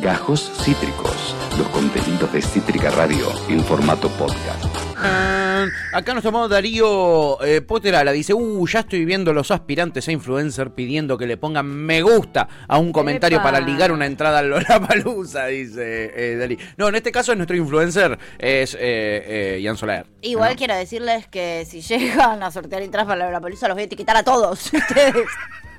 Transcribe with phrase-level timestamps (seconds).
[0.00, 4.64] Gajos Cítricos, los contenidos de Cítrica Radio en formato podcast.
[4.96, 8.12] Ah, Acá nos tomó Darío eh, Poterala.
[8.12, 12.48] Dice, uh, ya estoy viendo los aspirantes a influencer pidiendo que le pongan me gusta
[12.66, 13.44] a un comentario Epa.
[13.44, 16.58] para ligar una entrada al Lollapalooza, dice eh, Dalí.
[16.78, 20.06] No, en este caso nuestro influencer es eh, eh, Ian Soler.
[20.22, 20.56] Igual ¿no?
[20.56, 24.16] quiero decirles que si llegan a sortear entradas para la pelusa, los voy a etiquetar
[24.16, 25.26] a todos ustedes.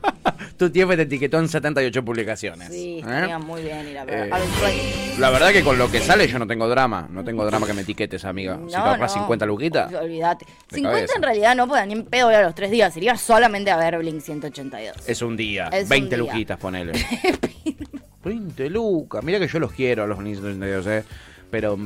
[0.57, 2.69] Tu tiempo te etiquetó en 78 publicaciones.
[2.71, 3.37] Sí, ¿eh?
[3.39, 4.27] muy bien ir a ver.
[4.27, 4.81] Eh, a ver Sueño.
[5.17, 7.07] La verdad que con lo que sale yo no tengo drama.
[7.09, 8.59] No tengo drama que me etiquetes, amiga.
[8.67, 9.21] si te No, ahorras no.
[9.23, 9.91] 50 luquitas.
[9.93, 10.45] Olvídate.
[10.45, 11.13] De 50 cabeza.
[11.15, 12.95] en realidad no, porque ni en pedo voy a los tres días.
[12.95, 14.97] Iría solamente a ver Blink 182.
[15.07, 15.67] Es un día.
[15.69, 16.17] Es un 20 día.
[16.17, 16.91] luquitas, ponele.
[18.23, 19.23] 20 lucas.
[19.23, 21.03] Mira que yo los quiero a los Blink 182, eh.
[21.49, 21.81] Pero mm,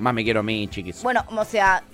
[0.00, 1.02] más me quiero a mí, chiquis.
[1.02, 1.84] Bueno, o sea,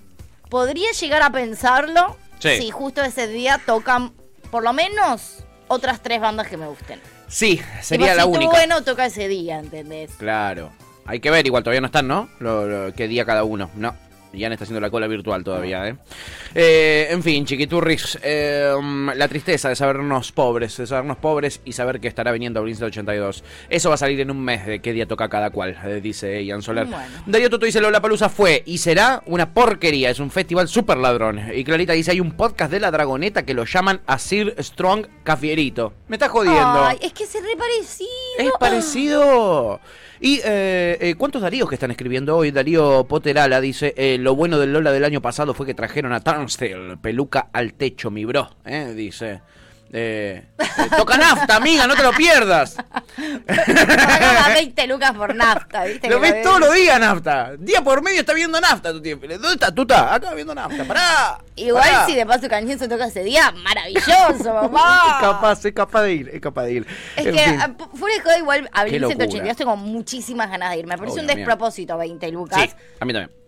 [0.48, 2.56] podría llegar a pensarlo Sí.
[2.58, 4.12] si justo ese día tocan
[4.52, 7.00] por lo menos otras tres bandas que me gusten.
[7.26, 8.50] Sí, sería Tipo, la si única.
[8.52, 10.12] bueno, toca ese día, ¿entendés?
[10.18, 10.70] Claro.
[11.06, 12.28] Hay que ver, igual todavía no están, ¿no?
[12.38, 13.70] Lo, lo- qué día cada uno.
[13.74, 13.96] No.
[14.38, 15.96] Jan está haciendo la cola virtual todavía, ¿eh?
[16.54, 18.74] Eh, en fin, chiquiturris, eh,
[19.14, 23.44] la tristeza de sabernos pobres, de sabernos pobres y saber que estará viniendo Blink 82.
[23.68, 26.44] Eso va a salir en un mes de qué día toca cada cual, eh, dice
[26.44, 26.86] Ian Soler.
[26.86, 27.04] Bueno.
[27.26, 31.40] Darío Toto dice, Lola Palusa fue y será una porquería, es un festival súper ladrón.
[31.54, 35.92] Y Clarita dice, hay un podcast de la Dragoneta que lo llaman Asir Strong Cafierito.
[36.08, 36.84] Me está jodiendo.
[36.84, 38.10] Ay, es que se re parecido.
[38.38, 39.80] Es parecido.
[40.24, 42.52] ¿Y eh, eh, cuántos Daríos que están escribiendo hoy?
[42.52, 46.20] Darío Poterala dice, eh, lo bueno del Lola del año pasado fue que trajeron a
[46.20, 48.48] Turnstile, peluca al techo, mi bro.
[48.64, 48.92] ¿eh?
[48.94, 49.40] Dice.
[49.94, 50.64] Eh, eh,
[50.96, 52.76] toca nafta, amiga, no te lo pierdas.
[53.46, 56.08] Pagaba 20 lucas por nafta, ¿viste?
[56.08, 57.52] Lo ves todos los días, nafta.
[57.58, 59.26] Día por medio está viendo nafta tu tiempo.
[59.26, 59.74] ¿Dónde estás?
[59.74, 60.84] Tú estás acá viendo nafta.
[60.84, 61.38] Pará.
[61.56, 62.06] Igual pará.
[62.06, 65.02] si de paso Canción se toca ese día, maravilloso, mamá.
[65.08, 66.86] Es capaz, es capaz de ir, es capaz de ir.
[67.16, 67.60] Es En que fin.
[67.60, 69.16] a- fuera de joda, igual a Qué Blink locura.
[69.26, 70.86] 182 tengo muchísimas ganas de ir.
[70.86, 72.60] Me parece Obvio, un despropósito 20 lucas.
[72.62, 73.41] Sí, a mí también.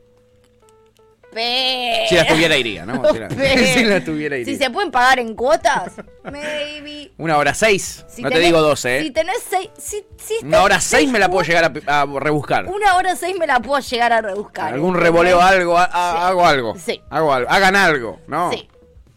[1.34, 2.08] Pero...
[2.08, 3.02] Si la tuviera iría, ¿no?
[3.12, 3.28] Si la,
[3.98, 4.52] si tuviera iría.
[4.54, 5.92] Si se pueden pagar en cuotas,
[6.24, 7.12] maybe.
[7.18, 8.04] Una hora seis.
[8.08, 9.02] Si no te digo doce, ¿eh?
[9.02, 9.70] Si tenés seis.
[9.78, 12.66] Si, si Una hora seis me la puedo llegar a, a rebuscar.
[12.66, 14.72] Una hora seis me la puedo llegar a rebuscar.
[14.74, 16.18] Algún revoleo, algo, a- a- Sí.
[16.22, 16.74] hago algo.
[16.78, 17.00] Sí.
[17.10, 17.50] Hago algo.
[17.50, 18.50] Hagan algo, ¿no?
[18.52, 18.68] Sí.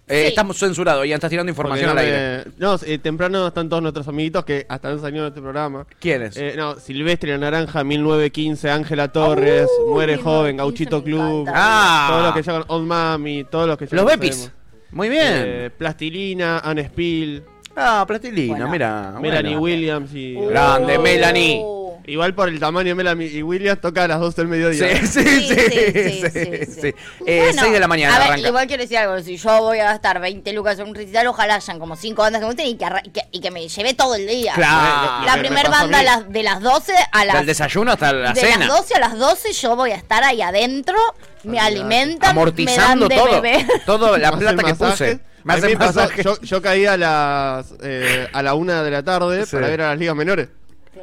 [0.10, 0.28] Eh, Sí.
[0.30, 2.44] Estamos censurados, ya estás tirando información no al me- aire.
[2.58, 5.86] No, eh, temprano están todos nuestros amiguitos que hasta han salido en este programa.
[6.00, 6.38] ¿Quiénes?
[6.38, 11.50] Eh, no, Silvestre la Naranja, 1915, Ángela Torres, Uh, Muere 1915 Joven, Gauchito Club.
[11.54, 12.08] Ah.
[12.10, 14.06] Todos los que llegan, Old Mami, todos los que ya Los.
[14.06, 14.52] Bepis.
[14.92, 15.24] Muy bien.
[15.28, 17.44] Eh, Plastilina, Anne Spill,
[17.76, 18.70] ah, plastilina, Bueno.
[18.72, 19.14] mira.
[19.20, 19.62] Melanie bueno.
[19.64, 20.38] Williams y.
[20.38, 20.48] Uh.
[20.48, 21.62] Grande, Melanie.
[22.08, 24.98] Igual por el tamaño de Melanie y Williams toca a las 12 del mediodía.
[25.06, 26.88] Sí, sí, sí, sí, sí, sí.
[27.28, 28.48] Eh, Bueno, 6 de la mañana a ver, arranca.
[28.48, 29.22] igual quiero decir algo.
[29.22, 32.40] Si yo voy a gastar 20 lucas en un recital, ojalá hayan como 5 bandas
[32.40, 34.54] que me gusten y que, que, y que me lleve todo el día.
[34.56, 35.26] Claro.
[35.26, 37.36] La primera banda a mí- las- de las 12 a las.
[37.36, 38.58] Del desayuno hasta la de cena.
[38.60, 40.96] las 12 a las 12 yo voy a estar ahí adentro,
[41.44, 43.42] me alimentan, Amortizando me dan de todo.
[43.42, 43.66] beber.
[43.86, 45.20] Todo la plata que puse.
[45.44, 49.56] Me pasó- yo, yo caí a las eh, a la una de la tarde Sí.
[49.58, 50.48] para ver a las ligas menores.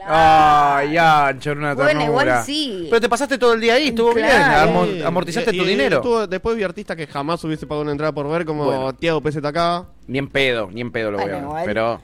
[0.07, 2.45] Ay, ancho, era una Bueno, igual ternura.
[2.45, 2.87] sí.
[2.89, 4.27] Pero te pasaste todo el día ahí, estuvo bien.
[4.29, 4.85] Claro.
[4.87, 5.03] Sí.
[5.03, 5.97] amortizaste Y- tu y dinero.
[5.97, 8.93] estuvo- después vi artistas que jamás hubiese pagado una entrada por ver, como Bueno.
[8.95, 9.87] Tiago PZK.
[10.07, 11.49] Ni en pedo, ni en pedo lo voy Bueno, a ver.
[11.49, 11.65] igual.
[11.67, 12.01] Pero.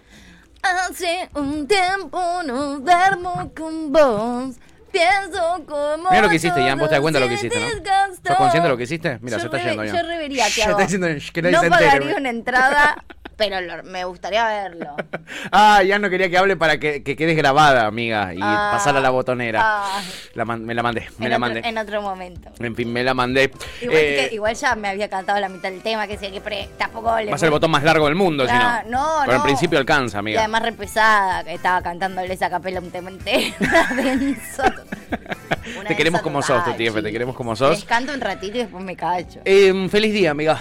[0.62, 4.56] Hace un tiempo no duermo con vos.
[4.92, 6.10] Pienso como.
[6.10, 7.66] Mira lo que hiciste, Ian, vos te das cuenta de lo que hiciste, ¿no?
[7.66, 8.28] desgastó.
[8.28, 9.18] ¿Sos consciente de lo que hiciste?
[9.22, 9.96] Mira, Yo se está yendo, Ian.
[9.96, 10.70] Yo revería, Ya Tiago.
[10.72, 11.86] está diciendo que nadie No se entere.
[11.86, 13.04] pagaría una entrada,
[13.40, 14.94] pero lo- me gustaría verlo.
[15.52, 18.70] Ah, ya no quería que hable para que, que quedes grabada, amiga, y Ah.
[18.72, 19.60] pasar a la botonera.
[19.64, 20.02] Ah.
[20.34, 21.68] La man- me la mandé, me en, la otro, mandé.
[21.68, 22.50] en otro momento.
[22.60, 23.50] En fin, me la mandé.
[23.80, 26.40] Igual, Eh, que, igual ya me había cantado la mitad del tema, que decía que
[26.40, 28.98] pre, tampoco le va a ser el botón más largo del mundo, si Ah, no.
[29.00, 29.44] no, Pero en no.
[29.44, 30.40] principio alcanza, Y amiga.
[30.40, 33.54] además re pesada, que estaba cantándole esa capela un tema entero.
[35.88, 37.70] Te queremos como sos, tu tía, te queremos como sos.
[37.70, 39.40] Les canto un ratito y después me cacho.
[39.44, 40.58] Eh, feliz día, amiga.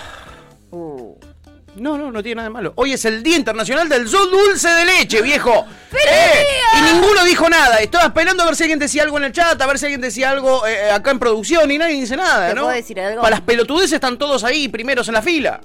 [1.76, 2.74] No, no, no tiene nada de malo.
[2.76, 5.66] Hoy es el Día Internacional del Sol Dulce de Leche, viejo.
[5.90, 6.46] ¡Feliz Eh!
[6.80, 7.78] Y ninguno dijo nada.
[7.78, 10.02] Estaba esperando a ver si alguien decía algo en el chat, a ver si alguien
[10.02, 12.64] decía algo eh, acá en producción y nadie dice nada, ¿Te ¿no?
[12.64, 13.22] puedo decir algo?
[13.22, 15.62] Para las pelotudeces están todos ahí, primeros en la fila.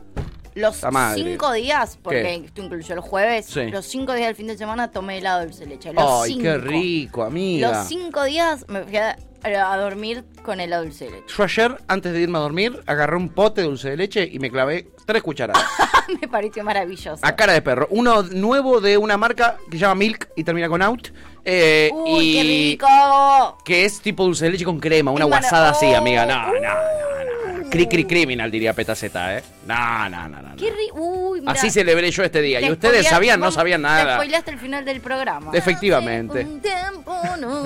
[0.54, 1.20] Los La madre.
[1.24, 3.64] cinco días, porque esto incluyó el jueves, Sí.
[3.70, 5.92] los cinco días del fin de semana tomé helado de dulce de leche.
[5.92, 6.42] Los Ay, cinco.
[6.44, 7.72] qué rico, amiga.
[7.72, 11.34] Los cinco días me fui a, a dormir con helado de dulce de leche.
[11.36, 14.38] Yo ayer, antes de irme a dormir, agarré un pote de dulce de leche y
[14.38, 15.62] me clavé tres cucharadas.
[16.20, 17.18] me pareció maravilloso.
[17.24, 17.86] a cara de perro.
[17.90, 21.08] Uno nuevo de una marca que se llama Milk y termina con Out.
[21.44, 22.42] eh, ¡Uy, y qué
[22.88, 23.58] rico!
[23.64, 25.96] Que es tipo dulce de leche con crema, una guasada así, Oh.
[25.98, 26.24] amiga.
[26.26, 27.43] No, no, no, no.
[27.74, 29.42] Cri cri criminal, diría Petaceta, ¿eh?
[29.66, 30.48] No, no, no, no.
[30.50, 30.56] no.
[30.56, 31.42] Qué ri- Uy.
[31.46, 32.60] Así celebré yo este día.
[32.60, 34.14] Te Y ustedes sabían, no sabían Te nada.
[34.14, 35.50] spoileaste el final del programa.
[35.52, 36.40] Efectivamente.
[36.44, 37.64] Un tiempo no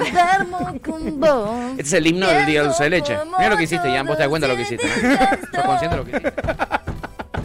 [0.85, 1.71] con vos.
[1.73, 3.17] Este es el himno del día dulce de leche.
[3.39, 4.07] Mira lo que hiciste, Ian.
[4.07, 4.87] Vos te das cuenta de lo que hiciste.
[4.87, 6.33] ¿Estás consciente de lo que hiciste?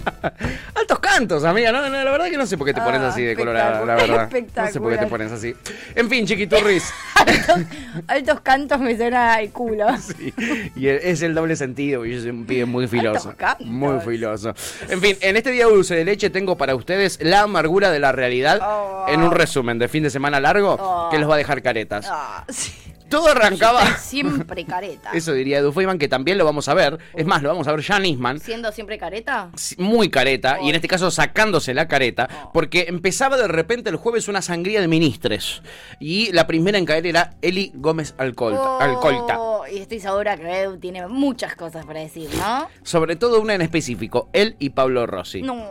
[0.75, 1.71] Altos cantos, amiga.
[1.71, 3.85] No, no, la verdad que no sé por qué te pones Ah, así de colorada,
[3.85, 4.29] la verdad.
[4.55, 5.55] No sé por qué te pones así.
[5.95, 6.91] En fin, chiquiturris.
[7.15, 7.59] altos,
[8.07, 9.85] altos cantos me suena al culo.
[9.99, 10.33] Sí,
[10.75, 13.33] Y es el doble sentido, y yo soy un pibe muy filoso.
[13.61, 14.53] Muy filoso.
[14.89, 18.11] En fin, en este día dulce de leche tengo para ustedes la amargura de la
[18.11, 19.05] realidad Oh.
[19.09, 21.09] en un resumen de fin de semana largo Oh.
[21.09, 22.07] que los va a dejar caretas.
[22.09, 22.71] Ah, sí.
[23.13, 23.85] Todo arrancaba.
[23.97, 25.11] Siempre careta.
[25.13, 26.97] Eso diría Edu Feynman, que también lo vamos a ver.
[27.13, 28.39] Es más, lo vamos a ver ya Nisman.
[28.39, 29.51] Siendo siempre careta.
[29.77, 32.51] Muy careta, y en este caso sacándose la careta, Oh.
[32.53, 35.61] porque empezaba de repente el jueves una sangría de ministres.
[35.99, 38.61] Y la primera en caer era Eli Gómez Alcolta.
[38.61, 39.39] Oh, Alcolta.
[39.71, 42.67] Y estoy segura que Edu tiene muchas cosas para decir, ¿no?
[42.83, 45.41] Sobre todo una en específico, él y Pablo Rossi.
[45.43, 45.63] No.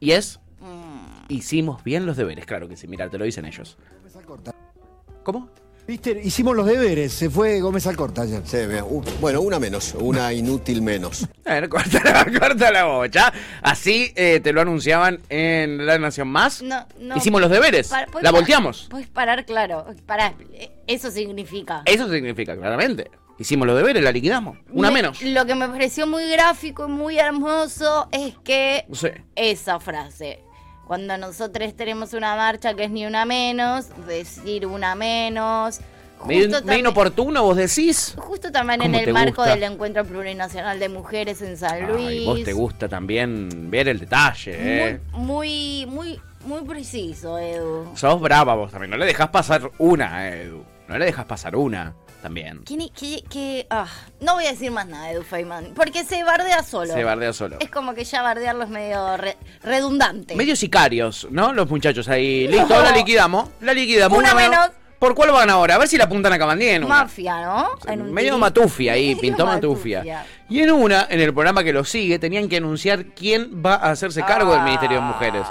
[0.00, 1.24] Y es, Mm.
[1.28, 3.76] hicimos bien los deberes, claro que sí, mira, te lo dicen ellos.
[5.22, 5.50] ¿Cómo?
[5.86, 8.40] Viste, hicimos los deberes, se fue Gómez Alcorta ayer.
[8.46, 8.84] Sí, bien.
[8.88, 11.26] Uh, bueno, una menos, una inútil menos.
[11.44, 13.32] Bueno, corta la, corta la bocha.
[13.62, 16.62] Así eh, te lo anunciaban en La Nación Más.
[16.62, 17.16] No, no.
[17.16, 17.88] Hicimos los deberes.
[17.88, 18.86] Pa- ¿puedes la volteamos.
[18.88, 19.84] Puedes parar, claro.
[20.06, 20.34] Pará,
[20.86, 21.82] eso significa.
[21.84, 23.10] Eso significa, claramente.
[23.38, 24.56] Hicimos los deberes, la liquidamos.
[24.70, 25.20] Una Me- menos.
[25.20, 29.08] Lo que me pareció muy gráfico y muy hermoso es que Sí.
[29.34, 30.40] esa frase.
[30.92, 35.80] Cuando nosotros tenemos una marcha que es ni una menos, decir una menos.
[36.26, 38.14] Medio, justo medio también- oportuno, vos decís.
[38.18, 39.54] Justo también en ¿Cómo el marco gusta?
[39.54, 42.06] del Encuentro Plurinacional de Mujeres en San Luis.
[42.08, 45.00] Ay, vos te gusta también ver el detalle, ¿eh?
[45.12, 47.86] Muy, muy, muy, muy preciso, Edu.
[47.96, 48.90] Sos brava vos también.
[48.90, 50.62] No le dejas pasar una, Edu.
[50.88, 52.62] No le dejas pasar una también.
[52.64, 53.86] ¿Quién, i- qué- qué- ah,
[54.20, 56.94] no voy a decir más nada, Edu Feynman, porque se bardea solo.
[56.94, 57.56] Se bardea solo.
[57.60, 60.34] Es como que ya bardearlo es medio re- redundante.
[60.36, 61.52] Medio sicarios, ¿no?
[61.52, 62.48] Los muchachos ahí.
[62.48, 63.48] Listo, la liquidamos.
[63.60, 64.16] La liquidamos.
[64.18, 64.70] Una menos.
[65.02, 65.74] ¿Por cuál van ahora?
[65.74, 67.02] A ver si la apuntan a Camandía en una.
[67.02, 67.70] Mafia, ¿no?
[67.88, 70.24] En un Medio matufia ahí, Medio pintó matufia.
[70.48, 73.90] Y en una, en el programa que lo sigue, tenían que anunciar quién va a
[73.90, 75.42] hacerse cargo del Ministerio de Mujeres.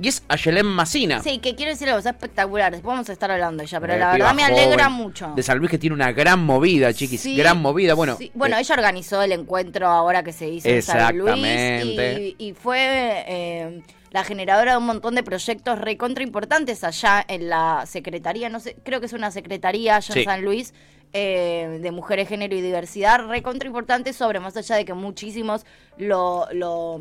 [0.00, 1.20] Y es Ayelén Macina.
[1.24, 2.70] Sí, que quiero decir algo, es espectacular.
[2.70, 5.32] Después vamos a estar hablando ya, pero Eh, la verdad me alegra joven, mucho.
[5.34, 7.20] De San Luis que tiene una gran movida, chiquis.
[7.20, 7.94] Sí, gran movida.
[7.94, 8.30] Bueno, sí.
[8.34, 12.36] bueno, eh, ella organizó el encuentro ahora que se hizo en San Luis Exactamente.
[12.38, 17.48] y, y fue eh, la generadora de un montón de proyectos recontra importantes allá en
[17.48, 20.20] la secretaría, no sé, creo que es una secretaría allá Sí.
[20.20, 20.74] en San Luis.
[21.12, 25.66] eh, de mujeres, género y diversidad, recontra importante sobre, más allá de que muchísimos
[25.98, 27.00] lo, lo,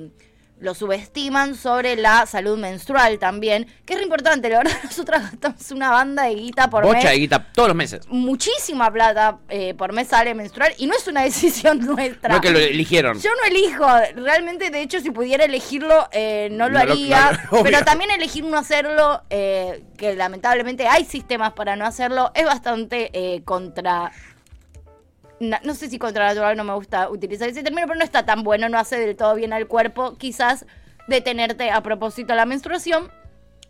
[0.60, 5.72] lo subestiman, sobre la salud menstrual también, que es re importante, la verdad, nosotros gastamos
[5.72, 8.08] una banda de guita por mes bocha y guita todos los meses.
[8.08, 12.36] muchísima plata eh, por mes sale menstrual y no es una decisión nuestra.
[12.36, 13.20] No que lo eligieron.
[13.20, 17.48] Yo no elijo, realmente, de hecho, si pudiera elegirlo, eh, no lo No haría.
[17.64, 23.10] pero también elegir no hacerlo, eh, que lamentablemente hay sistemas para no hacerlo, es bastante
[23.14, 24.12] eh, contra.
[25.40, 28.44] No sé si contra natural no me gusta utilizar ese término, pero no está tan
[28.44, 30.18] bueno, no hace del todo bien al cuerpo.
[30.18, 30.66] Quizás
[31.08, 33.12] detenerte a propósito de la menstruación.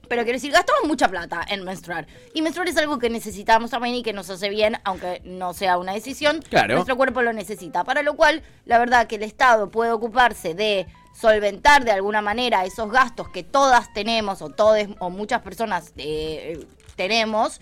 [0.08, 2.08] Pero quiero decir, gastamos mucha plata en menstruar.
[2.34, 5.78] Y menstruar es algo que necesitamos también y que nos hace bien, aunque no sea
[5.78, 6.42] una decisión.
[6.50, 6.74] Claro.
[6.74, 7.84] Nuestro cuerpo lo necesita.
[7.84, 12.66] Para lo cual, la verdad que el Estado puede ocuparse de solventar de alguna manera
[12.66, 17.62] esos gastos que todas tenemos o todas o muchas personas eh, tenemos,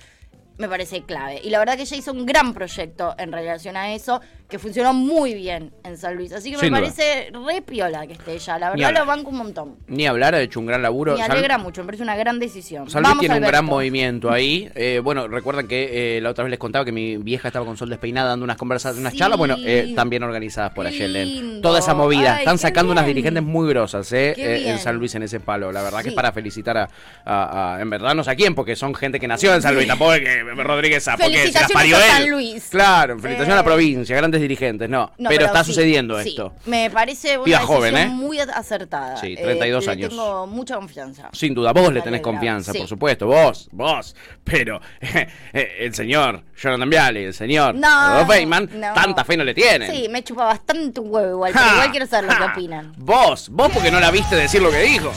[0.58, 1.40] me parece clave.
[1.44, 4.94] Y la verdad que ella hizo un gran proyecto en relación a eso, que funcionó
[4.94, 6.32] muy bien en San Luis.
[6.32, 6.90] Así que Sin me duda.
[6.90, 8.58] parece re piola que esté ella.
[8.58, 9.76] La verdad lo banco un montón.
[9.88, 11.14] Ni hablar, ha hecho un gran laburo.
[11.14, 12.90] Me San- alegra mucho, me parece una gran decisión.
[12.90, 14.70] San Luis Vamos, tiene un gran movimiento ahí.
[14.76, 17.76] Eh, bueno, recuerdan que eh, la otra vez les contaba que mi vieja estaba con
[17.76, 19.20] Sol despeinada dando unas conversaciones, unas Sí.
[19.20, 21.28] charlas, bueno, eh, también organizadas por Ayelen.
[21.28, 21.62] lindo.
[21.62, 22.36] Toda esa movida.
[22.36, 24.80] Ay, Están sacando unas dirigentes muy grosas eh, eh, en.
[24.80, 25.72] San Luis en ese palo.
[25.74, 26.88] La verdad que es para felicitar a,
[27.26, 29.76] a- a- en verdad no sé a quién, porque son gente que nació en San
[29.76, 32.12] Luis, tampoco es que Rodríguez Sá, porque se las parió a él.
[32.12, 32.68] San Luis.
[32.70, 33.66] Claro, felicitación a la Eh.
[33.66, 35.12] provincia, grandes dirigentes, no.
[35.18, 36.30] No, pero, está sí, sucediendo sí.
[36.30, 36.54] esto.
[36.66, 38.08] Me parece una Piba decisión joven, ¿eh?
[38.08, 39.18] muy acertada.
[39.18, 40.10] Sí, Eh, 32 le años.
[40.10, 41.30] Tengo mucha confianza.
[41.34, 42.80] Sin duda, vos le tenés confianza, Sí.
[42.80, 44.16] por supuesto, vos, vos.
[44.44, 45.28] Pero eh,
[45.80, 48.94] el señor Jonathan Viale, el señor No, Feynman, no.
[48.94, 49.92] tanta fe no le tienen.
[49.92, 52.94] Sí, me chupa bastante un huevo igual, pero igual quiero saber lo que opinan.
[52.98, 55.12] Vos, vos porque no la viste decir lo que dijo.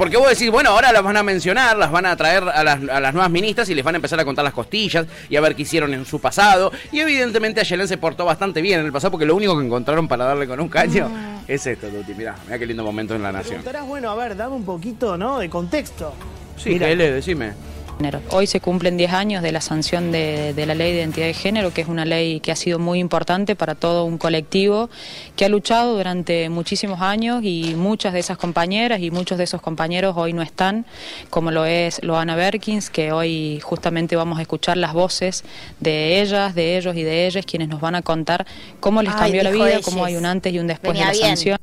[0.00, 2.80] Porque vos decís, bueno, ahora las van a mencionar, las van a traer a las,
[2.88, 5.42] a las nuevas ministras y les van a empezar a contar las costillas y a
[5.42, 6.72] ver qué hicieron en su pasado.
[6.90, 10.08] Y evidentemente Ayelen se portó bastante bien en el pasado porque lo único que encontraron
[10.08, 11.44] para darle con un caño Mm.
[11.46, 12.14] es esto, Tuti.
[12.14, 13.62] Mirá, mirá qué lindo momento en la nación.
[13.86, 15.38] Bueno, a ver, dame un poquito, ¿no?
[15.38, 16.14] De contexto.
[16.56, 17.52] Sí, Gele, decime.
[18.00, 18.22] Género.
[18.30, 21.34] Hoy se cumplen 10 años de la sanción de, de la ley de identidad de
[21.34, 24.88] género, que es una ley que ha sido muy importante para todo un colectivo
[25.36, 29.60] que ha luchado durante muchísimos años y muchas de esas compañeras y muchos de esos
[29.60, 30.86] compañeros hoy no están,
[31.28, 35.44] como lo es Loana Berkins, que hoy justamente vamos a escuchar las voces
[35.78, 38.46] de ellas, de ellos y de ellas, quienes nos van a contar
[38.80, 39.84] cómo les Ay, cambió la vida, ellas.
[39.84, 41.36] cómo hay un antes y un después Venía de la bien.
[41.36, 41.58] sanción.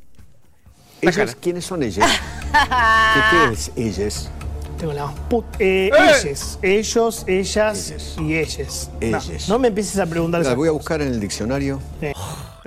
[1.00, 1.36] ¿Ellas?
[1.40, 2.08] ¿Quiénes son ellas?
[2.52, 4.30] ¿Qué, qué es ellas?
[4.78, 5.90] Tengo la put- eh,
[6.22, 8.90] ellos, ellos, ellas y ellas.
[9.00, 9.48] No, Ellas.
[9.48, 11.80] No, me empieces a preguntar La esas voy a buscar en el diccionario.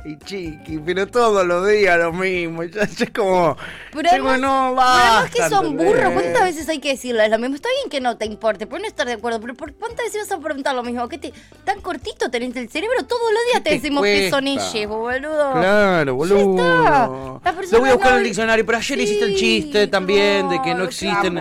[0.04, 2.64] Y chiqui, pero todos los días lo mismo.
[2.72, 3.56] Ya, ya es como.
[3.94, 5.88] Pero además, no, pero además que son ¿entendés?
[5.96, 7.56] burros, ¿cuántas veces hay que decirles lo mismo?
[7.56, 10.28] Está bien que no te importe, puedes no estar de acuerdo, pero ¿por cuántas veces
[10.28, 11.08] vas a preguntar lo mismo?
[11.08, 11.32] ¿Qué te,
[11.66, 13.04] tan cortito tenés el cerebro?
[13.06, 14.78] Todos los días te, te decimos que son cuesta?
[14.80, 15.52] ellos, boludo.
[15.54, 17.42] Claro, Ya boludo.
[17.44, 20.50] persona Lo voy a buscar no- en el diccionario, pero ayer hiciste el chiste también
[20.50, 21.38] de que no claro, existe en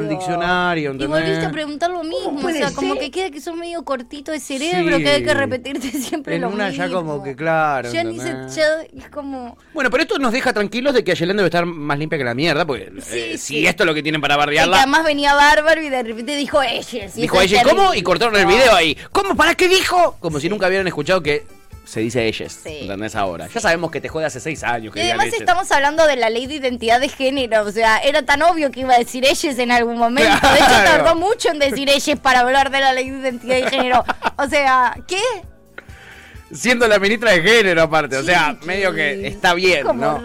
[0.00, 1.52] el diccionario, Y volviste a ¿entendés?
[1.52, 5.02] preguntar lo mismo, o sea, como que queda que son medio cortito de cerebro, Sí.
[5.04, 8.28] que hay que repetirte siempre En lo una ya como que claro, Ya ni se,
[8.28, 8.54] ¿entendés?
[8.56, 9.56] ya es como...
[9.74, 12.34] Bueno, pero esto nos deja tranquilos de que Ayelen debe estar más limpia que la
[12.34, 13.38] mierda, porque Sí, eh, sí.
[13.38, 14.78] si esto es lo que tienen para bardearla.
[14.78, 17.16] además venía bárbaro y de repente dijo ellos.
[17.16, 17.94] y Dijo ella, ¿cómo?
[17.94, 18.96] Y cortaron el video ahí.
[19.12, 19.34] ¿Cómo?
[19.36, 20.16] ¿Para qué dijo?
[20.20, 21.44] Como si nunca hubieran escuchado que
[21.86, 22.58] se dice ellas.
[22.62, 22.80] Sí.
[22.82, 23.48] ¿Entendés ahora?
[23.48, 25.40] Ya sabemos que te jode hace seis años que Y además ellas.
[25.40, 28.80] estamos hablando de la ley de identidad de género, o sea, era tan obvio que
[28.80, 30.48] iba a decir ellos en algún momento.
[30.48, 33.70] De hecho, tardó mucho en decir ellos para hablar de la ley de identidad de
[33.70, 34.04] género.
[34.36, 35.20] O sea, ¿qué?
[36.52, 38.16] Siendo la ministra de género, aparte.
[38.16, 40.22] O sea, medio que está bien, Como ¿no?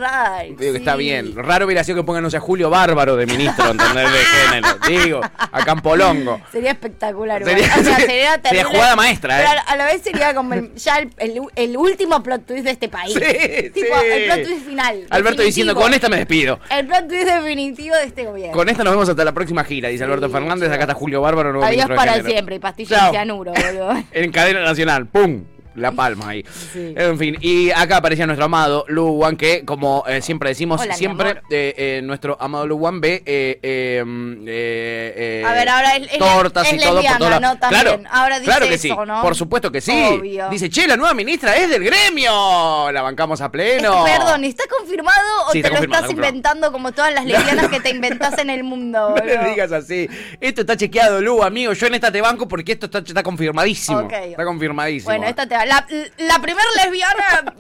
[0.57, 1.35] Digo que está bien.
[1.35, 4.11] Raro hubiera sido que pongan, no sé, a Julio Bárbaro de ministro, ¿entendés?
[4.11, 4.67] De género.
[4.87, 6.39] Digo, a Campolongo.
[6.51, 7.43] Sería espectacular.
[7.43, 9.45] Sería- o sea, sería- sería, jugada maestra, ¿eh?
[9.49, 12.71] Pero a, la vez sería como el- ya el, el- el último plot twist de
[12.71, 13.13] este país.
[13.13, 14.95] Sí, tipo, el plot twist final.
[15.09, 15.43] Alberto definitivo.
[15.45, 16.59] diciendo, con esta me despido.
[16.69, 18.53] El plot twist definitivo de este gobierno.
[18.53, 20.69] Con esta nos vemos hasta la próxima gira, dice Alberto Fernández.
[20.71, 23.05] Acá está Julio Bárbaro, nuevo Adiós ministro para siempre, y pastilla Chao.
[23.07, 24.03] de cianuro, boludo.
[24.11, 25.43] En cadena nacional, ¡pum!
[25.75, 26.43] La palma ahí.
[26.73, 26.93] Sí.
[26.97, 31.41] En fin, y acá aparecía nuestro amado Luwan, que como eh, siempre decimos, Hola, siempre
[31.49, 33.23] eh, eh, nuestro amado Luwan ve
[35.45, 37.57] A ver, ahora es- es- tortas es y todo lesbiana, por todas ¿no?
[37.57, 37.81] También.
[37.81, 39.21] Claro, Ahora dice claro que eso, sí, ¿no?
[39.21, 39.91] por supuesto que sí.
[39.91, 40.49] Obvio.
[40.49, 42.91] Dice, che, la nueva ministra es del gremio.
[42.91, 44.05] La bancamos a pleno.
[44.05, 47.67] Es- Perdón, ¿está confirmado o Sí, te lo estás está inventando como todas las lesbianas
[47.69, 49.15] que te inventás en el mundo?
[49.21, 50.09] No le digas así.
[50.39, 51.73] Esto está chequeado, Lu, amigo.
[51.73, 54.09] Yo en esta te banco porque esto está, está confirmadísimo.
[54.09, 55.09] Está confirmadísimo.
[55.11, 55.85] Bueno, esta te La,
[56.17, 57.55] la primera lesbiana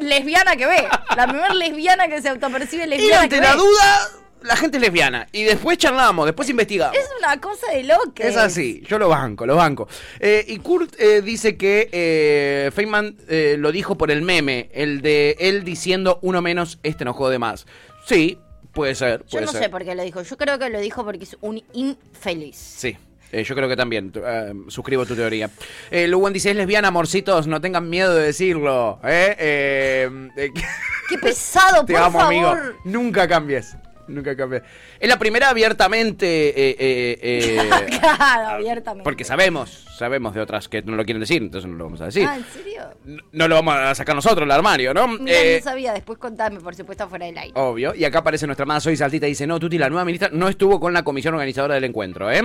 [0.00, 0.86] lesbiana que ve.
[1.16, 3.58] La primera lesbiana que se autopercibe Y lesbiana ante que la ve.
[3.58, 4.08] duda,
[4.42, 5.26] la gente es lesbiana.
[5.32, 6.96] Y después charlamos, después investigamos.
[6.96, 8.12] Es una cosa de loco.
[8.18, 9.88] Es así, yo lo banco, lo banco.
[10.20, 13.16] Eh, y Kurt eh, dice que eh, Feynman
[13.58, 17.66] lo dijo por el meme, el de él diciendo uno menos, este no jode más.
[18.06, 18.38] Sí,
[18.72, 19.64] puede ser, Yo no ser.
[19.64, 20.22] sé por qué lo dijo.
[20.22, 22.56] Yo creo que lo dijo porque es un infeliz.
[22.56, 22.96] Sí.
[23.32, 25.50] Eh, yo creo que también, eh, suscribo tu teoría.
[25.90, 28.98] Eh, Luwan dice, es lesbiana, amorcitos, no tengan miedo de decirlo.
[29.04, 29.36] ¿eh?
[29.38, 30.52] Eh, eh,
[31.08, 32.34] Qué pesado, te por amo, favor.
[32.58, 32.78] amigo.
[32.84, 33.76] Nunca cambies.
[34.08, 34.62] Nunca cambies.
[35.00, 36.48] Es la primera abiertamente...
[36.48, 39.04] eh, eh, eh, claro, abiertamente.
[39.04, 42.06] Porque sabemos, sabemos de otras que no lo quieren decir, entonces no lo vamos a
[42.06, 42.26] decir.
[42.28, 42.82] Ah, ¿en serio?
[43.04, 45.06] No, no lo vamos a sacar nosotros el armario, ¿no?
[45.26, 45.92] Eh, no sabía.
[45.92, 47.52] Después contame, por supuesto, fuera del aire.
[47.54, 47.94] Obvio.
[47.94, 50.48] Y acá aparece nuestra amada Soy Saltita y dice, no, Tuti, la nueva ministra no
[50.48, 52.42] estuvo con la comisión organizadora del encuentro, ¿eh?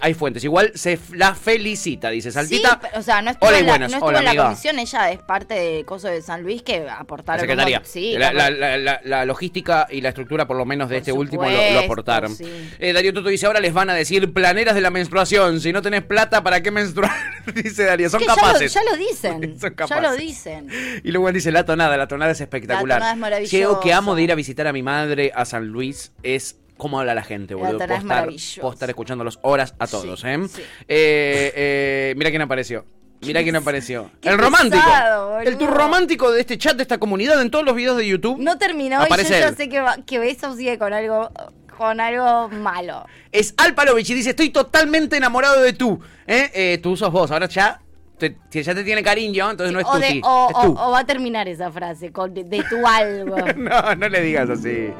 [0.00, 0.44] Hay fuentes.
[0.44, 2.70] Igual se la felicita, dice Saltita.
[2.72, 3.90] Sí, pero, o sea, no estuvo Hola y en la, buenas.
[3.90, 6.80] no estuvo Hola, en la comisión, ella es parte del coso de San Luis que
[6.80, 7.46] La aportaron.
[7.46, 11.50] como- sí, la logística y la estructura, por lo menos de Por este último, lo,
[11.72, 12.34] lo aportaron.
[12.34, 12.44] sí.
[12.78, 15.60] Eh, Darío Toto dice, ahora les van a decir planeras de la menstruación.
[15.60, 17.10] Si no tenés plata, ¿para qué menstruar?
[17.54, 18.74] dice Darío, son que ya lo- capaces.
[18.74, 19.58] Ya lo, dicen.
[19.60, 20.68] Son ya lo dicen.
[21.02, 22.98] Y luego él dice, la tonada, la tonada es espectacular.
[22.98, 23.56] tonada es maravillosa.
[23.56, 27.00] Llego que amo de ir a visitar a mi madre a San Luis, es cómo
[27.00, 27.78] habla la gente, La boludo.
[27.78, 30.38] tonada Puedo es estar, puedo estar escuchándolos horas a todos, ¿eh?
[30.48, 30.62] sí.
[30.86, 32.84] Eh, eh, Mira quién apareció.
[33.20, 34.10] Mira quién apareció.
[34.20, 34.82] qué el romántico.
[34.84, 38.06] pesado, el tour romántico de este chat, de esta comunidad, en todos los videos de
[38.06, 38.38] YouTube.
[38.38, 41.30] No terminó Aparece y yo ya sé que, va- que Beso sigue con algo,
[41.76, 43.04] con algo malo.
[43.32, 46.00] Es Al Palovich y dice, estoy totalmente enamorado de tú.
[46.26, 46.50] ¿eh?
[46.54, 47.80] Eh, tú sos vos, ahora ya
[48.18, 50.56] te, si ya te tiene cariño, entonces no es o, tú, de- sí, o- es
[50.56, 50.76] o- tú.
[50.78, 53.36] o va a terminar esa frase con de, de tu algo.
[53.56, 54.90] No, no le digas así.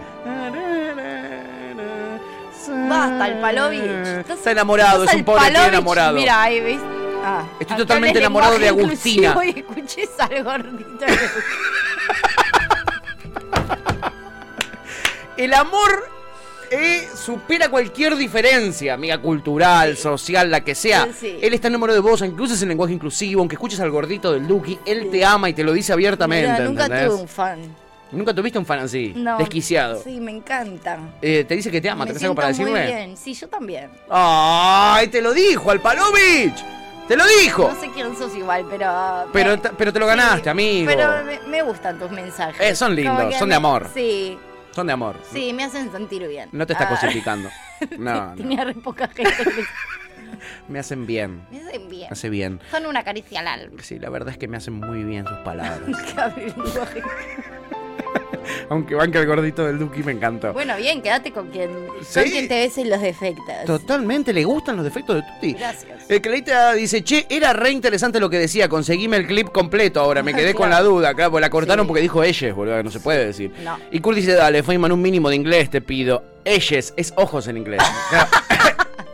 [2.88, 3.80] Basta, el Palovich.
[3.82, 6.14] Estás- Está enamorado, es un pobre enamorado.
[6.14, 6.80] Mira, ahí ves.
[7.24, 9.36] Ah, Estoy acá totalmente enamorado de Agustina.
[9.44, 11.06] Y escuches al gordito.
[15.36, 16.08] El amor
[16.70, 21.08] eh, supera cualquier diferencia, amiga cultural, social, la que sea.
[21.16, 21.38] Sí.
[21.40, 24.48] Él está enamorado de vos, aunque uses el lenguaje inclusivo, aunque escuches al gordito del
[24.48, 26.50] Duki, él te ama y te lo dice abiertamente.
[26.50, 27.08] Mira, nunca ¿entendés?
[27.10, 27.60] tuve un fan.
[28.10, 29.12] ¿Nunca tuviste un fan así?
[29.14, 29.38] No.
[29.38, 30.02] Desquiciado.
[30.02, 30.98] Sí, me encanta.
[31.22, 32.86] Eh, te dice que te ama, me ¿tenés algo para muy decirme?
[32.86, 33.16] bien.
[33.16, 33.90] Sí, yo también.
[34.10, 36.64] ¡Ay, te lo dijo, al Palovich!
[37.08, 37.68] ¡Te lo dijo!
[37.72, 39.28] No sé quién sos igual, pero...
[39.32, 40.90] Pero, me- pero te lo ganaste, sí, amigo.
[40.94, 42.60] Pero me, me gustan tus mensajes.
[42.60, 43.88] Eh, son lindos, son de amor.
[43.94, 44.38] Sí,
[44.72, 45.16] Son de amor.
[45.32, 46.48] sí, me hacen sentir bien.
[46.52, 47.48] No te está Ah, cosificando.
[47.96, 48.34] No, no.
[48.34, 49.32] Tenía re poca gente
[50.68, 51.46] Me hacen bien.
[51.50, 52.08] me hacen bien.
[52.12, 52.60] Hace bien.
[52.70, 53.82] Son una caricia al alma.
[53.82, 55.80] Sí, la verdad es que me hacen muy bien sus palabras.
[58.70, 60.52] Aunque banca el gordito del Duki me encantó.
[60.52, 61.70] bueno, bien, quédate con quien,
[62.02, 62.20] Sí.
[62.20, 63.54] con quien te ves en los defectos.
[63.66, 65.52] Totalmente, ¿le gustan los defectos de Tuti?
[65.54, 66.08] Gracias.
[66.10, 70.22] El Cleita dice, che, era re interesante lo que decía, conseguime el clip completo ahora,
[70.22, 71.88] me quedé con la duda, claro, porque la cortaron Sí.
[71.88, 73.52] porque dijo ellos, boludo, no se puede decir.
[73.62, 73.78] No.
[73.90, 76.22] Y Kurt dice, dale, Feynman, un mínimo de inglés te pido.
[76.44, 77.82] Ellos, es ojos en inglés.
[78.10, 78.28] Claro.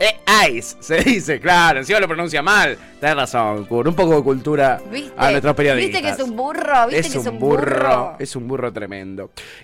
[0.01, 0.19] Eh,
[0.51, 2.77] eyes, se dice, claro, encima lo pronuncia mal.
[3.01, 5.13] Tenés razón, Kurt, un poco de cultura ¿Viste?
[5.17, 5.93] a nuestros periodistas.
[6.03, 6.87] ¿Viste que es un burro?
[6.89, 8.17] ¿Viste es que un es un burro, burro?
[8.19, 8.84] es un burro tremendo.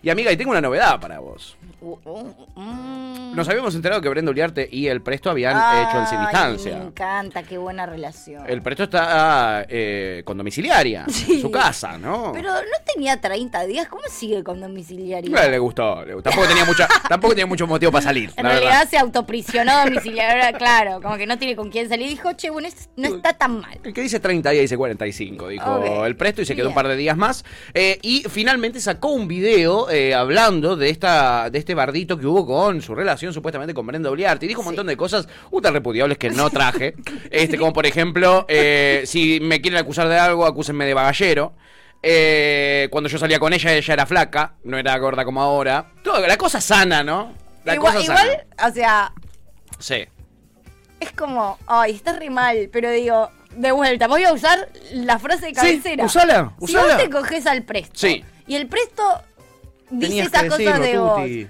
[0.02, 1.56] Y amiga, y tengo una novedad para vos.
[1.80, 3.34] Mm.
[3.34, 6.76] Nos habíamos enterado que Brenda Uliarte y el Presto habían Ay, hecho en sin distancia.
[6.78, 8.44] Me encanta, qué buena relación.
[8.48, 11.34] El Presto está eh, con domiciliaria, Sí.
[11.34, 12.32] en su casa, ¿no?
[12.32, 15.36] Pero no tenía 30 días, ¿cómo sigue con domiciliario?
[15.36, 16.30] Eh, le gustó, le gustó.
[16.30, 18.30] Tampoco tenía, mucha, tampoco tenía mucho motivo para salir.
[18.36, 18.88] En la realidad verdad.
[18.90, 22.08] se autoprisionó domiciliario, claro, como que no tiene con quién salir.
[22.08, 23.78] Dijo, che, bueno, es- no está tan mal.
[23.82, 26.88] El que dice 30 días dice 45, dijo el Presto y se quedó un par
[26.88, 27.44] de días más.
[27.74, 32.46] Eh, y finalmente sacó un video eh, hablando de esta de este bardito que hubo
[32.46, 34.46] con su relación supuestamente con Brenda Uliarte.
[34.46, 36.94] Y dijo un montón de cosas ultra repudiables que no traje.
[37.30, 41.54] este Como por ejemplo, eh, si me quieren acusar de algo, acúsenme de bagallero.
[42.02, 45.92] Eh, cuando yo salía con ella, ella era flaca, no era gorda como ahora.
[46.02, 47.32] Todo, la cosa sana, ¿no?
[47.64, 48.22] La igual, cosa sana.
[48.24, 49.12] igual, o sea,
[49.78, 50.06] Sí.
[50.98, 55.46] es como, ay, está re mal, pero digo, de vuelta, voy a usar la frase
[55.46, 56.04] de cabecera.
[56.06, 56.94] usala, Si usala.
[56.94, 58.24] vos te coges al presto Sí.
[58.46, 59.02] y el presto
[59.90, 61.48] dice Tenías que cosas decirlo, de vos, Tuti.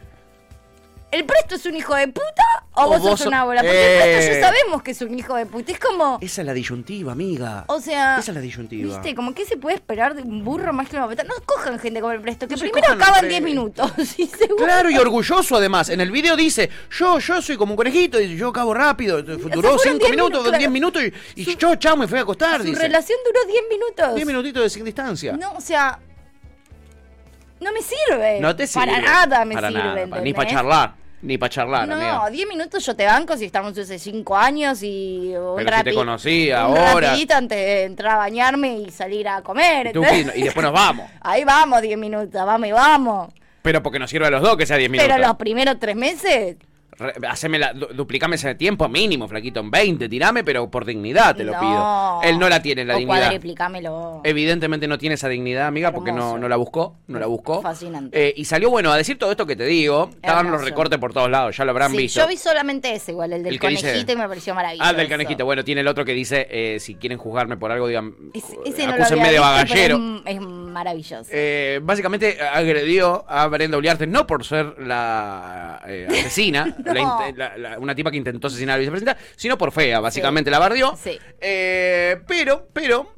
[1.12, 3.61] ¿El presto es un hijo de puta o, O vos, vos sos so- una bola?
[3.62, 4.35] Porque el presto Eh.
[4.40, 5.73] ya sabemos que es un hijo de puta.
[5.73, 7.64] Es como, Esa es la disyuntiva, amiga.
[7.67, 8.95] o sea, Esa es la disyuntiva.
[8.95, 9.14] ¿viste?
[9.14, 11.25] Como que se puede esperar de un burro más que una beta.
[11.25, 13.93] No cojan gente como el presto, que No primero acaban entre- 10 minutos.
[14.57, 15.88] Claro, y orgulloso además.
[15.90, 19.23] En el video dice, yo, yo soy como un conejito, y yo acabo rápido.
[19.23, 21.02] Duró fueron 5 10 minutos, minutos, 10 minutos
[21.35, 22.81] y, y yo, chao, me fui a acostar, Su dice.
[22.83, 24.14] relación duró 10 minutos.
[24.14, 25.33] 10 minutitos de sin distancia.
[25.37, 25.99] No, o sea.
[27.61, 28.41] No me sirve.
[28.41, 28.87] No te sirve.
[28.87, 29.82] Para nada me Para sirve.
[29.82, 30.95] nada, para- ni para charlar.
[31.23, 32.30] Ni para charlar, No, amiga.
[32.30, 35.33] 10 minutos yo te banco si estamos hace 5 años y.
[35.37, 37.09] Un Pero si te rapi- conocía, un ahora.
[37.11, 39.93] rapidito antes de entrar a bañarme y salir a comer.
[39.93, 40.37] Tú, ¿entendés?
[40.37, 41.11] y después nos vamos.
[41.21, 43.33] Ahí vamos, 10 minutos, vamos y vamos.
[43.63, 45.13] Pero porque nos sirve a los dos que sea 10 minutos.
[45.15, 46.56] Pero los primeros 3 meses.
[47.28, 51.45] Haceme la, du- duplicame ese tiempo mínimo, flaquito, en 20, tirame, pero por dignidad te
[51.45, 51.60] lo no.
[51.60, 52.21] pido.
[52.30, 53.21] Él no la tiene, la o dignidad.
[53.23, 54.21] cuadriplicámelo.
[54.25, 57.63] Evidentemente no tiene esa dignidad, amiga, porque no, no la buscó, no la buscó.
[57.63, 58.28] Fascinante.
[58.28, 60.10] Eh, y salió, bueno, a decir todo esto que te digo.
[60.15, 62.21] Estaban los recortes por todos lados, ya lo habrán Sí, visto.
[62.21, 64.89] yo vi solamente ese igual, el del El que dice- conejito y me pareció maravilloso.
[64.89, 65.45] Ah, del canejito.
[65.45, 68.82] Bueno, tiene el otro que dice, eh, si quieren juzgarme por algo, digan, Ese, ese
[68.86, 69.97] no lo acúsenme había de visto, bagallero.
[70.26, 71.28] es, es maravilloso.
[71.33, 77.00] Eh, básicamente agredió a Brenda Uliarte, no por ser la eh, asesina, la No.
[77.00, 80.50] inte- la- la- una tipa que intentó asesinar a la vicepresidenta, sino por fea, básicamente
[80.50, 80.97] la bardeó.
[80.97, 81.19] Sí.
[81.41, 83.15] Eh, pero, pero,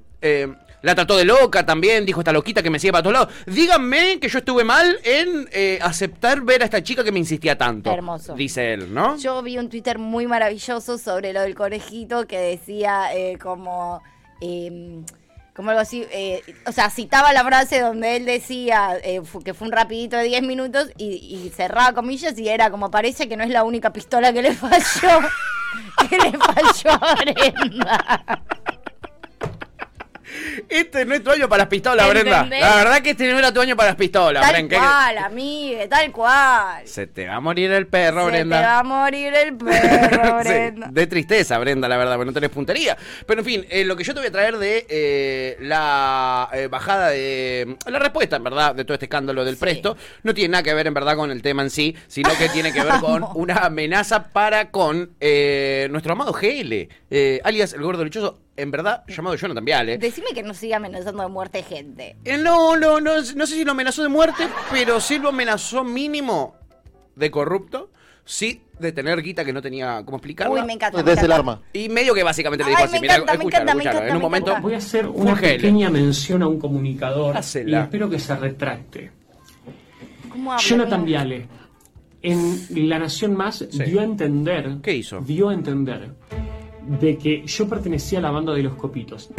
[0.82, 3.34] la trató de loca también, dijo esta loquita que me sigue para todos lados.
[3.46, 5.48] Díganme que yo estuve mal en
[5.80, 7.92] aceptar ver a esta chica que me insistía tanto.
[7.92, 8.34] Hermoso.
[8.34, 9.16] Dice él, ¿no?
[9.16, 13.10] Yo vi un Twitter muy maravilloso sobre lo del conejito que decía
[13.40, 14.02] como...
[14.40, 15.02] eh,
[15.54, 19.68] como algo así, eh, o sea, citaba la frase donde él decía eh, que fue
[19.68, 23.44] un rapidito de 10 minutos y, y cerraba comillas y era como parece que no
[23.44, 25.20] es la única pistola que le falló,
[26.08, 28.42] que le falló a Brenda.
[30.68, 32.44] Este no es tu año para las pistolas, Brenda.
[32.48, 34.68] La verdad que este no era tu año para las pistolas, Tal Bren.
[34.68, 36.86] ¿Qué- cual, amigue, tal cual.
[36.86, 38.60] Se te va a morir el perro, Se Brenda.
[38.60, 40.88] te va a morir el perro, Sí, Brenda.
[40.90, 42.96] de tristeza, Brenda, la verdad, porque no tenés puntería.
[43.26, 46.66] Pero en fin, eh, lo que yo te voy a traer de eh, la eh,
[46.68, 47.76] bajada de.
[47.86, 49.60] La respuesta, en verdad, de todo este escándalo del Sí.
[49.60, 52.48] presto, no tiene nada que ver, en verdad, con el tema en sí, sino que
[52.48, 56.88] tiene que ver con una amenaza para con eh, nuestro amado GL,
[57.44, 59.98] alias el gordo lechoso, en verdad, llamado Jonathan Viale.
[59.98, 62.16] Decime que no siga amenazando de muerte gente.
[62.24, 65.84] Eh, no, no, no, no sé si lo amenazó de muerte, pero sí lo amenazó
[65.84, 66.54] mínimo
[67.16, 67.90] de corrupto,
[68.24, 70.54] sí de tener guita que no tenía cómo explicarla.
[70.60, 70.98] Uy, me encanta.
[70.98, 71.60] me Desde el arma.
[71.72, 73.80] Y medio que básicamente le Ay, dijo así, me mira, encanta, me escúchalo, encanta, me
[73.82, 73.98] escúchalo.
[73.98, 74.66] encanta, En un me momento encanta.
[74.66, 75.54] Voy a hacer una Fugele.
[75.56, 77.78] pequeña mención a un comunicador Hacela.
[77.78, 79.10] y espero que se retracte.
[80.28, 81.06] ¿Cómo habla, Jonathan amigo?
[81.06, 81.48] Viale,
[82.22, 84.76] en La Nación Más, dio a entender.
[84.82, 85.20] ¿Qué hizo?
[85.20, 86.10] Dio a entender
[86.86, 89.30] de que yo pertenecía a la banda de los copitos.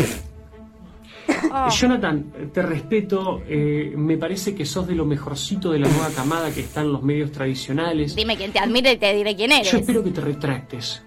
[1.52, 1.70] Oh.
[1.70, 6.52] Jonathan, te respeto, eh, me parece que sos de lo mejorcito de la nueva camada
[6.52, 8.16] que está en los medios tradicionales.
[8.16, 9.72] Dime quién te admira y te diré quién eres.
[9.72, 11.02] Yo espero que te retractes.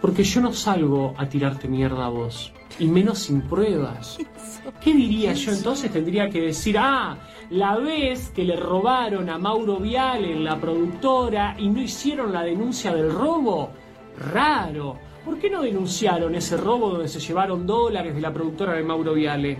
[0.00, 2.52] Porque yo no salgo a tirarte mierda a vos.
[2.78, 4.18] Y menos sin pruebas.
[4.80, 5.90] ¿Qué diría yo entonces?
[5.90, 7.18] Tendría que decir, ah,
[7.50, 12.42] la vez que le robaron a Mauro Viale en la productora y no hicieron la
[12.42, 13.72] denuncia del robo.
[14.18, 14.98] Raro.
[15.24, 19.14] ¿Por qué no denunciaron ese robo donde se llevaron dólares de la productora de Mauro
[19.14, 19.58] Viale?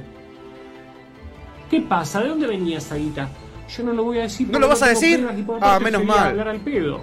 [1.71, 2.21] ¿Qué pasa?
[2.23, 3.29] ¿De dónde venía esa guita?
[3.68, 4.49] Yo no lo voy a decir.
[4.51, 5.29] ¿No lo vas a decir?
[5.61, 6.29] Ah, menos mal.
[6.29, 7.03] hablar al pedo.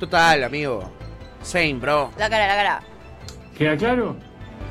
[0.00, 0.90] Total, amigo.
[1.42, 2.10] Same, bro.
[2.18, 2.82] La cara, la cara.
[3.56, 4.16] ¿Queda claro?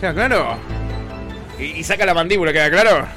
[0.01, 0.57] ¿Queda claro?
[1.57, 3.07] Y, y saca la mandíbula, ¿queda claro?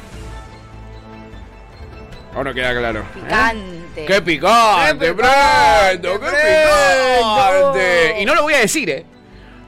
[2.36, 3.02] ¿O no queda claro?
[3.14, 3.64] Picante.
[3.64, 5.14] ¡Qué picante, ¡Qué picante, ¡Qué
[7.18, 8.22] picante!
[8.22, 9.04] Y no lo voy a decir, ¿eh?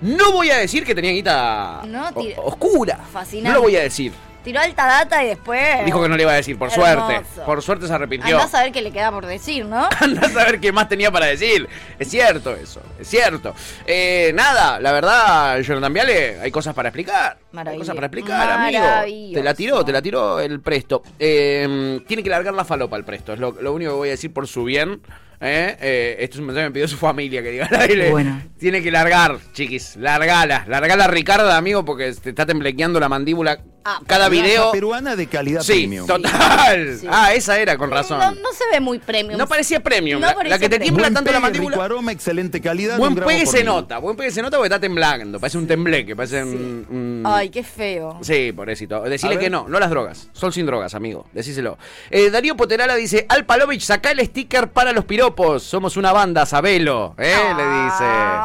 [0.01, 2.09] No voy a decir que tenía guita No,
[2.45, 3.01] oscura.
[3.13, 3.49] Fascinante.
[3.49, 4.13] No lo voy a decir.
[4.45, 5.85] Tiró alta data y después.
[5.85, 7.07] Dijo que no le iba a decir, por Hermoso.
[7.07, 7.27] suerte.
[7.45, 8.37] Por suerte se arrepintió.
[8.37, 9.89] Andá a saber qué le queda por decir, ¿no?
[10.01, 11.69] Andá a saber qué más tenía para decir.
[11.99, 13.55] Es cierto eso, es cierto.
[13.87, 17.39] Eh, nada, la verdad, Jonathan Viale, hay cosas para explicar.
[17.55, 19.35] Hay cosas para explicar, amigo.
[19.35, 21.03] Te la tiró, te la tiró el presto.
[21.19, 24.13] Eh, tiene que largar la falopa el presto, es lo, lo único que voy a
[24.13, 25.03] decir por su bien.
[25.41, 25.77] ¿Eh?
[25.81, 28.11] Eh, esto es un mensaje que me pidió su familia que diga al aire.
[28.11, 28.43] Bueno.
[28.59, 29.97] Tiene que largar, chiquis.
[29.97, 30.65] Largala.
[30.69, 34.71] Largala, Ricardo, amigo, porque te está temblequeando la mandíbula Ah, cada video.
[34.73, 36.07] peruana de calidad Sí, premium.
[36.07, 36.99] total.
[37.01, 37.07] Sí.
[37.11, 38.19] Ah, esa era, con razón.
[38.19, 39.39] No, no se ve muy premium.
[39.39, 40.21] No parecía premium.
[40.21, 40.83] No la, parecía la que te premium.
[40.97, 41.71] tiembla Buen tanto la mandíbula.
[41.77, 42.99] rico aroma, excelente calidad.
[42.99, 43.97] Buen pegue por se nota.
[43.99, 45.41] Buen pegue se nota porque está temblando.
[45.41, 46.15] Parece un tembleque.
[46.15, 46.87] Parece un.
[46.91, 48.19] un- Ay, qué feo.
[48.21, 49.01] Sí, pobrecito.
[49.05, 50.29] Decirle que no, no las drogas.
[50.33, 51.27] Sol sin drogas, amigo.
[51.33, 51.79] Decíselo.
[52.11, 55.28] Eh, Darío Poterala dice: Al Palovich, saca el sticker para los piropos.
[55.63, 57.15] Somos una banda, sabelo.
[57.19, 57.35] ¿Eh?
[57.37, 57.55] Ah,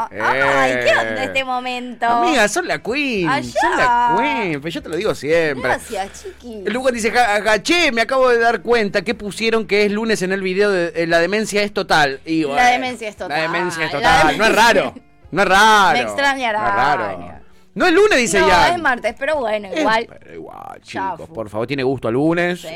[0.10, 0.24] Le dice.
[0.24, 0.80] Ay, Eh.
[0.86, 2.06] ¿qué onda este momento?
[2.06, 3.30] Amiga, son la queen.
[3.30, 3.52] Allá.
[3.62, 4.62] Son la queen.
[4.62, 5.69] Pero yo te lo digo siempre.
[5.69, 6.63] Gracias, chiqui.
[6.65, 10.22] Luego dice, "Ja- ja- che, me acabo de dar cuenta que pusieron que es lunes
[10.22, 12.19] en el video de eh, la demencia es total.
[12.26, 13.38] Y, La demencia es total.
[13.38, 14.38] La demencia es total.
[14.38, 14.93] No es raro.
[15.32, 15.93] No es raro.
[15.98, 16.62] Me extrañará.
[16.62, 17.34] No es raro.
[17.76, 18.69] No es lunes, dice no, ya.
[18.69, 20.06] es martes, pero bueno, igual.
[20.08, 22.62] Pero igual, chicos, por favor, tiene gusto a lunes.
[22.62, 22.67] Sí.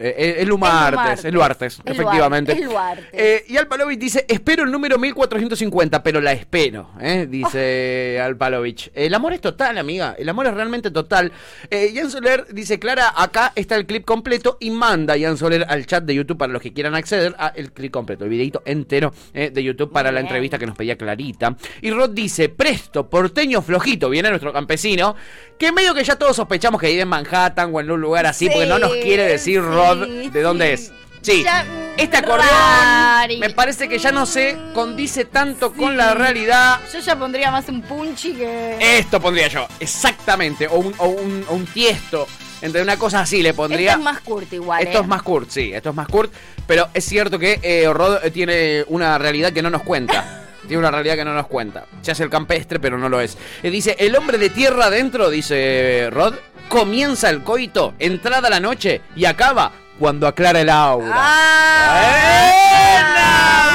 [0.00, 2.52] Eh, eh, es lumartes, es luartes, Es efectivamente.
[2.52, 3.04] es luartes.
[3.12, 7.26] Eh, y Alpalovich dice, espero el número 1450, pero la espero, ¿eh?
[7.28, 8.24] dice Oh.
[8.24, 8.90] Alpalovich.
[8.94, 11.32] El amor es total, amiga, el amor es realmente total.
[11.70, 15.86] Eh, Jan Soler dice, Clara, acá está el clip completo y manda Jan Soler al
[15.86, 19.12] chat de YouTube para los que quieran acceder a el clip completo, el videito entero
[19.34, 21.56] eh, de YouTube para la entrevista que nos pedía Clarita.
[21.82, 25.14] Y Rod dice, presto, porteño flojito, viene nuestro campesino,
[25.58, 28.48] que medio que ya todos sospechamos que vive en Manhattan o en un lugar así,
[28.48, 30.92] porque no nos quiere decir Rod de dónde es.
[31.22, 31.66] Sí, Ya,
[31.98, 33.36] este acordeón rari.
[33.38, 36.80] me parece que ya no se condice tanto con la realidad.
[36.90, 38.76] Yo ya pondría más un punchy que.
[38.98, 42.26] Esto pondría yo, exactamente, o un, o un, o un tiesto,
[42.62, 43.90] entre una cosa así le pondría.
[43.90, 44.82] Esto es más curto igual.
[44.82, 45.02] Esto eh.
[45.02, 46.32] es más Kurt, sí, esto es más Kurt,
[46.66, 50.36] pero es cierto que eh, Rod eh, tiene una realidad que no nos cuenta.
[50.60, 51.86] Tiene una realidad que no nos cuenta.
[52.00, 53.36] Se hace el campestre, pero no lo es.
[53.62, 56.34] Eh, dice, el hombre de tierra adentro, dice Rod,
[56.70, 61.12] comienza el coito, entrada la noche y acaba cuando aclara el aura.
[61.12, 62.00] ¡Ah!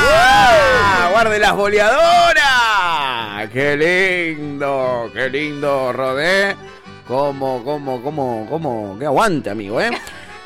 [0.01, 1.09] ¡Buena!
[1.11, 3.49] ¡Guarde las boleadoras!
[3.51, 3.75] ¡Qué
[4.37, 5.11] lindo!
[5.13, 6.55] ¡Qué lindo, Rodé!
[7.05, 8.95] ¿Cómo, cómo, cómo, cómo?
[8.97, 9.91] ¡Qué aguante, amigo, eh!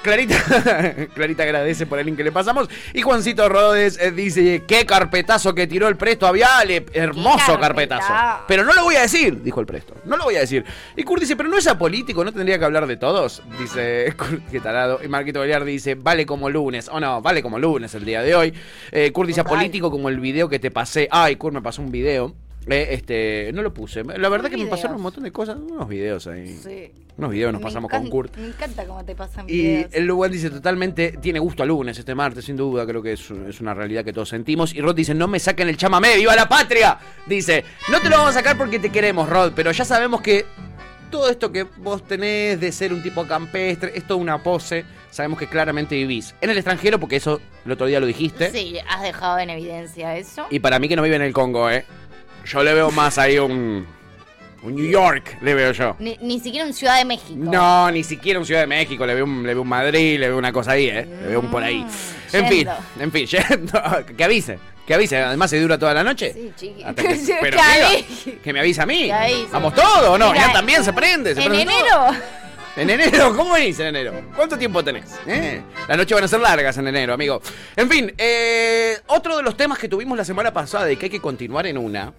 [0.02, 2.70] Clarita, Clarita agradece por el link que le pasamos.
[2.94, 6.86] Y Juancito Rodes eh, dice: ¡Qué carpetazo que tiró el presto a Viale!
[6.94, 8.08] Hermoso Qué carpetazo.
[8.08, 8.46] carpetazo.
[8.48, 9.96] Pero no lo voy a decir, dijo el presto.
[10.06, 10.64] No lo voy a decir.
[10.96, 13.42] Y Kurt dice: Pero no es apolítico, no tendría que hablar de todos.
[13.60, 15.00] Dice Kurt, qué tarado.
[15.04, 16.90] Y Marquito Beliar dice: Vale como lunes.
[16.90, 18.54] O no, vale como lunes el día de hoy.
[18.92, 19.42] Eh, Kurt dice.
[19.42, 21.08] Apolítico como el video que te pasé.
[21.12, 22.36] Ay, Kurt me pasó un video.
[22.70, 24.04] Eh, este, no lo puse.
[24.04, 25.58] La verdad que me pasaron un montón de cosas.
[25.58, 26.58] Unos videos ahí.
[26.62, 26.92] Sí.
[27.18, 28.38] Unos videos nos Me pasamos con Kurt.
[28.38, 29.94] Me encanta cómo te pasan Y videos.
[29.94, 33.30] el Lugan dice totalmente, tiene gusto a lunes este martes, sin duda, creo que es,
[33.32, 34.74] es una realidad que todos sentimos.
[34.74, 36.98] Y Rod dice, no me saquen el chamamé, ¡viva la patria!
[37.28, 40.46] Dice, no te lo vamos a sacar porque te queremos, Rod, pero ya sabemos que
[41.12, 45.40] todo esto que vos tenés de ser un tipo campestre, es toda una pose, sabemos
[45.40, 48.52] que claramente vivís en el extranjero, porque eso el otro día lo dijiste.
[48.52, 50.46] Sí, has dejado en evidencia eso.
[50.50, 51.84] Y para mí que no vive en el Congo, ¿eh?
[52.46, 53.86] Yo le veo más ahí un...
[54.62, 55.96] Un New York, le veo yo.
[56.00, 57.34] Ni, ni siquiera en Ciudad de México.
[57.38, 60.28] No, ni siquiera un Ciudad de México, le veo un, le veo un Madrid, le
[60.28, 61.06] veo una cosa ahí, ¿eh?
[61.06, 61.86] Le veo un por ahí.
[62.34, 62.68] En fin,
[63.00, 63.82] en fin, yendo,
[64.18, 65.16] que avise, que avise.
[65.16, 66.34] Además se dura toda la noche.
[66.34, 66.84] Sí, chiqui.
[66.84, 69.10] Hasta que, pero que que me avise a mí.
[69.50, 70.34] Vamos todos, ¿o no?
[70.34, 72.08] Mira, ya también se prende, se En prende todo.
[72.76, 74.14] En enero, ¿cómo venís en enero?
[74.36, 75.06] ¿Cuánto tiempo tenés?
[75.28, 75.62] ¿Eh?
[75.88, 77.42] Las noches van a ser largas en enero, amigo.
[77.76, 81.10] En fin, eh, otro de los temas que tuvimos la semana pasada y que hay
[81.10, 82.14] que continuar en una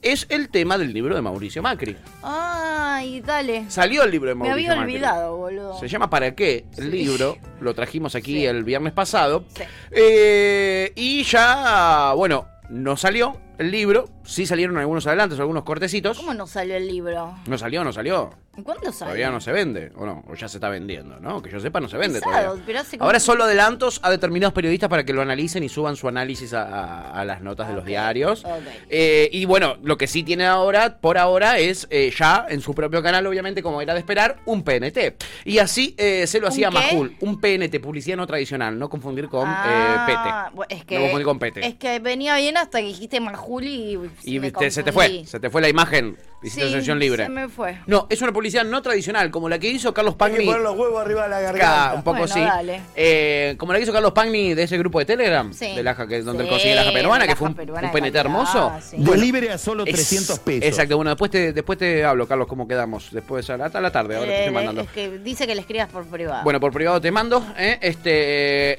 [0.00, 1.96] es el tema del libro de Mauricio Macri.
[2.22, 3.64] Ay, dale.
[3.68, 4.94] Salió el libro de Me Mauricio había Macri.
[4.94, 5.78] olvidado, boludo.
[5.80, 6.66] Se llama ¿Para qué?
[6.76, 7.36] El libro.
[7.60, 8.46] Lo trajimos aquí Sí.
[8.46, 9.44] el viernes pasado.
[9.56, 9.64] Sí.
[9.90, 14.08] Eh, y ya, bueno, no salió el libro.
[14.24, 16.18] Sí salieron algunos adelantos, algunos cortecitos.
[16.18, 17.34] ¿Cómo no salió el libro?
[17.46, 18.30] No salió, no salió.
[18.64, 18.98] ¿Cuándo salió?
[19.12, 21.40] Todavía no se vende, o no, o ya se está vendiendo, ¿no?
[21.40, 22.62] Que yo sepa, no se vende Pesado, todavía.
[22.66, 25.94] pero hace como- Ahora solo adelantos a determinados periodistas para que lo analicen y suban
[25.94, 28.44] su análisis a, a- a las notas de los diarios.
[28.44, 28.50] Ok.
[28.90, 32.74] Eh, y bueno, lo que sí tiene ahora, por ahora, es eh, ya en su
[32.74, 35.14] propio canal, obviamente, como era de esperar, un PNT.
[35.44, 36.70] Y así eh, se lo ¿Un hacía?
[36.72, 41.38] Majul, un PNT, publicidad no tradicional, no confundir con Ah, Es que, no confundir con
[41.38, 41.64] PT.
[41.64, 43.98] Es que venía bien hasta que dijiste Majul y.
[44.24, 47.24] y te- se te fue, se te fue la imagen, hiciste Sí, sesión libre.
[47.24, 47.78] Se me fue.
[47.86, 50.46] No, es una publicidad no tradicional, como la que hizo Carlos Hay que Pagni.
[50.46, 51.92] poner los huevos arriba de la garganta.
[51.96, 52.40] un poco Bueno, sí.
[52.40, 52.80] dale.
[52.96, 55.74] Eh, como la que hizo Carlos Pagni de ese grupo de Telegram, Sí.
[55.74, 58.72] de la, que, donde él Sí, consigue la peruana, que fue un, un calidad, hermoso.
[58.80, 58.96] sí.
[58.98, 60.64] Delivery a solo Es- 300 pesos.
[60.68, 63.10] Exacto, bueno, después te, después te hablo, Carlos, cómo quedamos.
[63.10, 64.82] Después a la, tarde, ahora te Eh, estoy mandando.
[64.82, 66.44] es que dice que le escribas por privado.
[66.44, 67.78] Bueno, por privado te mando, ¿eh?
[67.82, 68.10] este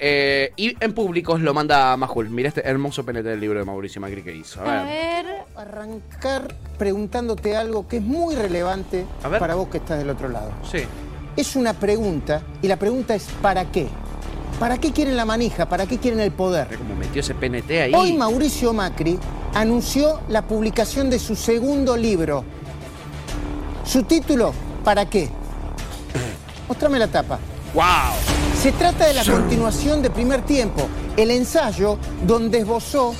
[0.01, 2.29] eh, y en público lo manda Majul.
[2.29, 4.61] Mira este hermoso PNT del libro de Mauricio Macri que hizo.
[4.61, 5.25] A ver.
[5.55, 6.47] Arrancar
[6.79, 10.51] preguntándote algo que es muy relevante para vos que estás del otro lado.
[10.71, 10.79] Sí.
[11.35, 13.87] Es una pregunta y la pregunta es ¿para qué?
[14.59, 15.69] ¿Para qué quieren la manija?
[15.69, 16.75] ¿Para qué quieren el poder?
[16.77, 17.93] Cómo metió ese PNT ahí.
[17.93, 19.19] Hoy Mauricio Macri
[19.53, 22.43] anunció la publicación de su segundo libro.
[23.85, 25.29] Su título, ¿para qué?
[26.67, 27.39] Mostrame la tapa.
[27.73, 27.83] ¡Wow!
[28.61, 30.81] Se trata de la continuación de primer tiempo,
[31.15, 33.13] el ensayo donde esbozó,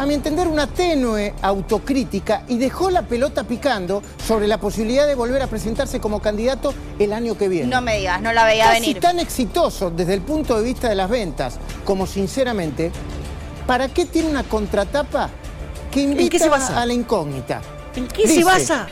[0.00, 5.14] a mi entender, una tenue autocrítica y dejó la pelota picando sobre la posibilidad de
[5.14, 7.68] volver a presentarse como candidato el año que viene.
[7.68, 9.00] No me digas, no la veía Casi venir.
[9.00, 12.90] tan exitoso desde el punto de vista de las ventas como sinceramente,
[13.66, 15.28] ¿para qué tiene una contratapa
[15.90, 16.80] que invita se basa?
[16.80, 17.60] a la incógnita?
[17.94, 18.86] ¿En qué se Dice, basa?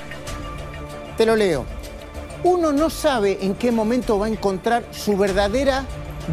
[1.17, 1.65] Te lo leo.
[2.45, 5.87] Uno no sabe en qué momento va a encontrar su verdadera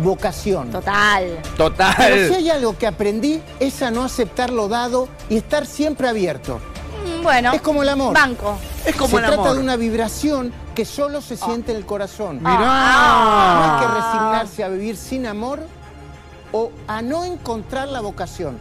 [0.03, 0.69] vocación.
[0.71, 1.39] Total.
[1.58, 1.95] Total.
[1.97, 6.08] Pero si hay algo que aprendí es a no aceptar lo dado y estar siempre
[6.08, 6.60] abierto.
[7.19, 7.53] Mm, Bueno.
[7.53, 8.13] Es como el amor.
[8.13, 8.58] Banco.
[8.86, 9.55] Es como Se el trata amor.
[9.55, 12.38] de una vibración que solo se siente en el corazón.
[12.38, 12.58] Mirá.
[12.60, 15.60] No hay que resignarse a vivir sin amor
[16.51, 18.58] o a no encontrar la vocación.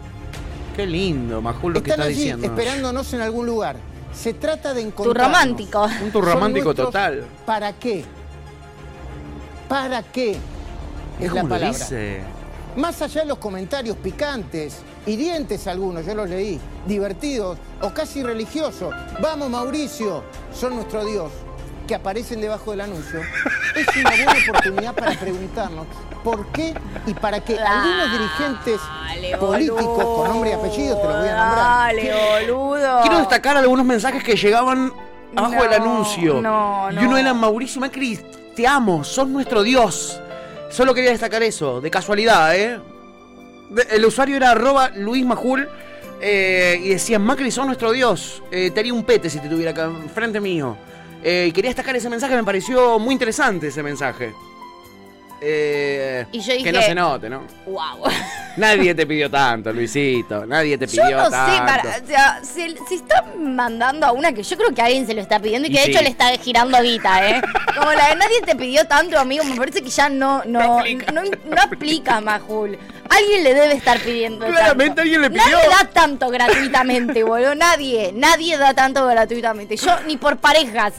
[0.77, 2.47] Qué lindo, Majul, lo que Están está allí diciendo.
[2.47, 3.77] esperándonos en algún lugar.
[4.12, 5.27] Se trata de encontrar.
[5.27, 5.88] Tu romántico.
[6.03, 7.25] Un tu romántico total.
[7.44, 8.05] ¿Para qué?
[9.68, 10.38] ¿Para qué?
[11.20, 11.68] Es la ¿Cómo lo palabra.
[11.79, 12.20] dice?
[12.77, 18.92] Más allá de los comentarios picantes, hirientes algunos, yo los leí, divertidos o casi religiosos.
[19.20, 21.31] Vamos, Mauricio, son nuestro Dios,
[21.87, 23.20] que aparecen debajo del anuncio.
[23.74, 25.87] Es una buena oportunidad para preguntarnos
[26.22, 26.72] por qué
[27.09, 30.14] y para qué algunos dirigentes Dale, políticos boludo.
[30.16, 31.57] con nombre y apellido, te los voy a nombrar.
[31.57, 32.12] Dale,
[32.46, 33.00] boludo.
[33.03, 34.92] Quiero destacar algunos mensajes que llegaban
[35.35, 36.40] abajo No, del anuncio.
[36.40, 37.16] no, Y uno no.
[37.18, 38.16] era Mauricio Macri,
[38.55, 40.20] te amo, sos nuestro Dios.
[40.75, 42.81] Solo quería destacar eso, de casualidad, ¿eh?
[43.93, 45.69] El usuario era arroba Luis Majul
[46.21, 48.43] eh, y decía, Macri, sos nuestro Dios.
[48.51, 50.77] Eh, te haría un pete si te tuviera acá enfrente mío.
[51.23, 54.35] Eh, quería destacar ese mensaje, me pareció muy interesante ese mensaje.
[55.46, 57.42] Eh, Y yo dije- que no se note, ¿no?
[57.66, 58.04] Wow.
[58.57, 60.46] Nadie te pidió tanto, Luisito.
[60.46, 61.52] Nadie te pidió Yo no tanto.
[61.52, 65.07] sé, para, o sea, si, si está mandando a una que yo creo que alguien
[65.07, 65.90] se lo está pidiendo y Y que de sí.
[65.92, 67.42] hecho le está girando guita, ¿eh?
[67.76, 70.66] Como la de nadie te pidió tanto, amigo, me parece que ya no, no, No
[70.66, 71.12] no, aplica.
[71.12, 71.22] no
[71.62, 72.78] aplica, Majul.
[73.11, 75.02] Alguien le debe estar pidiendo Claramente tanto.
[75.02, 75.44] alguien le pidió.
[75.44, 77.54] Nadie da tanto gratuitamente, boludo.
[77.54, 79.76] Nadie, nadie da tanto gratuitamente.
[79.76, 80.94] Yo ni por parejas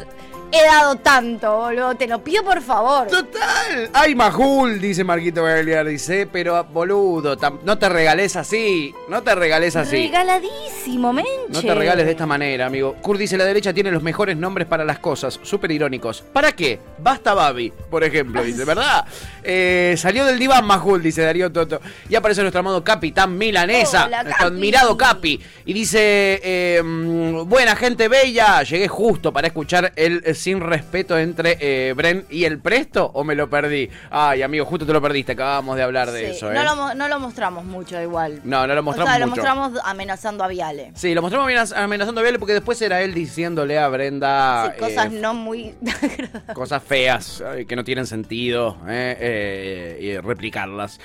[0.51, 1.95] he dado tanto, boludo.
[1.95, 3.07] Te lo pido por favor.
[3.07, 3.89] Total.
[3.93, 5.85] Ay, Majul, dice Marquito Berlier.
[5.87, 8.93] Dice, pero boludo, no te regales así.
[9.09, 9.97] No te regales así.
[10.07, 11.31] Regaladísimo, menche.
[11.49, 12.95] No te regales de esta manera, amigo.
[13.01, 16.23] Kurt dice, la derecha tiene los mejores nombres para las cosas, súper irónicos.
[16.33, 16.79] ¿Para qué?
[16.99, 19.05] Basta Babi, por ejemplo, dice, ¿verdad?
[19.43, 21.81] Eh, salió del diván Majul, dice Darío Toto.
[22.09, 24.55] Y aparece nuestro amado Capitán Milanesa, Hola, nuestro Capi.
[24.55, 25.41] admirado Capi.
[25.65, 31.57] Y dice, eh, mm, buena gente bella, llegué justo para escuchar el sin respeto entre
[31.59, 33.89] eh, Bren y el Presto, o me lo perdí.
[34.11, 36.53] Ay, amigo, justo te lo perdiste, acabamos de hablar de Sí, eso, ¿eh?
[36.55, 38.41] no, lo, mo- no lo mostramos mucho igual.
[38.43, 39.41] No, no lo mostramos o sea, lo mucho.
[39.41, 40.91] mostramos amenazando a Viale.
[40.95, 44.79] Sí, lo mostramos amenaz- amenazando a Viale porque después era él diciéndole a Brenda Sí,
[44.79, 45.75] cosas eh, no muy...
[46.53, 50.99] cosas feas eh, que no tienen sentido y replicarlas.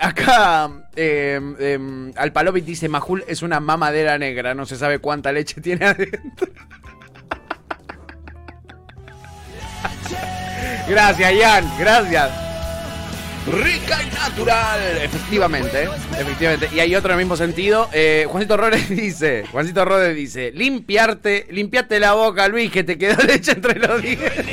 [0.00, 5.60] Acá eh, eh, Alpalovit dice Majul es una mamadera negra, no se sabe cuánta leche
[5.60, 6.48] tiene adentro.
[10.88, 12.30] Gracias, Ian, gracias.
[13.46, 14.80] Rica y natural.
[15.02, 15.84] Efectivamente,
[16.18, 16.68] efectivamente.
[16.72, 17.88] Y hay otro en el mismo sentido.
[17.92, 23.22] Eh, Juancito Rodes dice, Juancito Rodes dice, limpiarte, limpiate la boca, Luis, que te quedó
[23.26, 24.46] leche entre los dientes.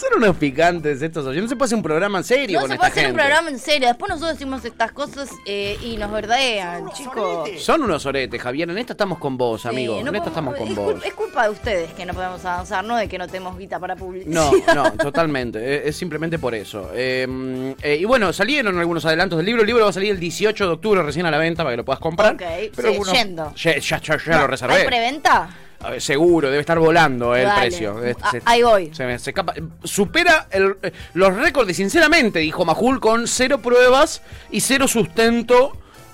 [0.00, 1.34] Son unos picantes estos.
[1.34, 3.10] Yo no se puede hacer un programa en serio No con se esta puede hacer
[3.10, 3.88] un programa en serio.
[3.88, 7.50] Después nosotros decimos estas cosas eh, y nos verdadean, chicos.
[7.58, 8.70] Son unos oretes, Javier.
[8.70, 9.98] En esta estamos con vos, amigo.
[9.98, 11.04] Sí, no en esta podemos- estamos con es, vos.
[11.06, 13.94] es culpa de ustedes que no podemos avanzar, no de que no tenemos guita para
[13.96, 14.32] publicidad.
[14.32, 15.58] No, no, totalmente.
[15.58, 16.90] Eh, Es simplemente por eso.
[16.94, 19.60] Eh, eh, y bueno, salieron algunos adelantos del libro.
[19.62, 21.76] El libro va a salir el 18 de octubre recién a la venta para que
[21.78, 22.34] lo puedas comprar.
[22.34, 22.42] Ok,
[22.74, 23.54] Pero sí, algunos- yendo.
[23.54, 24.84] Ya, ya, ya- ya lo ¿Hay reservé.
[24.84, 25.48] preventa?
[25.82, 27.60] A ver, seguro, debe estar volando eh, el Dale.
[27.68, 27.96] precio.
[28.20, 28.94] Ah, se- ahí voy.
[28.94, 33.58] se me- se escapa- supera el- eh, los récords, y sinceramente, dijo Majul, con cero
[33.62, 35.72] pruebas y cero sustento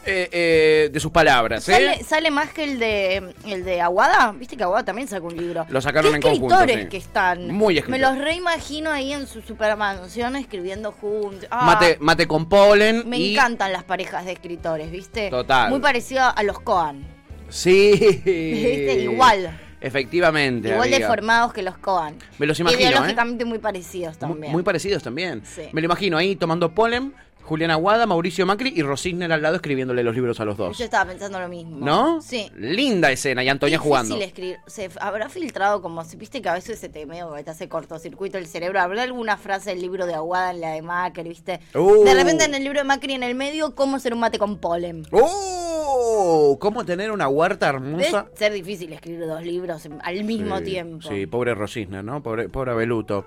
[0.09, 1.68] eh, eh, de sus palabras.
[1.68, 1.72] ¿eh?
[1.72, 4.31] ¿Sale, sale más que el de el de Aguada?
[4.38, 5.66] Viste que Aguada también sacó un libro.
[5.68, 6.88] Lo sacaron ¿Qué en conjunto, escritores sí.
[6.88, 7.50] que están?
[7.50, 8.09] Muy Me escritores.
[8.16, 11.48] los reimagino ahí en su supermansión escribiendo juntos.
[11.50, 13.33] Ah, Mate, mate con polen Me y...
[13.33, 15.29] encantan las parejas de escritores, ¿viste?
[15.29, 15.70] Total.
[15.70, 17.15] Muy parecido a los Coan.
[17.57, 17.92] Sí.
[18.25, 18.99] ¿Viste?
[19.03, 19.61] Igual.
[19.81, 20.69] Efectivamente.
[20.69, 20.99] Igual amiga.
[20.99, 22.14] deformados que los Coan.
[22.38, 22.85] Me los imagino, ¿eh?
[22.90, 24.53] Ideológicamente muy parecidos Muy, también.
[24.53, 25.42] muy parecidos también.
[25.45, 25.62] Sí.
[25.73, 27.14] Me lo imagino ahí tomando polen,
[27.46, 30.76] Julián Aguada, Mauricio Macri y Rosigner al lado escribiéndole los libros a los dos.
[30.76, 31.78] Yo estaba pensando lo mismo.
[31.78, 32.20] ¿No?
[32.20, 32.50] Sí.
[32.56, 34.16] Linda escena y Antonia jugando.
[34.16, 34.59] escribir.
[34.66, 38.48] Se habrá filtrado como viste que a veces se te medio te hace cortocircuito el
[38.48, 38.80] cerebro.
[38.80, 41.61] Habrá alguna frase del libro de Aguada en la de Macri, viste.
[41.74, 42.02] Uh.
[42.04, 44.59] De repente en el libro de Macri en el medio, cómo hacer un mate con
[44.59, 45.06] polen.
[45.12, 46.56] ¡Oh!
[46.61, 48.24] ¿Cómo tener una huerta hermosa?
[48.24, 51.09] Debe ser difícil escribir dos libros al mismo Sí, tiempo.
[51.09, 52.22] Sí, pobre Rosisner, ¿no?
[52.22, 53.26] Pobre, pobre Abeluto.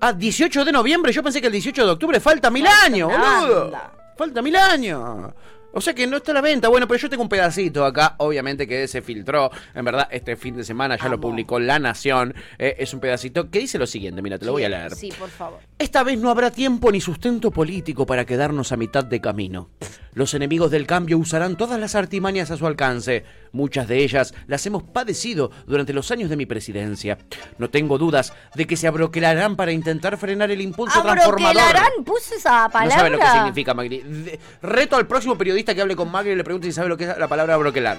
[0.00, 1.12] Ah, 18 de noviembre.
[1.12, 3.72] Yo pensé que el 18 de octubre falta mil Falta años, boludo.
[4.16, 5.32] Falta mil años.
[5.72, 6.68] O sea que no está a la venta.
[6.68, 9.50] Bueno, pero yo tengo un pedacito acá, obviamente que se filtró.
[9.74, 12.34] En verdad, este fin de semana ya lo publicó La Nación.
[12.58, 14.94] Eh, es un pedacito que dice lo siguiente, mira, te lo voy a leer.
[14.94, 15.60] Sí, por favor.
[15.78, 19.70] Esta vez no habrá tiempo ni sustento político para quedarnos a mitad de camino.
[20.12, 23.24] Los enemigos del cambio usarán todas las artimañas a su alcance.
[23.52, 27.16] Muchas de ellas las hemos padecido durante los años de mi presidencia.
[27.58, 31.58] No tengo dudas de que se abroquelarán para intentar frenar el impulso transformador.
[31.60, 32.96] Abroquelarán, puso esa No palabra.
[32.96, 33.98] sabe lo que significa Macri.
[34.00, 36.96] De- reto al próximo periodista que hable con Macri y le pregunte si sabe lo
[36.96, 37.98] que es la palabra broquelar.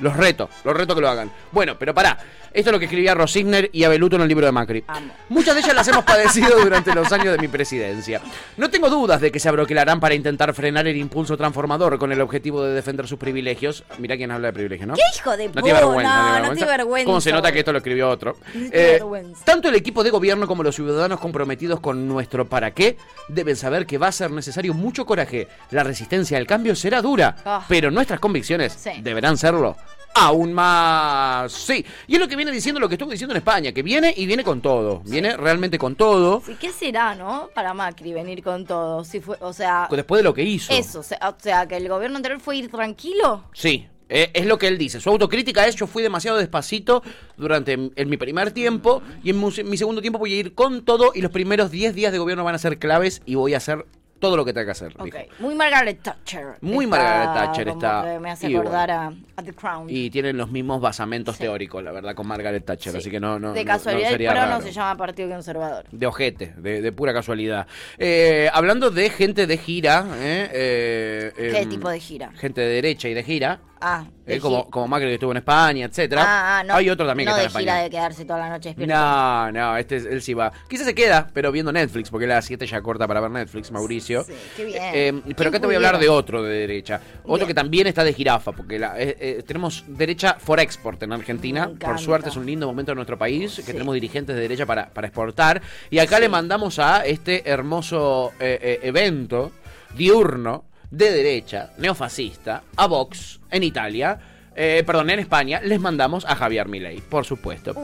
[0.00, 1.30] Los reto, los reto que lo hagan.
[1.52, 2.18] Bueno, pero pará.
[2.52, 4.84] Esto es lo que escribía Rosigner y Abeluto en el libro de Macri.
[5.28, 8.20] Muchas de ellas las hemos padecido durante los años de mi presidencia.
[8.56, 12.20] No tengo dudas de que se abroquelarán para intentar frenar el impulso transformador con el
[12.20, 13.84] objetivo de defender sus privilegios.
[13.98, 14.94] Mirá quién habla de privilegios, ¿no?
[14.94, 15.74] ¿Qué hijo de No puta?
[15.74, 18.36] vergüenza, No, no no tiene tiene vergüenza, ¿Cómo se nota que esto lo escribió otro?
[18.52, 19.44] No Eh, vergüenza.
[19.44, 22.96] tanto el equipo de gobierno como los ciudadanos comprometidos con nuestro para qué
[23.28, 25.46] deben saber que va a ser necesario mucho coraje.
[25.70, 27.64] La resistencia al cambio será dura, Ah.
[27.68, 28.90] pero nuestras convicciones Sí.
[29.02, 29.76] deberán serlo.
[30.14, 31.52] Aún más.
[31.52, 31.84] Sí.
[32.06, 34.26] Y es lo que viene diciendo lo que estuvo diciendo en España, que viene y
[34.26, 35.00] viene con todo.
[35.06, 36.42] Viene realmente con todo.
[36.44, 37.48] Sí, ¿Qué será, no?
[37.54, 39.04] Para Macri venir con todo.
[39.04, 40.72] Si fue, o sea, Después de lo que hizo.
[40.72, 43.44] eso, o sea, que el gobierno anterior fue ir tranquilo.
[43.52, 45.00] Sí, eh, es lo que él dice.
[45.00, 47.02] Su autocrítica es yo fui demasiado despacito
[47.36, 50.84] durante en mi primer tiempo y en mu- mi segundo tiempo voy a ir con
[50.84, 53.58] todo y los primeros 10 días de gobierno van a ser claves y voy a
[53.58, 53.86] hacer
[54.20, 54.94] todo lo que tenga que hacer.
[54.98, 55.18] Ok, dijo.
[55.40, 56.58] muy Margaret Thatcher.
[56.60, 59.86] Muy Está Margaret Thatcher está me hace acordar a, a The Crown.
[59.90, 62.96] Y tienen los mismos basamentos teóricos, la verdad, con Margaret Thatcher.
[62.96, 64.60] Así que no, no, de no- no casualidad, no raro.
[64.62, 65.86] se llama Partido Conservador.
[65.90, 67.66] De ojete, de, de pura casualidad.
[67.98, 70.04] Eh, hablando de gente de gira.
[70.18, 72.30] eh, eh, ¿Qué em, tipo de gira?
[72.36, 73.60] Gente de derecha y de gira.
[73.80, 74.04] Ah,
[74.36, 76.22] eh, como, como Macri que estuvo en España, etcétera.
[76.26, 76.74] Ah, ah, no.
[76.74, 77.82] Hay otro también no que está en España.
[77.82, 78.94] de quedarse toda la noche despierto.
[78.94, 80.52] No, no, este es- él sí va.
[80.68, 84.24] Quizás se queda, pero viendo Netflix, porque las 7 ya corta para ver Netflix, Mauricio.
[84.24, 84.82] Sí, qué bien.
[84.94, 87.00] Eh, pero ¿Quién acá te voy a hablar de otro de derecha.
[87.24, 87.48] Otro Bien.
[87.48, 91.70] que también está de jirafa, porque la- eh, eh, tenemos derecha for export en Argentina.
[91.78, 93.72] Por suerte es un lindo momento en nuestro país, que Sí.
[93.72, 95.60] tenemos dirigentes de derecha para, para exportar.
[95.90, 99.52] Y acá le mandamos a este hermoso evento
[99.96, 104.18] diurno de derecha, neofascista, a Vox, en Italia.
[104.56, 107.74] Eh, perdón, en España, les mandamos a Javier Milei, por supuesto.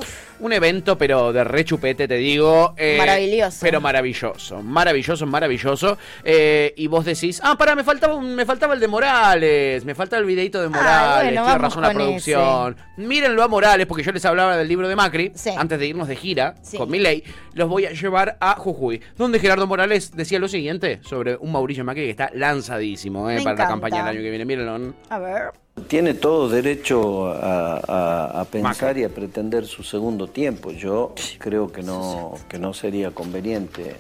[0.41, 2.75] Un evento, pero de rechupete, te digo.
[2.77, 3.59] eh, Maravilloso.
[3.63, 5.99] Pero maravilloso, maravilloso, maravilloso.
[6.25, 9.95] Eh, y vos decís, ah, pará, me faltaba, un- me faltaba el de Morales, me
[9.95, 12.77] falta el videito de Morales, Ah, bueno, tiene razón la producción.
[12.97, 15.51] Mírenlo a Morales, porque yo les hablaba del libro de Macri, Sí.
[15.57, 16.77] antes de irnos de gira Sí.
[16.77, 17.23] con Milei,
[17.55, 21.85] los voy a llevar a Jujuy, donde Gerardo Morales decía lo siguiente sobre un Mauricio
[21.85, 24.45] Macri que está lanzadísimo para la campaña del año que viene.
[24.45, 24.95] Mírenlo.
[25.09, 25.66] A ver.
[25.89, 30.73] Tiene todo derecho a, a- a pensar y a pretender su segundo tiempo.
[30.73, 33.97] Yo creo que no, que no sería conveniente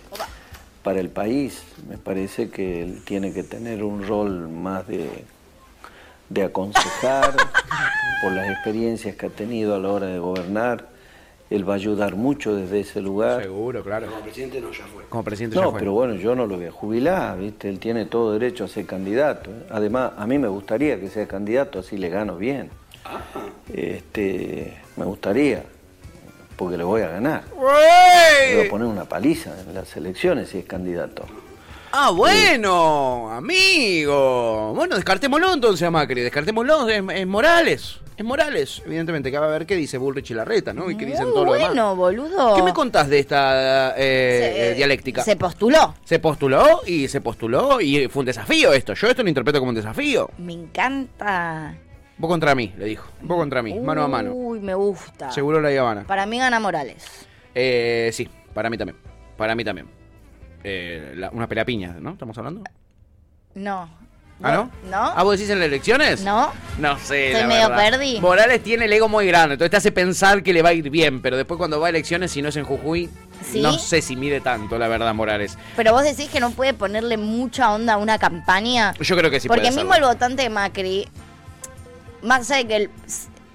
[0.83, 1.63] para el país.
[1.89, 5.25] Me parece que él tiene que tener un rol más de,
[6.31, 7.37] de aconsejar
[8.23, 10.89] por las experiencias que ha tenido a la hora de gobernar
[11.51, 13.43] él va a ayudar mucho desde ese lugar.
[13.43, 14.07] Seguro, claro.
[14.09, 15.05] Como presidente no, ya fue.
[15.09, 15.79] Como presidente ya No, fue.
[15.81, 17.69] pero bueno, yo no lo voy a jubilar, ¿viste?
[17.69, 19.51] Él tiene todo derecho a ser candidato.
[19.71, 22.71] Además, a mí me gustaría que sea candidato, así le gano bien.
[23.73, 25.65] Este, me gustaría,
[26.57, 27.45] porque le voy a ganar.
[28.49, 31.25] Le voy a poner una paliza en las elecciones si es candidato.
[31.99, 34.75] Ah, bueno, amigo.
[34.75, 38.01] Bueno, descartémoslo entonces a Macri, descartémoslo, es, es Morales.
[38.19, 40.91] Es Morales, evidentemente, que va a ver qué dice Bullrich y Larreta, ¿no?
[40.91, 41.69] Y qué dicen Muy todo lo demás.
[41.69, 42.55] bueno, boludo.
[42.55, 45.23] ¿Qué me contás de esta eh, Se- eh, dialéctica?
[45.23, 45.95] Se postuló.
[46.05, 48.93] Se postuló y se postuló y fue un desafío esto.
[48.93, 50.29] Yo esto lo interpreto como un desafío.
[50.37, 51.75] Me encanta.
[52.19, 53.09] Vos contra mí, le dijo.
[53.23, 54.33] Vos contra mí, mano a mano.
[54.35, 55.31] Uy, me gusta.
[55.33, 56.05] Seguro la Habana.
[56.07, 57.27] Para mí gana Morales.
[57.55, 58.99] Eh, sí, para mí también.
[59.39, 59.96] Para mí también.
[60.69, 62.11] Eh, la- una pelea piña, ¿no?
[62.11, 62.65] ¿Estamos hablando?
[63.55, 63.89] No.
[64.43, 64.71] ¿Ah, no?
[64.91, 64.97] ¿No?
[65.17, 66.23] ¿Ah, vos decís en las elecciones?
[66.23, 66.53] ¿No?
[66.79, 67.33] No sé.
[67.33, 67.91] La medio verdad.
[67.93, 68.21] perdi.
[68.21, 70.91] Morales tiene el ego muy grande, entonces te hace pensar que le va a ir
[70.91, 73.09] bien, pero después cuando va a elecciones, si no es en Jujuy,
[73.51, 73.61] ¿Sí?
[73.63, 75.57] no sé si mide tanto, la verdad, Morales.
[75.77, 78.93] Pero vos decís que no puede ponerle mucha onda a una campaña.
[79.01, 80.09] Yo creo que sí Porque puede mismo hacerlo.
[80.09, 81.09] el votante de Macri,
[82.23, 82.91] más allá de que el,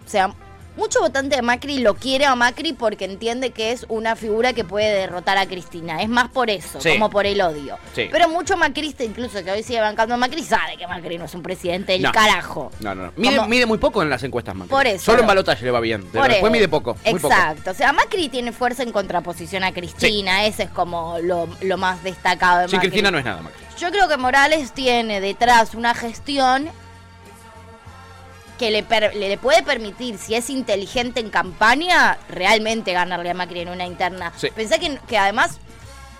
[0.07, 0.33] sea,
[0.77, 4.63] mucho votante de Macri lo quiere a Macri porque entiende que es una figura que
[4.63, 6.01] puede derrotar a Cristina.
[6.01, 6.91] Es más por eso, Sí.
[6.93, 7.77] como por el odio.
[7.93, 8.07] Sí.
[8.11, 11.33] Pero mucho macrista, incluso que hoy sigue bancando a Macri, sabe que Macri no es
[11.35, 12.11] un presidente del No.
[12.11, 12.71] carajo.
[12.79, 13.47] No, no, no.
[13.47, 14.69] Mide, muy poco en las encuestas, Macri.
[14.69, 15.05] Por eso.
[15.05, 16.51] Solo en balotaje le va bien, Por después eso.
[16.51, 16.95] mide poco.
[17.05, 17.33] Muy poco.
[17.33, 17.71] Exacto.
[17.71, 20.45] O sea, Macri tiene fuerza en contraposición a Cristina.
[20.45, 22.89] Ese es como lo, lo más destacado de Sin Macri.
[22.89, 23.59] Cristina no es nada, Macri.
[23.79, 26.69] Yo creo que Morales tiene detrás una gestión
[28.61, 33.61] que le, per- le, puede permitir, si es inteligente en campaña, realmente ganarle a Macri
[33.61, 34.31] en una interna.
[34.37, 34.49] Sí.
[34.55, 35.57] Pensá que, que además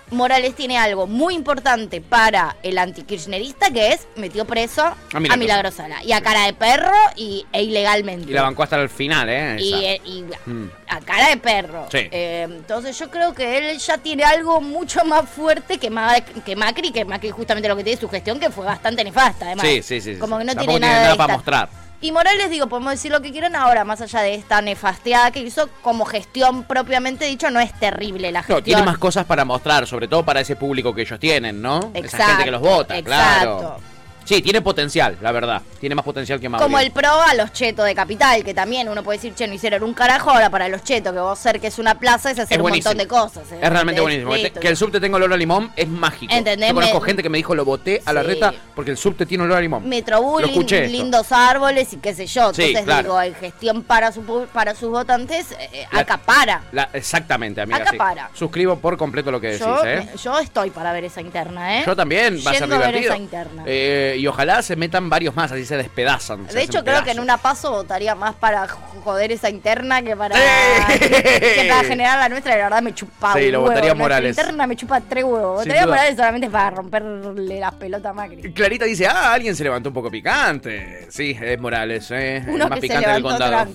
[0.09, 5.37] Morales tiene algo muy importante para el antikirchnerista, que es metió preso a Milagros.
[5.37, 6.03] Milagros Sala.
[6.03, 8.29] Y a cara de perro y, e ilegalmente.
[8.29, 9.57] Y la bancó hasta el final, ¿eh?
[9.59, 9.83] Y, Esa.
[9.83, 10.71] eh, y Mm.
[10.89, 11.85] a cara de perro.
[11.91, 11.99] Sí.
[12.11, 16.55] Eh, entonces yo creo que él ya tiene algo mucho más fuerte que, Ma- que
[16.55, 19.65] Macri, que Macri justamente lo que tiene su gestión, que fue bastante nefasta, además.
[19.67, 20.15] Sí, sí, sí.
[20.15, 21.69] Como que no tiene nada, de para mostrar.
[22.03, 25.39] Y Morales, digo, podemos decir lo que quieran ahora, más allá de esta nefasteada que
[25.41, 28.63] hizo, como gestión propiamente dicho, no es terrible la No, gestión.
[28.63, 31.91] tiene más cosas para mostrar, sobre todo para ese público que ellos tienen, ¿no?
[31.93, 33.57] Esa Exacto, gente que los vota, exacto.
[33.59, 33.77] claro.
[34.25, 35.61] Sí, tiene potencial, la verdad.
[35.79, 36.63] Tiene más potencial que Mauri.
[36.63, 39.53] Como el pro a los chetos de capital, que también uno puede decir, che, no
[39.53, 42.39] hicieron un carajo, ahora para los chetos, que vos ser que es una plaza, es
[42.39, 43.51] hacer Es un montón de cosas.
[43.51, 43.59] ¿eh?
[43.61, 44.25] Es realmente ¿Entendés?
[44.25, 44.31] buenísimo.
[44.31, 44.59] Que, Listo.
[44.59, 46.33] que el subte tenga olor a limón es mágico.
[46.33, 46.69] ¿Entendés?
[46.69, 48.27] Yo conozco Me- gente que me dijo lo boté a la Sí.
[48.27, 49.83] reta porque el subte tiene olor a limón.
[49.83, 52.53] Lo Metrobús, lindos árboles y qué sé yo.
[52.53, 53.01] Sí, Entonces claro.
[53.03, 54.21] digo, en gestión para su
[54.53, 56.61] para sus votantes, eh, eh, La- acapara.
[56.71, 57.77] La- exactamente, amiga.
[57.79, 57.83] sí.
[57.95, 58.29] Acapara.
[58.33, 60.07] Suscribo por completo lo que decís, Yo, ¿eh?
[60.11, 61.83] me- yo estoy para ver esa interna, ¿eh?
[61.85, 63.13] Yo también, va a ser Yendo ver divertido.
[63.13, 63.63] esa interna.
[63.65, 66.47] Eh, y ojalá se metan varios más, así se despedazan.
[66.47, 70.35] de hecho, creo que en una paso votaría más para joder esa interna que para,
[70.35, 72.55] que para generar la nuestra.
[72.57, 73.69] La verdad me chupa Sí, un lo huevo.
[73.71, 74.37] votaría Nuestra Morales.
[74.37, 75.55] interna me chupa tres huevos.
[75.65, 75.87] Votaría.
[75.87, 78.53] Morales solamente para romperle las pelotas a Macri.
[78.53, 81.07] Clarita dice, ah, alguien se levantó un poco picante.
[81.09, 82.43] Sí, es Morales, ¿eh?
[82.47, 83.67] Uno el más que se picante del condado.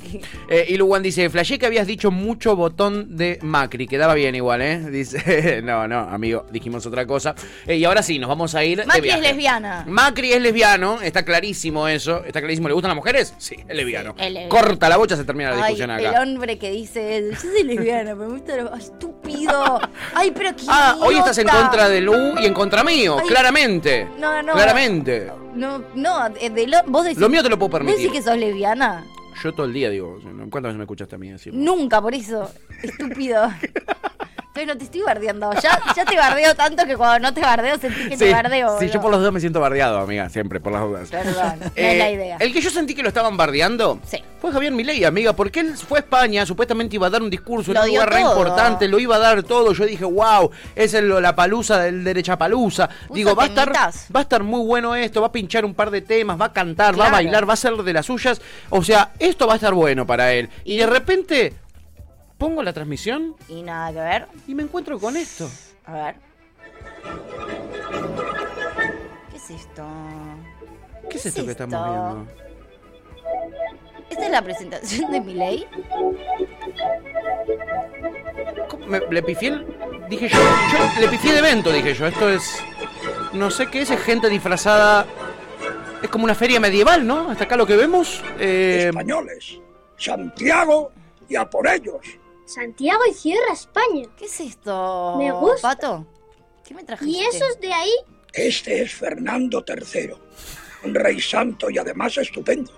[0.49, 3.87] Eh, y Luwan dice, flashé que habías dicho mucho botón de Macri.
[3.87, 4.79] Quedaba bien igual, ¿eh?
[4.97, 7.35] Dice, no, no, amigo, dijimos otra cosa.
[7.67, 9.21] Eh, y ahora sí, nos vamos a ir de Macri es viaje.
[9.23, 9.85] lesbiana.
[9.87, 12.69] Macri es lesbiano, está clarísimo eso, está clarísimo.
[12.69, 13.35] ¿Le gustan las mujeres?
[13.39, 14.15] Sí, es lesbiano.
[14.19, 14.49] es lesbiano.
[14.49, 16.23] Corta la bocha, se termina la Ay, discusión el acá.
[16.23, 19.81] hombre que dice, yo soy lesbiana, me gusta lo estúpido.
[20.15, 23.27] Ay, pero qué Ah, hoy estás en contra de Lu y en contra mío, Ay.
[23.29, 24.09] claramente.
[24.19, 24.53] No, no.
[24.53, 25.31] Claramente.
[25.55, 27.19] No, no, eh, de lo, vos decís.
[27.19, 27.99] Lo mío te lo puedo ¿Vos permitir.
[28.11, 29.05] decís que sos lesbiana?
[29.43, 30.19] Yo todo el día digo,
[30.51, 31.53] ¿cuántas veces me escuchaste a mí decir?
[31.55, 32.51] Nunca, por eso.
[32.83, 33.51] Estúpido.
[34.57, 35.53] Entonces no te estoy bardeando.
[35.63, 38.79] Ya, ya te bardeo tanto que cuando no te bardeo sentí que te bardeo.
[38.81, 41.09] sí, yo por los dos me siento bardeado, amiga, siempre, por las dudas.
[41.11, 42.37] Perdón, no Eh, es la idea.
[42.41, 44.23] El que yo sentí que lo estaban bardeando Sí.
[44.41, 47.71] fue Javier Milei, amiga, porque él fue a España, supuestamente iba a dar un discurso
[47.73, 49.73] en Lo un dio lugar re importante, lo iba a dar todo.
[49.75, 52.89] Yo dije, wow, es el, la palusa del derechapalusa.
[53.11, 55.91] Digo, va a estar, va a estar muy bueno esto, va a pinchar un par
[55.91, 58.41] de temas, va a cantar, va a bailar, va a hacer de las suyas.
[58.71, 60.49] O sea, esto va a estar bueno para él.
[60.65, 61.53] Y de repente
[62.39, 64.27] pongo la transmisión Y nada que ver.
[64.47, 65.49] y me encuentro con esto.
[65.87, 66.17] A ver.
[69.31, 69.85] ¿Qué es esto?
[71.11, 72.27] ¿Qué es esto que estamos viendo?
[74.11, 75.67] ¿Esta es la presentación de?
[78.69, 78.87] ¿Cómo?
[78.87, 79.67] Me- le pifié el-
[80.09, 82.07] Dije yo, yo le pifié de evento, dije yo.
[82.07, 82.63] Esto es.
[83.33, 85.05] No sé qué es, es gente disfrazada.
[86.03, 87.31] Es como una feria medieval, ¿no?
[87.31, 88.23] Hasta acá lo que vemos.
[88.39, 89.59] Eh, Españoles,
[89.97, 90.93] Santiago
[91.29, 91.97] y a por ellos.
[92.47, 94.09] Santiago y cierra España.
[94.17, 95.17] ¿Qué es esto?
[95.19, 95.63] Me gusta.
[95.63, 96.07] Pato,
[96.67, 97.19] ¿qué me trajiste?
[97.19, 97.93] ¿Y esos de ahí?
[98.33, 100.13] Este es Fernando III,
[100.85, 102.73] un rey santo y además estupendo.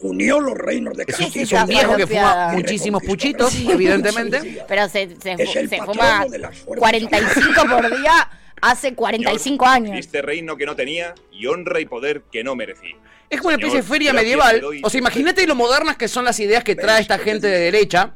[0.00, 1.42] unió los reinos de Castilla.
[1.42, 4.64] es un viejo que fuma muchísimos puchitos, evidentemente.
[4.68, 8.30] Pero se, se, Es el se fuma de las fuerzas 45 por día
[8.60, 9.98] hace 45 años.
[9.98, 12.94] Este reino que no tenía y honra y poder que no merecí.
[13.28, 14.62] Es como una especie de feria medieval.
[14.82, 18.14] O sea, imagínate lo modernas que son las ideas que trae esta gente de derecha.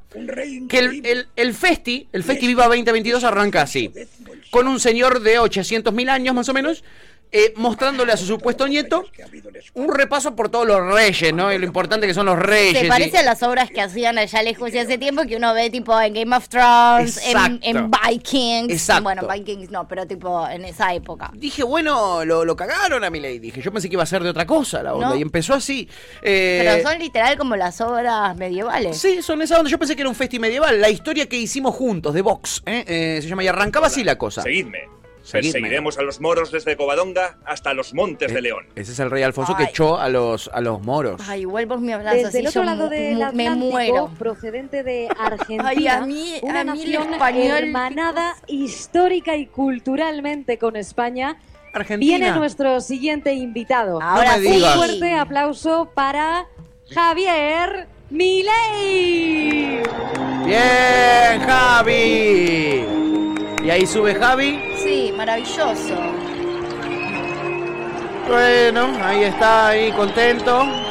[0.69, 3.93] Que el, el, el Festi, el Festi Viva 2022 arranca así.
[4.51, 6.85] Con un señor de 800.000 años más o menos,
[7.33, 9.05] eh, mostrándole a su supuesto nieto
[9.75, 11.53] un repaso por todos los reyes, ¿no?
[11.53, 12.79] Y lo importante que son los reyes.
[12.79, 15.55] Se y- parece a las obras que hacían allá lejos y hace tiempo que uno
[15.55, 17.21] ve tipo en Game of Thrones,
[17.63, 18.73] en, Vikings.
[18.73, 19.03] Exacto.
[19.05, 21.31] Bueno, Vikings no, pero tipo en esa época.
[21.35, 23.39] Dije, bueno, lo, lo cagaron a mi ley.
[23.39, 25.11] Dije, yo pensé que iba a ser de otra cosa la onda.
[25.11, 25.17] No.
[25.17, 25.89] Y empezó así.
[26.23, 28.99] Eh, Pero son literal como las obras medievales.
[28.99, 29.71] Sí, son esa onda.
[29.71, 30.81] Yo pensé que era un festi medieval.
[30.81, 32.85] La historia que hicimos juntos de Vox, ¿eh?
[32.87, 34.43] Eh, se llama y arrancaba así la cosa.
[34.43, 35.00] Seguidme.
[35.23, 35.53] Seguidme.
[35.53, 38.67] Perseguiremos a los moros desde Covadonga hasta los montes de León.
[38.75, 39.69] Ese es el rey Alfonso que Ay.
[39.71, 41.21] echó a los, a los moros.
[41.29, 44.11] Ay, igual vos me hablas Desde así, el otro lado del mu- me Atlántico, muero.
[44.19, 50.59] procedente de Argentina, Ay, a mí- una a mí nación español- hermanada histórica y culturalmente
[50.59, 51.37] con España.
[51.73, 52.17] Argentina.
[52.19, 54.03] Viene nuestro siguiente invitado.
[54.03, 56.47] Ahora me Un fuerte aplauso para
[56.93, 59.81] Javier Milei.
[60.47, 62.85] Bien, Javi.
[63.63, 64.59] Y ahí sube Javi.
[64.83, 65.95] Sí, maravilloso.
[68.29, 70.90] Bueno, ahí está, ahí contento.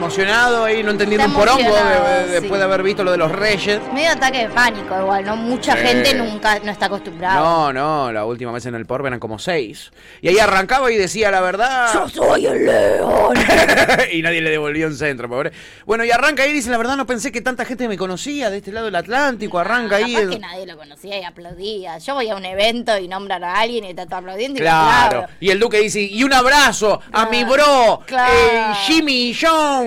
[0.00, 2.32] Emocionado ahí, no entendiendo Está un porongo emocionado, de- de- sí.
[2.40, 3.80] después de haber visto lo de los reyes.
[3.92, 5.36] Medio ataque de pánico igual, ¿no?
[5.36, 5.82] Mucha Sí.
[5.86, 7.34] gente nunca no está acostumbrada.
[7.38, 9.92] No, no, la última vez en el Porb eran como seis.
[10.22, 11.92] Y ahí arrancaba y decía la verdad.
[11.92, 13.34] Yo soy el león.
[14.12, 15.52] y nadie le devolvió un centro, pobre.
[15.84, 18.48] Bueno, y arranca ahí y dice, la verdad no pensé que tanta gente me conocía
[18.48, 19.58] de este lado del Atlántico.
[19.58, 20.14] Arranca ahí.
[20.14, 21.98] Capaz el- que nadie lo conocía y aplaudía.
[21.98, 25.26] Yo voy a un evento y nombran a alguien y está todo aplaudiendo y Claro.
[25.40, 28.32] Y el duque dice, y un abrazo a mi bro, Claro.
[28.32, 29.32] eh, Jimmy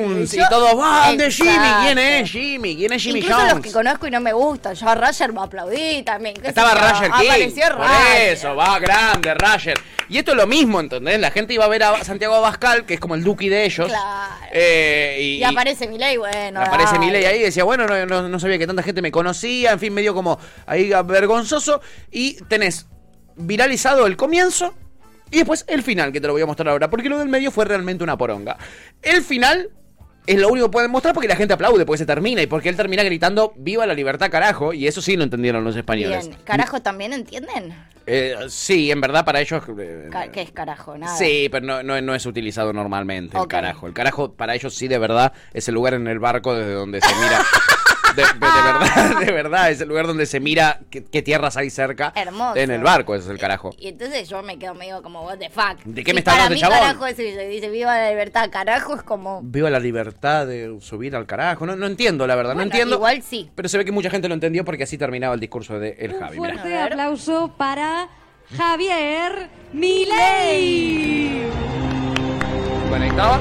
[0.04, 0.34] Jones.
[0.34, 1.50] Y todos, van de Jimmy.
[1.84, 2.76] ¿Quién es Jimmy?
[2.76, 3.54] ¿Quién es Jimmy Incluso Jones?
[3.56, 4.76] los que conozco y no me gustan.
[4.76, 6.36] Yo a Roger me aplaudí también.
[6.44, 6.74] Estaba.
[6.74, 7.28] Roger King.
[7.30, 8.30] Apareció por Roger.
[8.34, 9.80] eso, va grande, Roger.
[10.10, 11.20] Y esto es lo mismo, ¿entendés?
[11.20, 13.88] La gente iba a ver a Santiago Abascal, que es como el duque de ellos.
[13.88, 14.34] Claro.
[14.52, 16.62] eh, y, Y, aparece Milei, bueno.
[16.62, 17.00] aparece.
[17.00, 19.80] Milei ahí y decía, bueno, no, no- no sabía que tanta gente me conocía, en
[19.80, 20.38] fin, medio como
[20.68, 21.82] ahí vergonzoso.
[22.12, 22.86] Y tenés
[23.36, 24.76] viralizado el comienzo
[25.32, 27.50] y después el final, que te lo voy a mostrar ahora, porque lo del medio
[27.50, 28.58] fue realmente una poronga.
[29.02, 29.70] El final
[30.26, 32.70] es lo único que pueden mostrar porque la gente aplaude, porque se termina y porque
[32.70, 36.28] él termina gritando, viva la libertad, carajo, y eso sí lo entendieron los españoles.
[36.28, 36.40] Bien.
[36.44, 37.76] ¿Carajo también entienden?
[38.06, 39.64] Eh, sí, en verdad para ellos...
[39.80, 40.98] eh, ¿Qué es carajo?
[40.98, 41.16] Nada.
[41.16, 43.88] Sí, pero no, no, no es utilizado normalmente el carajo.
[43.88, 47.00] El carajo para ellos sí de verdad es el lugar en el barco desde donde
[47.02, 47.42] se mira.
[48.16, 51.58] De, de- de verdad, de verdad, es el lugar donde se mira qué, qué tierras
[51.58, 52.14] hay cerca.
[52.16, 52.56] Hermoso.
[52.58, 53.72] En el barco, ese es el carajo.
[53.78, 55.80] Y entonces yo me quedo medio como, what the fuck.
[55.86, 56.80] ¿De qué Si me está para hablando mí el chabón?
[56.80, 59.42] carajo es dice viva la libertad, carajo es como...
[59.44, 61.66] Viva la libertad de subir al carajo.
[61.66, 62.96] No, no entiendo, la verdad, no entiendo.
[62.96, 63.50] Igual sí.
[63.56, 66.14] Pero se ve que mucha gente lo entendió porque así terminaba el discurso de El
[66.20, 66.40] Javi.
[66.40, 66.54] mirá.
[66.54, 68.08] Fuerte aplauso para
[68.58, 71.44] Javier Milei.
[72.90, 73.40] Bueno, ahí estaba.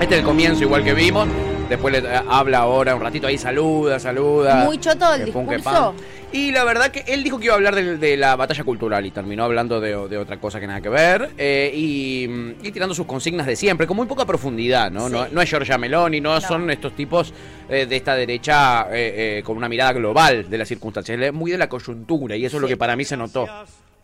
[0.00, 1.28] Este es el comienzo, igual que vimos.
[1.68, 4.64] Después le eh, habla ahora un ratito ahí, saluda, saluda.
[4.64, 5.94] Muy choto el discurso.
[6.32, 9.06] Y la verdad que él dijo que iba a hablar de, de la batalla cultural
[9.06, 11.30] y terminó hablando de, de otra cosa que nada que ver.
[11.38, 12.24] eh, y,
[12.62, 15.08] y tirando sus consignas de siempre, con muy poca profundidad, ¿no?
[15.08, 17.32] No, no es Giorgia Meloni, no, son estos tipos
[17.68, 21.18] eh, de esta derecha eh, eh, con una mirada global de las circunstancias.
[21.18, 23.46] Es muy de la coyuntura y eso es lo que para mí se notó.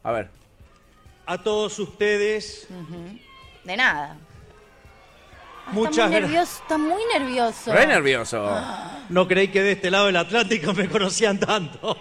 [0.05, 0.29] A ver.
[1.27, 2.67] A todos ustedes,
[3.65, 4.17] De nada.
[5.65, 7.73] Ah, Muchas está muy nervioso, está muy nervioso.
[7.73, 8.61] Re nervioso.
[9.09, 11.97] no creí que de este lado del Atlántico me conocían tanto.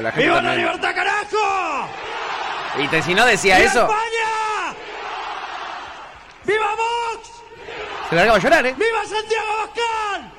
[0.00, 1.88] La gente ¡Viva la libertad, carajo!
[2.78, 4.74] Y te- si no decía ¡Viva eso, España!
[6.44, 7.30] ¡Viva Vox!
[8.08, 8.74] se largaba a llorar, ¿eh?
[8.78, 10.32] ¡Viva Santiago Abascal!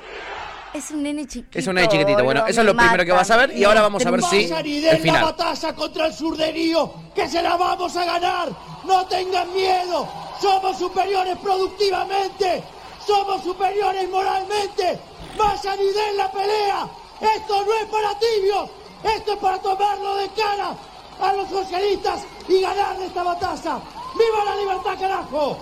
[0.74, 1.58] Es un nene chiquito.
[1.58, 2.24] Es un nene chiquitito.
[2.24, 4.22] Bueno, eso es lo me primero que vas a ver y ahora vamos a ver
[4.22, 5.24] si Vayan y el den la final.
[5.24, 8.48] batalla contra el surderío, que se la vamos a ganar.
[8.84, 10.08] No tengan miedo,
[10.40, 12.62] somos superiores productivamente,
[13.06, 14.98] somos superiores moralmente.
[15.36, 16.88] Vayan y den la pelea.
[17.20, 18.70] Esto no es para tibios,
[19.16, 20.74] esto es para tomarlo de cara
[21.20, 23.78] a los socialistas y ganar esta batalla.
[24.14, 25.58] ¡Viva la libertad, carajo!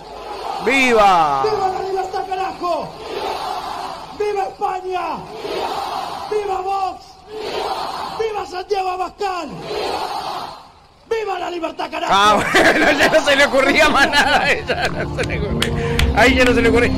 [0.64, 1.42] ¡Viva!
[1.44, 2.88] ¡Viva la libertad, carajo!
[3.08, 5.16] ¡Viva España!
[6.30, 7.04] ¡Viva Vox!
[8.18, 9.48] ¡Viva Santiago Abascal!
[11.08, 12.12] ¡Viva la libertad, carajo!
[12.14, 14.40] Ah, bueno, ya no se le ocurría más nada.
[14.44, 15.96] a ella, no se le ocurría.
[16.16, 16.92] Ahí ya no se le ocurría.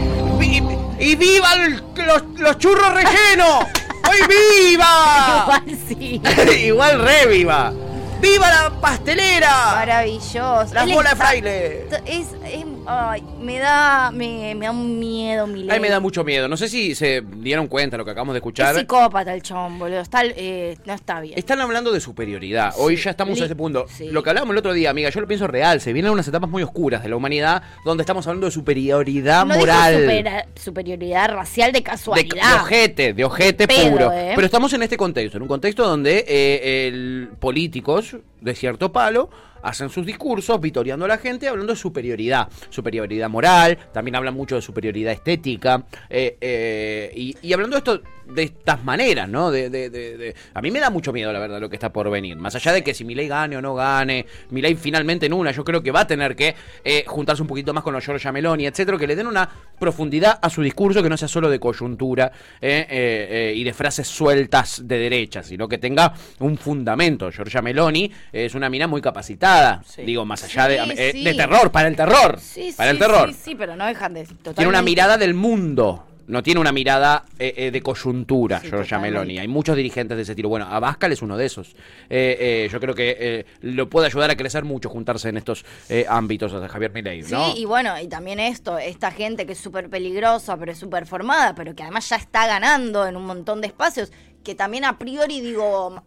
[0.98, 3.64] ¡Y viva el- los, los churros rellenos!
[4.04, 4.20] ¡Ay,
[4.68, 5.42] viva!
[5.44, 6.22] Igual sí.
[6.66, 7.72] Igual re viva.
[8.20, 9.72] ¡Viva la pastelera!
[9.74, 10.74] Maravilloso.
[10.74, 11.88] La bola de fraile.
[12.06, 16.00] Es, es Ay, me da, me, me da un miedo, mi A mí me da
[16.00, 16.48] mucho miedo.
[16.48, 18.74] No sé si se dieron cuenta de lo que acabamos de escuchar.
[18.74, 20.00] Es psicópata el chabón, boludo.
[20.00, 21.38] Está, eh, no está bien.
[21.38, 22.74] Están hablando de superioridad.
[22.78, 23.86] Hoy ya estamos Li- a ese punto.
[23.88, 24.08] sí.
[24.10, 25.80] Lo que hablábamos el otro día, amiga, yo lo pienso real.
[25.80, 29.54] Se vienen unas etapas muy oscuras de la humanidad donde estamos hablando de superioridad no
[29.54, 29.94] moral.
[30.02, 32.48] supera- superioridad racial de De, casualidad.
[32.48, 34.12] de ojete, de ojete Pedo, puro.
[34.12, 34.32] ¿eh?
[34.34, 39.30] Pero estamos en este contexto, en un contexto donde eh, el- políticos de cierto palo
[39.62, 44.56] hacen sus discursos vitoreando a la gente hablando de superioridad, superioridad moral, también hablan mucho
[44.56, 49.50] de superioridad estética, eh, eh, y, y hablando de esto de estas maneras, ¿no?
[49.50, 51.92] De, de- de- de- A mí me da mucho miedo, la verdad, lo que está
[51.92, 52.36] por venir.
[52.36, 55.64] Más allá de que si Milei gane o no gane, Milei finalmente en una, yo
[55.64, 56.54] creo que va a tener que
[56.84, 59.48] eh, juntarse un poquito más con los Giorgia Meloni, etcétera, que le den una
[59.78, 63.72] profundidad a su discurso que no sea solo de coyuntura eh, eh, eh, y de
[63.72, 67.30] frases sueltas de derecha, sino que tenga un fundamento.
[67.30, 71.24] Giorgia Meloni es una mina muy capacitada, digo, más allá de, Sí, eh, sí.
[71.24, 73.32] de terror, para el terror, Sí, para sí, el terror.
[73.32, 74.24] Sí, sí, pero no dejan de.
[74.24, 76.06] Tiene una totalmente- mirada del mundo.
[76.26, 78.98] No tiene una mirada eh, eh, de coyuntura, Sí, Giorgia.
[78.98, 79.38] Meloni.
[79.38, 80.48] Hay muchos dirigentes de ese estilo.
[80.48, 81.74] Bueno, Abascal es uno de esos.
[82.08, 85.64] Eh, yo creo que lo puede ayudar a crecer mucho juntarse en estos
[86.08, 87.54] ámbitos de Javier Milei, Sí, ¿no?
[87.56, 91.54] y bueno, y también esto, esta gente que es súper peligrosa, pero es súper formada,
[91.54, 94.12] pero que además ya está ganando en un montón de espacios,
[94.44, 96.02] que también a priori digo,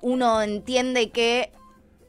[0.00, 1.50] uno entiende que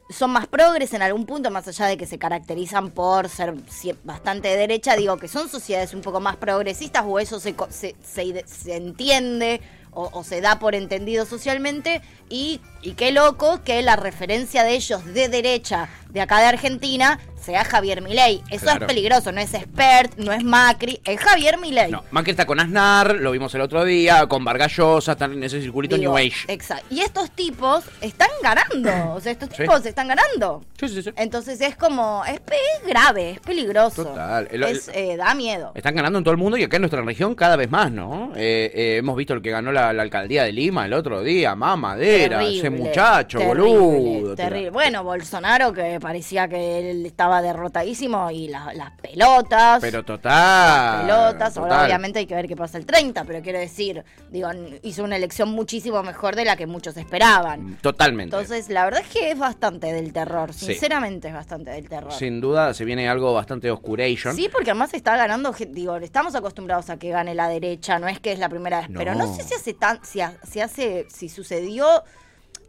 [0.09, 3.55] son más progres en algún punto, más allá de que se caracterizan por ser
[4.03, 7.95] bastante de derecha, digo que son sociedades un poco más progresistas o eso se, se,
[8.03, 13.81] se se entiende o, o se da por entendido socialmente y, y qué loco que
[13.81, 18.41] la referencia de ellos de derecha de acá de Argentina sea Javier Milei.
[18.49, 18.81] Eso Claro.
[18.81, 21.91] es peligroso, no es Expert, no es Macri, es Javier Milei.
[21.91, 25.43] No, Macri está con Aznar, lo vimos el otro día, con Vargas Llosa, están en
[25.43, 26.45] ese circulito Digo, New Age.
[26.51, 26.85] Exacto.
[26.89, 29.13] Y estos tipos están ganando.
[29.13, 29.63] O sea, estos Sí.
[29.63, 30.63] tipos están ganando.
[30.79, 31.11] Sí, sí, sí.
[31.15, 32.23] Entonces es como.
[32.25, 32.41] Es,
[32.87, 34.03] grave, es peligroso.
[34.05, 34.47] Total.
[34.51, 35.71] El- Es, eh, da miedo.
[35.75, 38.31] Están ganando en todo el mundo y acá en nuestra región cada vez más, ¿no?
[38.35, 41.55] Eh, eh, hemos visto el que ganó la, la alcaldía de Lima el otro día,
[41.55, 44.35] mamadera, ese Terrible, muchacho, terrible, boludo.
[44.35, 44.69] Terrible.
[44.71, 49.79] Bueno, Bolsonaro, que parecía que él estaba derrotadísimo, y la- las pelotas.
[49.81, 51.01] Pero total.
[51.01, 51.57] pelotas.
[51.57, 51.85] Ahora, total.
[51.85, 54.49] obviamente, hay que ver qué pasa el 30, pero quiero decir, digo,
[54.83, 57.77] hizo una elección muchísimo mejor de la que muchos esperaban.
[57.81, 58.35] Totalmente.
[58.35, 60.53] Entonces, la verdad es que es bastante del terror.
[60.53, 60.65] Sí.
[60.67, 62.11] Sinceramente, es bastante del terror.
[62.13, 64.35] Sin duda se viene algo bastante oscuration.
[64.35, 68.19] Sí, porque además está ganando, digo, estamos acostumbrados a que gane la derecha, no es
[68.19, 69.35] que es la primera vez, pero no No.
[69.35, 71.85] sé si hace tan, si, ha- si hace, si sucedió,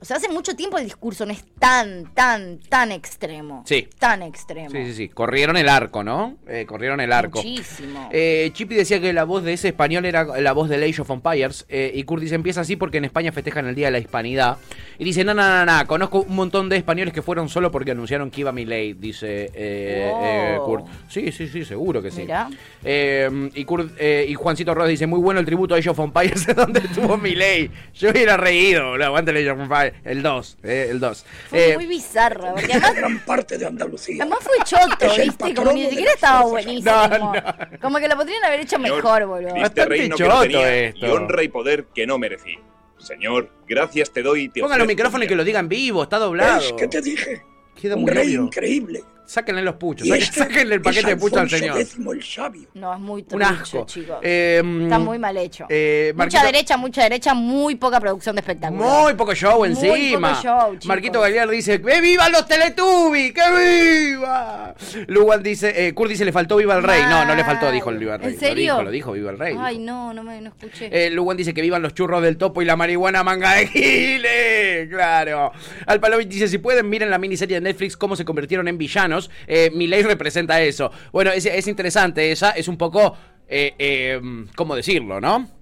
[0.00, 3.62] o sea, hace mucho tiempo el discurso no es tan, tan, tan extremo.
[3.66, 3.88] Sí.
[3.98, 4.70] Tan extremo.
[4.70, 5.08] Sí, sí, sí.
[5.08, 6.36] Corrieron el arco, ¿no?
[6.48, 7.38] Eh, corrieron el arco.
[7.42, 8.08] Muchísimo.
[8.12, 11.10] Eh, Chippy decía que la voz de ese español era la voz de Age of
[11.10, 11.64] Empires.
[11.68, 14.58] eh, y Kurt dice, empieza así porque en España festejan el Día de la Hispanidad.
[14.98, 17.90] Y dice, no, no, no, no, conozco un montón de españoles que fueron solo porque
[17.92, 20.24] anunciaron que iba Milei, dice eh, Wow.
[20.24, 20.86] eh, Kurt.
[21.08, 22.22] Sí, sí, sí, seguro que sí.
[22.22, 22.48] Mirá.
[22.84, 26.46] Eh, y, Kurt, y Juancito Rodas dice, muy bueno el tributo a Age of Empires
[26.56, 27.70] donde estuvo Milei.
[27.94, 29.85] Yo hubiera reído, boludo, aguante el Age of Empires.
[30.04, 31.24] El 2, eh, el 2.
[31.50, 34.22] Fue Eh, muy bizarra, porque además, Gran parte de Andalucía.
[34.22, 35.54] además fue choto, Es ¿viste?
[35.54, 36.90] Como ni siquiera estaba buenísimo.
[36.94, 37.68] armadas.
[37.80, 39.46] Como que lo podrían haber hecho mejor, boludo.
[39.54, 41.06] Diste Bastante reino que no choto tenía esto.
[41.06, 42.58] y honra y poder que no merecí.
[42.98, 46.18] Señor, gracias te doy y te Pongan los micrófonos y que lo digan vivo, está
[46.18, 46.60] doblado.
[46.60, 47.42] ¿Ves qué te dije?
[47.80, 48.42] Queda Un muy rey obvio.
[48.44, 49.04] increíble.
[49.26, 51.78] Sáquenle los puchos, sáquenle el paquete de puchos al señor.
[51.78, 52.68] El sabio.
[52.74, 53.86] No, es muy Un trucho, asco.
[53.86, 54.16] chicos.
[54.22, 55.66] Eh, Está muy mal hecho.
[55.68, 58.86] eh, mucha derecha, mucha derecha, muy poca producción de espectáculos.
[58.86, 60.30] Muy poco show Muy encima.
[60.30, 60.78] poco show.
[60.86, 63.32] Marquito Galear dice, ¡que viva los Teletubbies!
[63.32, 64.74] ¡Que viva!
[65.08, 67.02] Lugan dice, eh, Kurt dice, le faltó viva el rey.
[67.08, 68.34] No, no le faltó, dijo el viva el rey.
[68.34, 68.74] ¿En serio?
[68.74, 69.56] Lo dijo, lo dijo, viva el rey.
[69.58, 70.88] Ay, no, no me no escuché.
[70.92, 74.88] Eh, Lugan dice que vivan los churros del topo y la marihuana manga de giles.
[74.96, 75.52] Claro.
[75.86, 79.15] Alpalovich dice: Si pueden, miren la miniserie de Netflix cómo se convirtieron en villanos.
[79.46, 80.90] Eh, Milei representa eso.
[81.12, 82.30] Bueno, es, es interesante.
[82.32, 83.16] Esa es un poco.
[83.48, 84.20] Eh, eh,
[84.56, 85.55] ¿Cómo decirlo, no?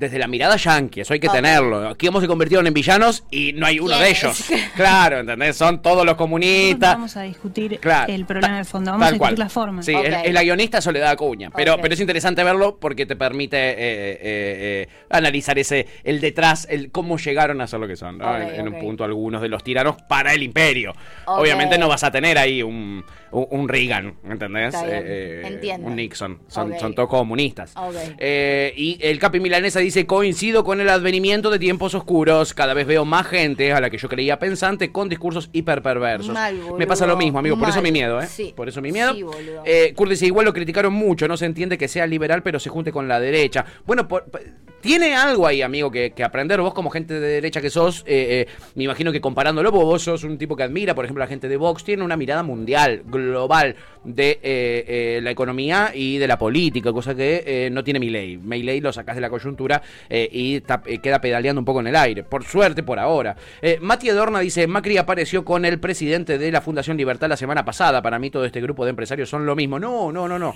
[0.00, 1.86] Desde la mirada yankee, eso hay que tenerlo.
[1.86, 4.44] Aquí cómo se convirtieron en villanos y no hay uno de ellos.
[4.74, 5.56] Claro, ¿entendés?
[5.56, 6.94] Son todos los comunistas.
[6.94, 8.10] Vamos a discutir Claro.
[8.10, 9.38] el problema de fondo, vamos a discutir cual.
[9.38, 9.82] la forma.
[9.82, 11.50] Sí, es, es la guionista Soledad Acuña.
[11.50, 16.66] Pero, pero es interesante verlo porque te permite eh, eh, eh, analizar ese el detrás,
[16.70, 18.38] el cómo llegaron a ser lo que son, ¿no?
[18.38, 20.94] En, un punto algunos de los tiranos para el imperio.
[21.26, 24.74] Obviamente no vas a tener ahí un, un, Reagan, ¿entendés?
[24.74, 25.86] Eh, eh, entiendo.
[25.86, 26.40] un Nixon.
[26.48, 27.74] Son, son todos comunistas.
[28.18, 32.54] Eh, y el Capi Milanesa dice, coincido con el advenimiento de tiempos oscuros.
[32.54, 36.32] Cada vez veo más gente a la que yo creía pensante con discursos hiperperversos.
[36.34, 37.58] Mal, Me pasa lo mismo, amigo.
[37.58, 38.26] Por eso mi miedo, ¿eh?
[38.26, 38.52] Sí.
[38.56, 39.14] Por eso mi miedo.
[39.14, 39.24] Sí.
[39.64, 42.68] Eh, Kurt dice, igual lo criticaron mucho, no se entiende que sea liberal, pero se
[42.70, 43.64] junte con la derecha.
[43.86, 44.42] Bueno, por- por-
[44.80, 46.60] tiene algo ahí, amigo, que, aprender.
[46.60, 50.24] Vos como gente de derecha que sos, eh, eh, me imagino que comparándolo, vos, sos
[50.24, 53.76] un tipo que admira, por ejemplo, la gente de Vox, tiene una mirada mundial, global,
[54.04, 58.38] de eh, eh, la economía y de la política, cosa que no tiene Milei.
[58.38, 62.24] Milei lo sacás de la coyuntura y queda pedaleando un poco en el aire.
[62.24, 63.36] Por suerte, por ahora.
[63.80, 68.02] Mati Adorna dice, Macri apareció con el presidente de la Fundación Libertad la semana pasada.
[68.02, 69.78] Para mí todo este grupo de empresarios son lo mismo.
[69.78, 70.54] No, no, no, no.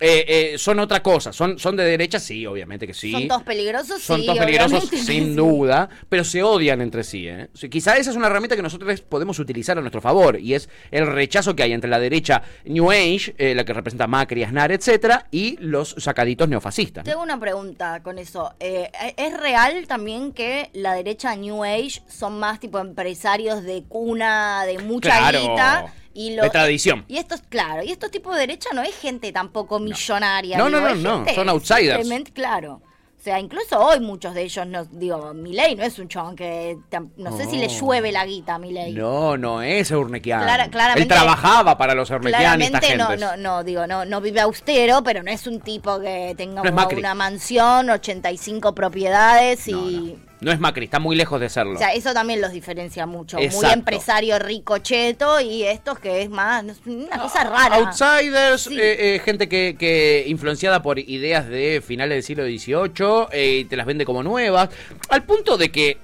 [0.00, 1.32] Eh, eh, son otra cosa.
[1.32, 3.12] Son, son de derecha, sí, obviamente que sí.
[3.12, 4.02] ¿Son todos peligrosos?
[4.02, 5.34] Son sí, todos peligrosos, sin Sí.
[5.34, 7.28] duda, pero se odian entre sí.
[7.28, 7.48] ¿eh?
[7.54, 10.54] O sea, quizá esa es una herramienta que nosotros podemos utilizar a nuestro favor, y
[10.54, 14.42] es el rechazo que hay entre la derecha New Age, eh, la que representa Macri,
[14.42, 17.04] Aznar, etcétera, y los sacaditos neofascistas.
[17.04, 17.10] ¿no?
[17.10, 18.52] Tengo una pregunta con eso.
[18.58, 24.64] Eh, ¿Es real también que la derecha New Age son más tipo empresarios de cuna,
[24.66, 25.92] de mucha Claro, guita?
[26.14, 27.04] Y de tradición.
[27.08, 30.56] Y estos, claro, y estos tipos de derecha no es gente tampoco millonaria.
[30.56, 32.08] No, no, digo, no, no, son outsiders.
[32.32, 32.80] claro.
[33.18, 36.76] O sea, incluso hoy muchos de ellos, no, digo, Milei no es un chabón que,
[37.16, 38.92] no, sé si le llueve la guita a Milei.
[38.92, 40.42] No, no es Urnequian.
[40.42, 44.04] Clara- claramente- Él trabajaba para los Urnequian y esta Claramente no, no, no, digo, no,
[44.04, 48.74] no vive austero, pero no es un tipo que tenga No una, una mansión, 85
[48.74, 49.72] propiedades y...
[49.72, 51.74] No es Macri, está muy lejos de serlo.
[51.74, 53.38] O sea, eso también los diferencia mucho.
[53.38, 57.76] Muy empresario rico cheto y estos que es más, no una cosa rara.
[57.76, 63.58] Outsiders, eh, eh, gente que, que influenciada por ideas de finales del siglo XVIII eh,
[63.60, 64.70] y te las vende como nuevas,
[65.08, 65.98] al punto de que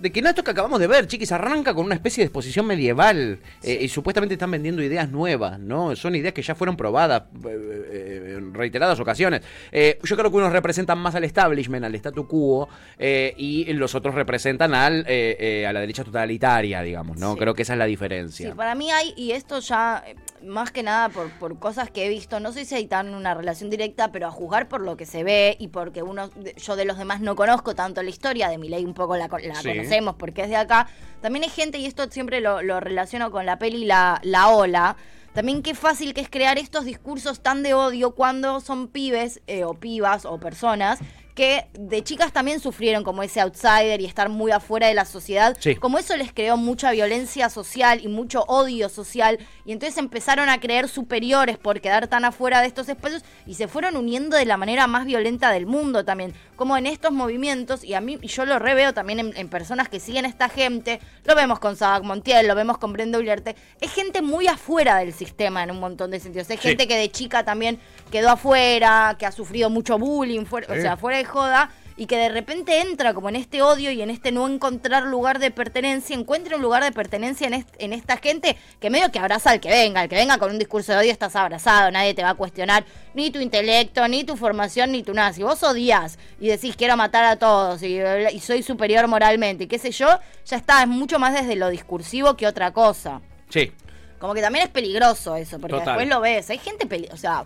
[0.00, 3.38] de que esto que acabamos de ver, chiquis, arranca con una especie de exposición medieval
[3.62, 5.94] eh, y supuestamente están vendiendo ideas nuevas, ¿no?
[5.96, 9.42] Son ideas que ya fueron probadas eh, eh, en reiteradas ocasiones.
[9.72, 14.14] Eh, yo creo que unos representan más al establishment, al statu quo, y los otros
[14.14, 17.36] representan al, eh, eh, a la derecha totalitaria, digamos, ¿no?
[17.36, 18.50] Creo que esa es la diferencia.
[18.50, 20.04] Sí, para mí hay, y esto ya,
[20.44, 23.34] más que nada por, por cosas que he visto, no sé si hay tan una
[23.34, 26.84] relación directa, pero a juzgar por lo que se ve y porque uno, yo de
[26.84, 29.68] los demás no conozco tanto la historia, de mi ley un poco la, la Sí.
[30.16, 30.88] Porque es de acá,
[31.20, 34.96] también hay gente, y esto siempre lo, lo relaciono con la peli La, la Ola,
[35.32, 39.64] también qué fácil que es crear estos discursos tan de odio cuando son pibes eh,
[39.64, 40.98] o pibas o personas
[41.34, 45.56] que de chicas también sufrieron como ese outsider y estar muy afuera de la sociedad.
[45.60, 45.74] Sí.
[45.76, 50.60] Como eso les creó mucha violencia social y mucho odio social y entonces empezaron a
[50.60, 54.56] creer superiores por quedar tan afuera de estos espacios y se fueron uniendo de la
[54.56, 56.34] manera más violenta del mundo también.
[56.56, 59.88] Como en estos movimientos, y a mí y yo lo reveo también en, en personas
[59.88, 63.56] que siguen a esta gente, lo vemos con Sabac Montiel, lo vemos con Brenda Uliarte,
[63.80, 66.50] es gente muy afuera del sistema en un montón de sentidos.
[66.50, 66.68] Es Sí.
[66.68, 67.78] gente que de chica también
[68.10, 72.16] quedó afuera, que ha sufrido mucho bullying, fuera- o sea, fuera de joda, y que
[72.16, 76.16] de repente entra como en este odio y en este no encontrar lugar de pertenencia,
[76.16, 79.60] encuentra un lugar de pertenencia en, est- en esta gente que medio que abraza al
[79.60, 82.30] que venga, el que venga con un discurso de odio estás abrazado, nadie te va
[82.30, 85.34] a cuestionar ni tu intelecto, ni tu formación, ni tu nada.
[85.34, 87.98] Si vos odias y decís quiero matar a todos y,
[88.32, 90.08] y soy superior moralmente y qué sé yo,
[90.46, 93.20] ya está, es mucho más desde lo discursivo que otra cosa.
[93.50, 93.72] Sí.
[94.18, 95.96] Como que también es peligroso eso, porque Total.
[95.96, 97.44] después lo ves, hay gente, o sea,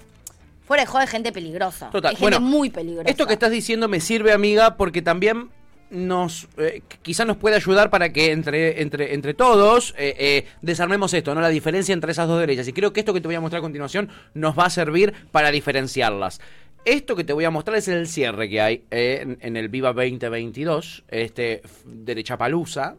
[0.65, 1.91] fuera de hay gente peligrosa.
[1.91, 2.11] Total.
[2.11, 3.09] Hay gente Bueno, muy peligrosa.
[3.09, 5.51] Esto que estás diciendo me sirve, amiga, porque también
[5.91, 11.15] nos eh, quizás nos puede ayudar para que entre entre entre todos eh, eh, desarmemos
[11.15, 12.67] esto, no la diferencia entre esas dos derechas.
[12.69, 15.15] Y creo que esto que te voy a mostrar a continuación nos va a servir
[15.31, 16.41] para diferenciarlas.
[16.85, 19.69] Esto que te voy a mostrar es el cierre que hay eh, en, en el
[19.69, 22.97] Viva 2022, este derecha palusa.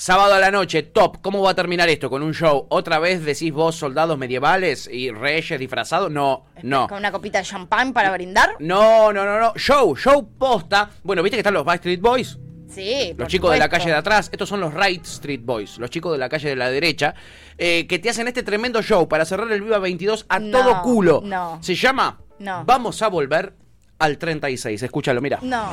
[0.00, 1.16] Sábado a la noche, top.
[1.20, 2.08] ¿Cómo va a terminar esto?
[2.08, 2.66] ¿Con un show?
[2.70, 6.08] ¿Otra vez decís vos soldados medievales y reyes disfrazados?
[6.08, 6.86] No, no.
[6.86, 8.50] Con una copita de champán para brindar.
[8.60, 9.52] No, no, no, no.
[9.56, 10.88] Show, show posta.
[11.02, 12.38] Bueno, ¿viste que están los Backstreet Boys?
[12.68, 14.28] Sí, Los por chicos de la calle de atrás.
[14.30, 15.78] Estos son los Right Street Boys.
[15.78, 17.14] Los chicos de la calle de la derecha.
[17.56, 20.82] eh, que te hacen este tremendo show para cerrar el Viva 22 a No, todo
[20.82, 21.22] culo.
[21.24, 21.58] no.
[21.60, 22.62] Se llama No.
[22.64, 23.52] Vamos a volver
[23.98, 24.80] al 36.
[24.80, 25.40] Escúchalo, mira.
[25.42, 25.72] No.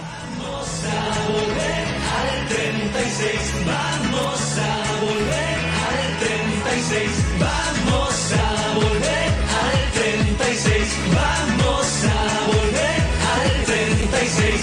[6.90, 9.30] 36, vamos a volver
[9.64, 12.18] al 36, vamos a
[12.48, 13.00] volver
[13.34, 14.62] al 36.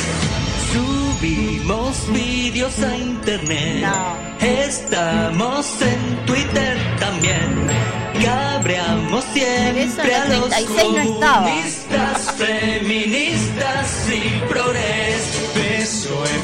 [0.73, 3.87] Subimos vídeos a internet.
[4.41, 7.69] Estamos en Twitter también.
[8.23, 11.45] Cabreamos siempre a los 36 no estaba.
[11.45, 15.43] comunistas, feministas y progres.
[15.55, 16.39] PSOE,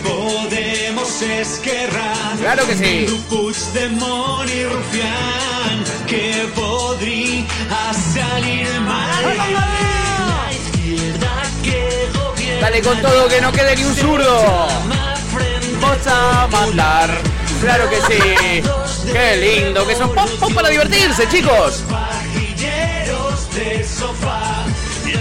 [2.39, 3.07] Claro que sí.
[3.29, 7.45] Puigdemont y Rufián, que podría
[8.15, 9.37] salir mal.
[9.37, 12.61] La izquierda que gobierna.
[12.61, 14.69] Dale con todo que no quede ni un zurdo.
[15.81, 17.11] Vamos a mandar.
[17.63, 18.63] Claro que sí.
[19.13, 21.83] Qué lindo que son pop, pop para divertirse, chicos.
[23.57, 23.85] De.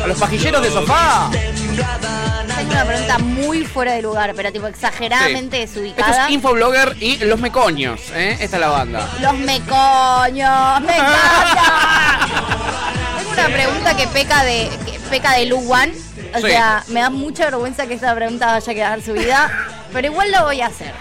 [0.03, 1.31] A los pajilleros de sofá.
[2.57, 6.25] Tengo una pregunta muy fuera de lugar, pero tipo exageradamente Esto desubicada.
[6.27, 8.37] es Infoblogger y Los Mecoños, ¿eh?
[8.39, 9.07] Esta es la banda.
[9.21, 12.27] Los mecoños, me encanta.
[13.19, 15.91] Tengo una pregunta que peca de que peca de Luwan.
[16.33, 16.47] O Sí.
[16.47, 19.51] sea, me da mucha vergüenza que esta pregunta vaya a quedar subida,
[19.93, 20.93] pero igual lo voy a hacer.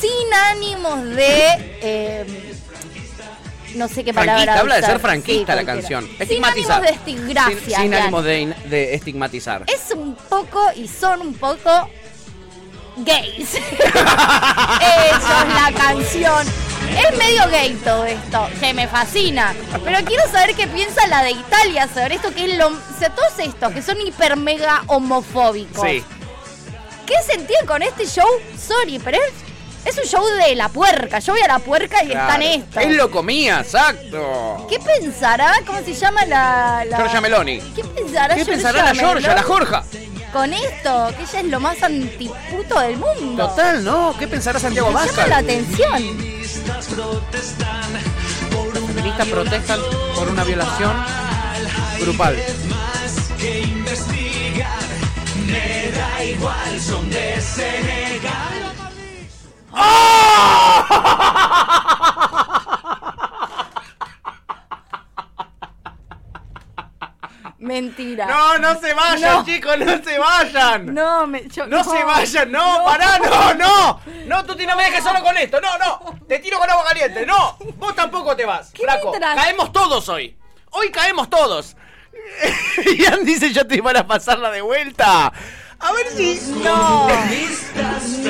[0.00, 1.46] Sin ánimos de
[1.80, 2.51] eh,
[3.74, 4.42] no sé qué palabra.
[4.42, 6.04] Franquista, habla de ser franquista Sí, la canción.
[6.06, 6.82] Sin Estigmatizar.
[6.82, 7.76] ánimos de estiggracia.
[7.76, 9.64] Sin, sin ánimo de, de estigmatizar.
[9.66, 11.88] Es un poco y son un poco
[12.98, 13.54] gays.
[13.54, 16.46] Eso es la canción.
[16.92, 19.54] Es medio gay todo esto, que me fascina.
[19.82, 22.68] Pero quiero saber qué piensa la de Italia sobre esto, que es lo.
[22.68, 25.88] O sea, todos estos que son hiper mega homofóbicos.
[25.88, 26.04] Sí.
[27.06, 28.28] ¿Qué sentían con este show?
[28.58, 29.32] Sorry, pero es,
[29.84, 31.18] es un show de la puerca.
[31.18, 32.82] Yo voy a la puerca y están estos.
[32.82, 34.66] Es lo comía, exacto.
[34.68, 35.54] ¿Qué pensará?
[35.66, 36.84] ¿Cómo se llama la.
[36.88, 36.96] la...
[36.98, 37.60] Giorgia Meloni.
[37.74, 39.84] ¿Qué pensará, ¿Qué pensará la Georgia, la Jorja?
[40.32, 43.48] Con esto, que ella es lo más antiputo del mundo.
[43.48, 44.14] Total, ¿no?
[44.18, 45.28] ¿Qué pensará Santiago Me llama Vázquez?
[45.28, 46.02] la atención.
[48.72, 49.80] Los feministas protestan
[50.14, 50.92] por una violación
[52.00, 52.36] grupal.
[55.46, 58.71] Me da igual, son de Senegal.
[67.58, 68.26] Mentira.
[68.26, 69.44] No, no se vayan, No.
[69.44, 70.92] chicos, no se vayan.
[70.92, 74.00] No, me, yo- No, se vayan, no, pará, no, no.
[74.26, 76.18] No, tú no me dejes solo con esto, no, no.
[76.26, 77.56] Te tiro con agua caliente, no.
[77.76, 79.12] Vos tampoco te vas, flaco.
[79.12, 80.36] Caemos todos hoy.
[80.70, 81.76] Hoy caemos todos.
[82.98, 85.32] Ian dice, yo te iban a pasarla de vuelta.
[85.82, 86.40] A ver si...
[86.62, 87.08] No.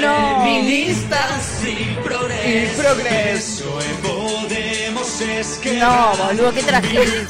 [0.00, 0.42] No.
[0.42, 2.82] Feministas y progreso.
[2.82, 3.78] progreso.
[4.02, 7.02] Podemos es que No, boludo, qué trajiste.
[7.04, 7.26] Y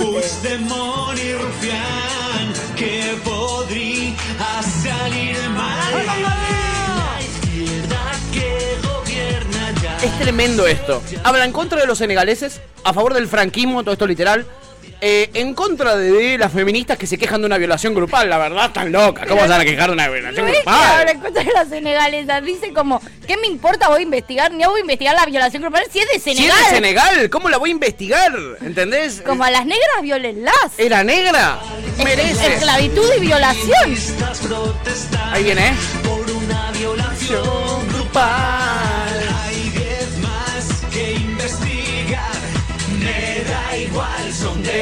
[2.77, 4.17] que podría
[4.83, 5.93] salir mal.
[10.03, 11.03] Es tremendo esto.
[11.25, 14.47] Habla en contra de los senegaleses, a favor del franquismo, todo esto literal.
[15.05, 18.67] Eh, en contra de las feministas que se quejan de una violación grupal, la verdad,
[18.67, 19.27] están locas.
[19.27, 21.21] ¿Cómo se van a quejar de una violación No es que grupal?
[21.21, 22.45] contra de las senegalesas.
[22.45, 23.89] Dice como, ¿qué me importa?
[23.89, 24.53] Voy a investigar.
[24.53, 26.59] Ni voy a investigar la violación grupal si es de Si es Senegal.
[26.59, 28.33] de Senegal, ¿cómo la voy a investigar?
[28.61, 29.23] ¿Entendés?
[29.27, 30.55] Como a las negras violenlas.
[30.79, 31.59] Era negra.
[32.05, 32.55] Merece.
[32.55, 33.97] Esclavitud y violación.
[35.33, 35.73] Ahí viene, ¿eh?
[36.05, 38.82] Por una violación grupal.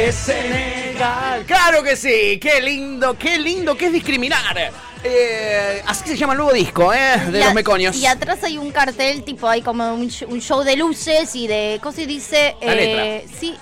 [0.07, 1.45] De Senegal.
[1.47, 2.39] Claro que sí.
[2.41, 4.73] Qué lindo, qué lindo que es discriminar.
[5.03, 7.17] Eh, así se llama el nuevo disco, ¿eh?
[7.31, 7.97] De los meconios.
[7.97, 11.47] Y atrás hay un cartel, tipo, hay como un, sh- un show de luces y
[11.47, 12.55] de cosas y dice.
[12.61, 13.55] La eh, sí,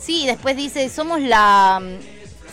[0.00, 1.80] sí, después dice, somos la.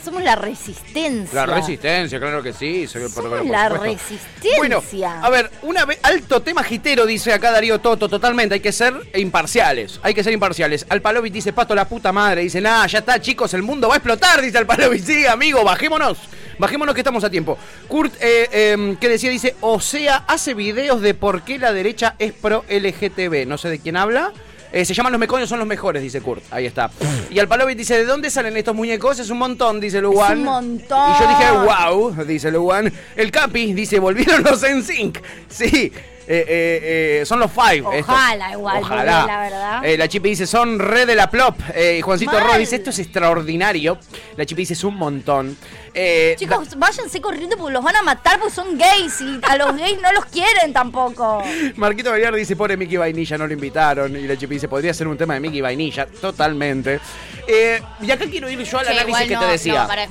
[0.03, 1.45] Somos la resistencia.
[1.45, 2.87] La resistencia, claro que sí.
[2.87, 4.57] soy el la resistencia.
[4.57, 4.83] Bueno,
[5.21, 8.93] a ver, una vez, alto tema gitero, dice acá Darío Toto, totalmente, hay que ser
[9.15, 10.85] imparciales, hay que ser imparciales.
[10.89, 13.97] Alpalovic dice, pato la puta madre, dice, nah, ya está chicos, el mundo va a
[13.97, 16.17] explotar, dice Alpalovic, sí, amigo, bajémonos,
[16.59, 17.57] bajémonos que estamos a tiempo.
[17.87, 22.15] Kurt, eh, eh, que decía, dice, o sea, hace videos de por qué la derecha
[22.19, 24.33] es pro LGTB, no sé de quién habla.
[24.73, 26.43] Eh, se llaman los mecoños, son los mejores, dice Kurt.
[26.51, 26.89] Ahí está.
[27.29, 29.19] Y Alpalovic dice, ¿de dónde salen estos muñecos?
[29.19, 30.39] Es un montón, dice Luan.
[30.39, 31.11] un montón.
[31.11, 32.91] Y yo dije, wow, dice Luan.
[33.15, 35.21] El Capi dice, volvieron los NSYNC.
[35.47, 35.91] Sí,
[36.27, 37.83] eh, eh, eh, son los Five.
[37.97, 38.15] estos.
[38.15, 39.85] Ojalá igual, porque la verdad.
[39.85, 41.59] Eh, la Chipi dice, son re de la plop.
[41.75, 42.43] Eh, Juancito Mal.
[42.45, 43.97] Ro dice, esto es extraordinario.
[44.37, 45.57] La Chipi dice, es un montón.
[45.93, 49.75] Eh, Chicos, váyanse corriendo porque los van a matar porque son gays y a los
[49.77, 51.43] gays no los quieren tampoco.
[51.75, 54.15] Marquito Beliar dice, pobre Mickey Vainilla, no lo invitaron.
[54.15, 56.05] Y la Chipi dice, podría ser un tema de Mickey Vainilla.
[56.07, 56.99] Totalmente.
[57.47, 59.81] Eh, y acá quiero ir yo al análisis que no, te decía.
[59.81, 60.09] no, para- es,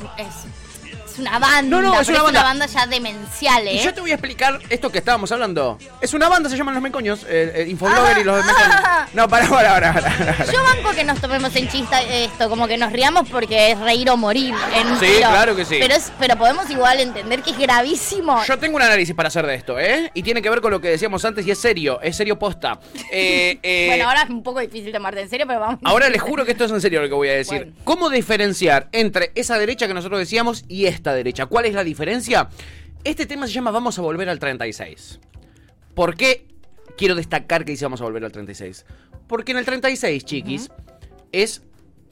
[1.12, 1.62] es una banda.
[1.62, 2.66] No, no, es pero una banda.
[2.66, 3.74] ya demencial, ¿eh?
[3.74, 5.78] Y yo te voy a explicar esto que estábamos hablando.
[6.00, 8.44] Es una banda, se llaman Los Mecoños, eh, eh, y Los Mecoños.
[9.12, 10.44] No, para, para, para, para.
[10.46, 14.08] Yo banco que nos tomemos en chista esto, como que nos riamos porque es reír
[14.10, 14.54] o morir.
[14.74, 15.30] En Sí, tiro.
[15.30, 15.76] claro que sí.
[15.80, 18.42] Pero, es, pero podemos igual entender que es gravísimo.
[18.44, 20.10] Yo tengo un análisis para hacer de esto, ¿eh?
[20.14, 22.78] Y tiene que ver con lo que decíamos antes y es serio, es serio posta.
[23.14, 25.80] Eh, eh, bueno, ahora es un poco difícil tomarte en serio, pero vamos.
[25.84, 27.58] Ahora les juro que esto es en serio lo que voy a decir.
[27.58, 27.72] Bueno.
[27.84, 31.46] ¿Cómo diferenciar entre esa derecha que nosotros decíamos y esta derecha?
[31.46, 32.48] ¿Cuál es la diferencia?
[33.04, 35.18] Este tema se llama Vamos a volver al 36.
[35.94, 36.46] ¿Por qué
[36.96, 38.86] quiero destacar que dice Vamos a volver al 36?
[39.26, 40.70] Porque en el 36, chiquis,
[41.32, 41.62] es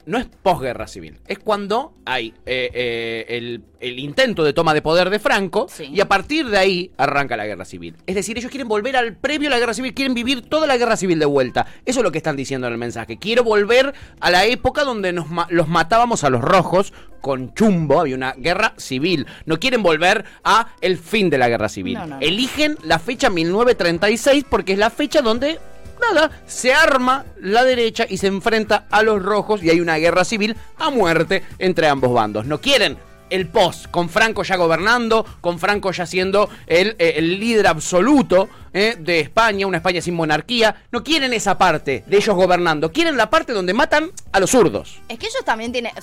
[0.05, 4.81] no es posguerra civil, es cuando hay eh, eh, el, el intento de toma de
[4.81, 7.95] poder de Franco y a partir de ahí arranca la guerra civil.
[8.07, 10.77] Es decir, ellos quieren volver al previo a la guerra civil, quieren vivir toda la
[10.77, 11.65] guerra civil de vuelta.
[11.85, 13.17] Eso es lo que están diciendo en el mensaje.
[13.17, 17.99] Quiero volver a la época donde nos ma- los matábamos a los rojos con chumbo,
[18.01, 19.27] había una guerra civil.
[19.45, 21.93] No quieren volver a el fin de la guerra civil.
[21.93, 22.21] No, no, no.
[22.21, 25.59] Eligen la fecha 1936 porque es la fecha donde
[26.01, 30.25] nada, se arma la derecha y se enfrenta a los rojos y hay una guerra
[30.25, 32.45] civil a muerte entre ambos bandos.
[32.45, 32.97] No quieren
[33.29, 38.49] el post, con Franco ya gobernando, con Franco ya siendo el, eh, el líder absoluto
[38.73, 40.83] eh, de España, una España sin monarquía.
[40.91, 44.99] No quieren esa parte de ellos gobernando, quieren la parte donde matan a los zurdos.
[45.07, 45.93] Es que ellos también tienen,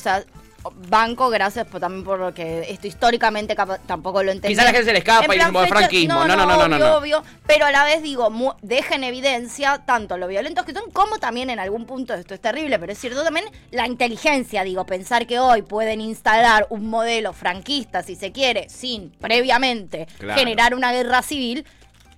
[0.88, 3.56] banco, gracias por, también por lo que esto históricamente
[3.86, 4.54] tampoco lo entendí.
[4.54, 6.14] Quizá la gente se le escapa y dice, fecha- franquismo.
[6.14, 9.04] No, no, no, no, no, obvio, obvio, pero a la vez digo, mu- deja en
[9.04, 12.92] evidencia tanto lo violentos que son como también en algún punto, esto es terrible, pero
[12.92, 18.16] es cierto también, la inteligencia, digo, pensar que hoy pueden instalar un modelo franquista, si
[18.16, 21.64] se quiere, sin previamente generar una guerra civil,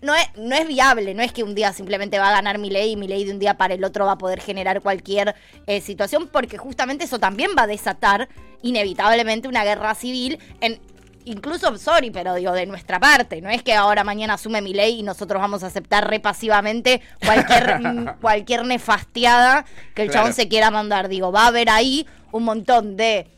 [0.02, 2.70] no es, no es viable, no es que un día simplemente va a ganar mi
[2.70, 5.34] ley y mi ley de un día para el otro va a poder generar cualquier
[5.66, 8.28] eh, situación, porque justamente eso también va a desatar
[8.62, 10.80] inevitablemente una guerra civil en...
[11.26, 15.00] Incluso, sorry, pero digo, de nuestra parte, no es que ahora mañana asume mi ley
[15.00, 20.12] y nosotros vamos a aceptar repasivamente cualquier, mm, cualquier nefastiada que el Claro.
[20.22, 21.08] chabón se quiera mandar.
[21.08, 23.28] Digo, va a haber ahí un montón de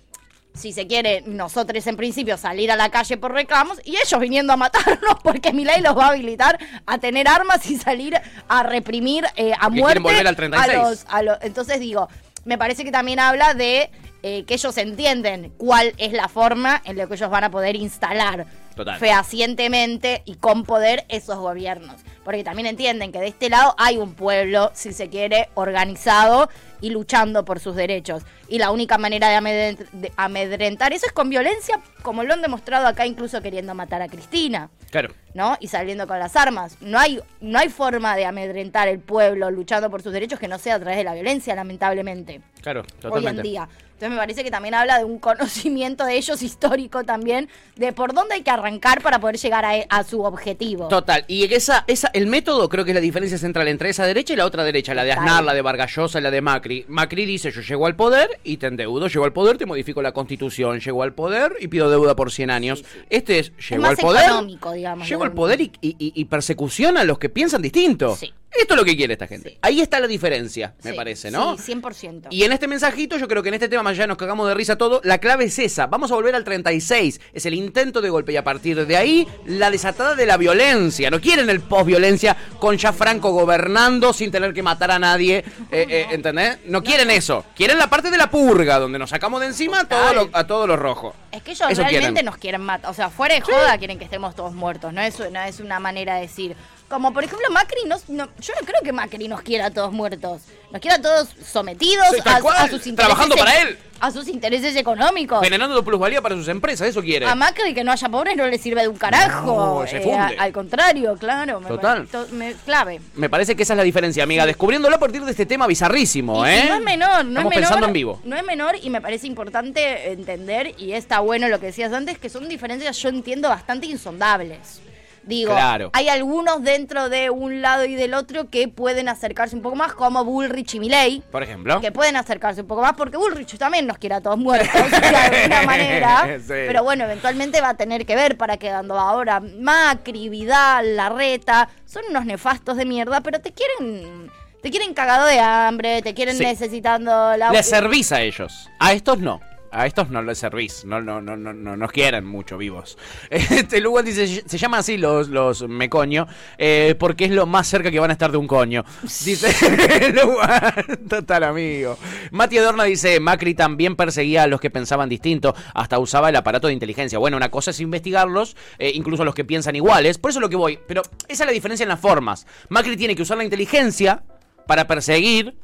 [0.54, 4.52] si se quiere, nosotros en principio salir a la calle por reclamos y ellos viniendo
[4.52, 8.62] a matarnos porque mi ley los va a habilitar a tener armas y salir a
[8.62, 10.76] reprimir eh, a muerte volver al 36.
[10.78, 12.08] a los, a los- entonces digo,
[12.44, 13.90] me parece que también habla de
[14.22, 17.74] eh, que ellos entienden cuál es la forma en la que ellos van a poder
[17.76, 18.46] instalar
[18.76, 18.98] Total.
[18.98, 21.96] fehacientemente y con poder esos gobiernos.
[22.24, 26.48] Porque también entienden que de este lado hay un pueblo, si se quiere, organizado
[26.80, 28.22] y luchando por sus derechos.
[28.48, 32.42] Y la única manera de, amedrent- de amedrentar eso es con violencia, como lo han
[32.42, 34.70] demostrado acá incluso queriendo matar a Cristina.
[34.92, 35.12] Claro.
[35.34, 35.56] ¿no?
[35.60, 36.76] Y saliendo con las armas.
[36.80, 40.58] No hay, no hay forma de amedrentar el pueblo luchando por sus derechos que no
[40.58, 43.40] sea a través de la violencia, lamentablemente Claro, hoy totalmente.
[43.40, 43.68] en día.
[43.92, 48.12] Entonces me parece que también habla de un conocimiento de ellos histórico también, de por
[48.12, 50.88] dónde hay que arrancar para poder llegar a, a su objetivo.
[50.88, 54.32] Total, y esa, esa, el método creo que es la diferencia central entre esa derecha
[54.32, 55.12] y la otra derecha, la de.
[55.12, 56.84] Aznar, la de Vargallosa y la de Macri.
[56.88, 60.10] Macri dice, yo llego al poder y te endeudo, llego al poder, te modifico la
[60.12, 62.84] constitución, llego al poder y pido deuda por 100 años.
[63.08, 65.08] Este es, es llego más al poder, económico, digamos.
[65.08, 68.16] llego al poder y, y- y- y persecución a los que piensan distinto.
[68.58, 69.56] Esto es lo que quiere esta gente.
[69.62, 71.56] Ahí está la diferencia, me Sí, parece, ¿no?
[71.56, 72.28] Sí, 100%.
[72.30, 74.46] Y en este mensajito, yo creo que en este tema, más allá de nos cagamos
[74.46, 75.86] de risa todo, la clave es esa.
[75.86, 77.20] Vamos a volver al 36.
[77.32, 81.10] Es el intento de golpe y a partir de ahí, la desatada de la violencia.
[81.10, 85.38] No quieren el post-violencia con ya Franco gobernando sin tener que matar a nadie.
[85.38, 85.44] eh,
[85.88, 86.58] eh, ¿Entendés?
[86.66, 87.44] No quieren eso.
[87.56, 90.46] Quieren la parte de la purga, donde nos sacamos de encima a todo lo- a
[90.46, 91.14] todos los rojos.
[91.30, 92.24] Es que ellos Eso realmente quieren.
[92.26, 92.90] nos quieren matar.
[92.90, 94.92] O sea, fuera de joda quieren que estemos todos muertos.
[94.92, 96.54] No es, no es una manera de decir.
[96.92, 99.92] Como por ejemplo Macri, no, no- yo no creo que Macri nos quiera a todos
[99.92, 100.42] muertos.
[100.70, 102.96] Nos quiera a todos sometidos Sí, a, cual, a sus intereses.
[102.96, 103.78] trabajando para él.
[103.98, 105.40] A sus intereses económicos.
[105.42, 107.24] Generando plusvalía para sus empresas, eso quiere.
[107.24, 109.80] A Macri que no haya pobres no le sirve de un carajo.
[109.80, 111.60] No, se Eh, a- al contrario, claro.
[111.60, 112.06] me Total.
[112.06, 113.00] parece to- me- clave.
[113.14, 114.44] Me parece que esa es la diferencia, amiga.
[114.44, 116.64] Descubriéndolo a partir de este tema bizarrísimo, Y- y ¿eh?
[116.68, 117.60] no es menor, no Estamos es menor.
[117.60, 118.20] pensando en vivo.
[118.24, 122.18] No es menor y me parece importante entender, y está bueno lo que decías antes,
[122.18, 124.82] que son diferencias, yo entiendo, bastante insondables.
[125.24, 125.90] Digo, Claro.
[125.92, 129.92] hay algunos dentro de un lado y del otro que pueden acercarse un poco más,
[129.94, 131.80] como Bullrich y Milley, Por ejemplo.
[131.80, 134.96] que pueden acercarse un poco más, porque Bullrich también nos quiere a todos muertos, de
[134.96, 136.26] alguna manera.
[136.40, 136.46] Sí.
[136.48, 139.40] Pero bueno, eventualmente va a tener que ver para qué ando ahora.
[139.40, 144.30] Macri, Vidal, Larreta, son unos nefastos de mierda, pero te quieren...
[144.62, 146.44] Te quieren cagado de hambre, te quieren Sí.
[146.44, 147.50] necesitando la...
[147.50, 148.70] Les servís a ellos.
[148.78, 149.40] A estos no.
[149.72, 150.84] A estos no les servís.
[150.84, 152.98] No, no, no, no, no nos quieren mucho vivos.
[153.30, 156.26] Este Lugan dice, se llaman así los, los mecoño,
[156.58, 158.84] eh, porque es lo más cerca que van a estar de un coño.
[159.02, 161.96] Dice Lugan, total amigo.
[162.32, 166.66] Mati Adorna dice, Macri también perseguía a los que pensaban distinto, hasta usaba el aparato
[166.66, 167.18] de inteligencia.
[167.18, 170.18] Bueno, una cosa es investigarlos, eh, incluso a los que piensan iguales.
[170.18, 170.78] Por eso es lo que voy.
[170.86, 172.46] Pero esa es la diferencia en las formas.
[172.68, 174.22] Macri tiene que usar la inteligencia
[174.66, 175.54] para perseguir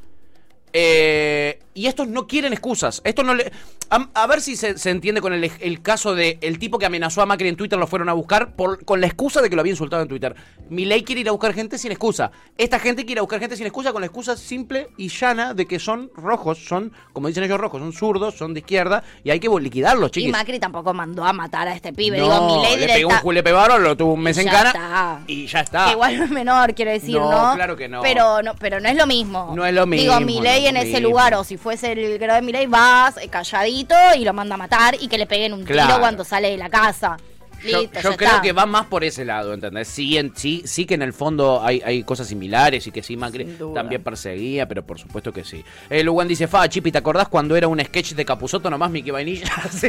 [0.72, 3.01] eh, y estos no quieren excusas.
[3.05, 3.53] Esto no le.
[3.91, 6.85] A, a ver si se, se entiende con el, el caso de el tipo que
[6.87, 9.57] amenazó a Macri en Twitter lo fueron a buscar por, con la excusa de que
[9.57, 10.35] lo había insultado en Twitter.
[10.68, 12.31] Mi ley quiere ir a buscar gente sin excusa.
[12.59, 15.55] Esta gente quiere ir a buscar gente sin excusa con la excusa simple y llana
[15.55, 19.31] de que son rojos, son, como dicen ellos, rojos, son zurdos, son de izquierda y
[19.31, 20.33] hay que liquidarlos, Y chiquis.
[20.33, 22.18] Macri tampoco mandó a matar a este pibe.
[22.18, 24.49] No, Digo, Milei le pegó un directa- Julepe Bárbaro, lo tuvo un mes Y en
[24.49, 25.20] cana está.
[25.29, 25.85] y ya está.
[25.87, 27.55] Que igual no es menor, quiero decir, No, ¿no?
[27.55, 28.03] claro que no.
[28.03, 29.53] Pero no, pero no es lo mismo.
[29.55, 31.09] No es lo Digo, mismo, mi no ley es en ese mismo.
[31.09, 34.55] lugar, o si fuera fuese el grado de Milei, vas eh, calladito y lo manda
[34.55, 35.87] a matar y que le peguen un Claro.
[35.87, 37.19] tiro cuando sale de la casa.
[37.64, 38.42] Yo, Listo, yo ya creo está.
[38.42, 39.88] que va más por ese lado, ¿entendés?
[39.88, 43.16] Sí, en, sí, sí que en el fondo hay, hay cosas similares y que sí
[43.16, 45.64] Macri también perseguía, pero por supuesto que sí.
[45.90, 49.11] Eh, Lugan dice, Fa, Chipi, ¿te acordás cuando era un sketch de Capuzoto nomás Mickey
[49.11, 49.46] Vainilla?
[49.70, 49.88] sí,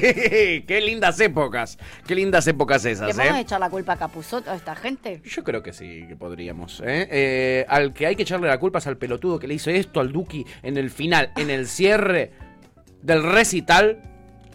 [0.68, 3.42] qué lindas épocas, qué lindas épocas ¿Le esas, podemos ¿eh?
[3.42, 5.22] echar la culpa a Capuzoto a esta gente?
[5.24, 6.82] Yo creo que sí, que podríamos.
[6.86, 7.08] ¿eh?
[7.12, 10.00] Eh, al que hay que echarle la culpa es al pelotudo que le hizo esto
[10.00, 12.32] al Duki en el final, en el cierre
[13.02, 14.02] del recital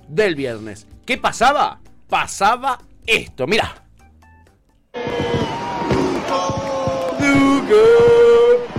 [0.09, 0.87] del viernes.
[1.07, 1.81] ¿Qué pasaba?
[2.09, 3.75] Pasaba esto, mira.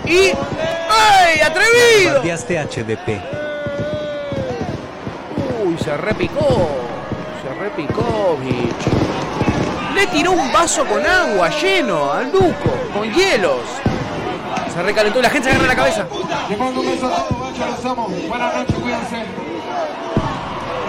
[0.05, 0.32] Y.
[0.89, 2.13] ¡Ay, atrevido!
[2.13, 3.21] Guardiaste HDP.
[5.65, 6.69] Uy, se repicó.
[7.41, 8.89] Se repicó, bicho.
[9.95, 13.61] Le tiró un vaso con agua lleno al Duco, con hielos.
[14.73, 16.05] Se recalentó y la gente se agarra la cabeza.
[16.49, 18.09] Le mando un beso a todos, vaya, los amo.
[18.28, 19.23] Buenas noches, cuídense.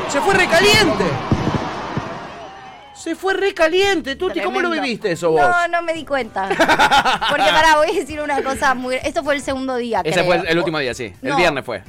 [0.09, 1.05] Se fue recaliente.
[3.07, 4.17] Se fue recaliente.
[4.17, 5.41] Tuti, ¿cómo lo viviste eso vos?
[5.41, 6.49] No, no me di cuenta.
[7.31, 8.97] Porque pará, voy a decir una cosa muy.
[8.97, 10.01] Esto fue el segundo día.
[10.03, 10.25] Ese creo.
[10.25, 11.13] fue el, el último día, sí.
[11.23, 11.85] El viernes fue.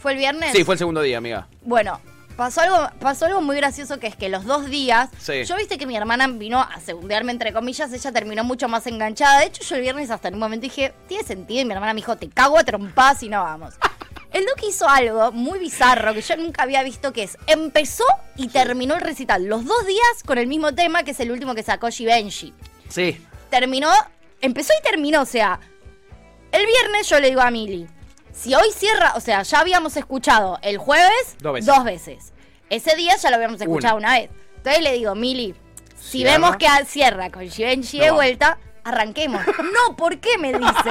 [0.00, 0.50] ¿Fue el viernes?
[0.50, 1.46] Sí, fue el segundo día, amiga.
[1.62, 2.00] Bueno,
[2.36, 5.08] pasó algo, pasó algo muy gracioso que es que los dos días.
[5.18, 5.44] Sí.
[5.44, 9.38] Yo viste que mi hermana vino a segundearme, entre comillas, ella terminó mucho más enganchada.
[9.38, 11.60] De hecho, yo el viernes hasta en un momento dije, tiene sentido.
[11.60, 13.74] Y mi hermana me dijo, te cago a trompadas y no vamos.
[14.36, 17.38] El Duque hizo algo muy bizarro que yo nunca había visto que es.
[17.46, 18.04] Empezó
[18.36, 21.54] y terminó el recital los dos días con el mismo tema que es el último
[21.54, 22.52] que sacó Givenchy.
[22.90, 23.18] Sí.
[23.48, 23.88] Terminó,
[24.42, 25.58] empezó y terminó, o sea,
[26.52, 27.86] el viernes yo le digo a Mili,
[28.30, 31.74] si hoy cierra, o sea, ya habíamos escuchado el jueves Dos veces.
[31.74, 32.32] dos veces.
[32.68, 34.08] Ese día ya lo habíamos escuchado Una.
[34.08, 34.30] una, vez.
[34.58, 35.54] Entonces le digo, Mili,
[35.98, 36.32] si Cierra.
[36.32, 39.42] vemos que cierra con Givenchy No de vuelta, arranquemos.
[39.46, 40.90] no, ¿por qué me dice?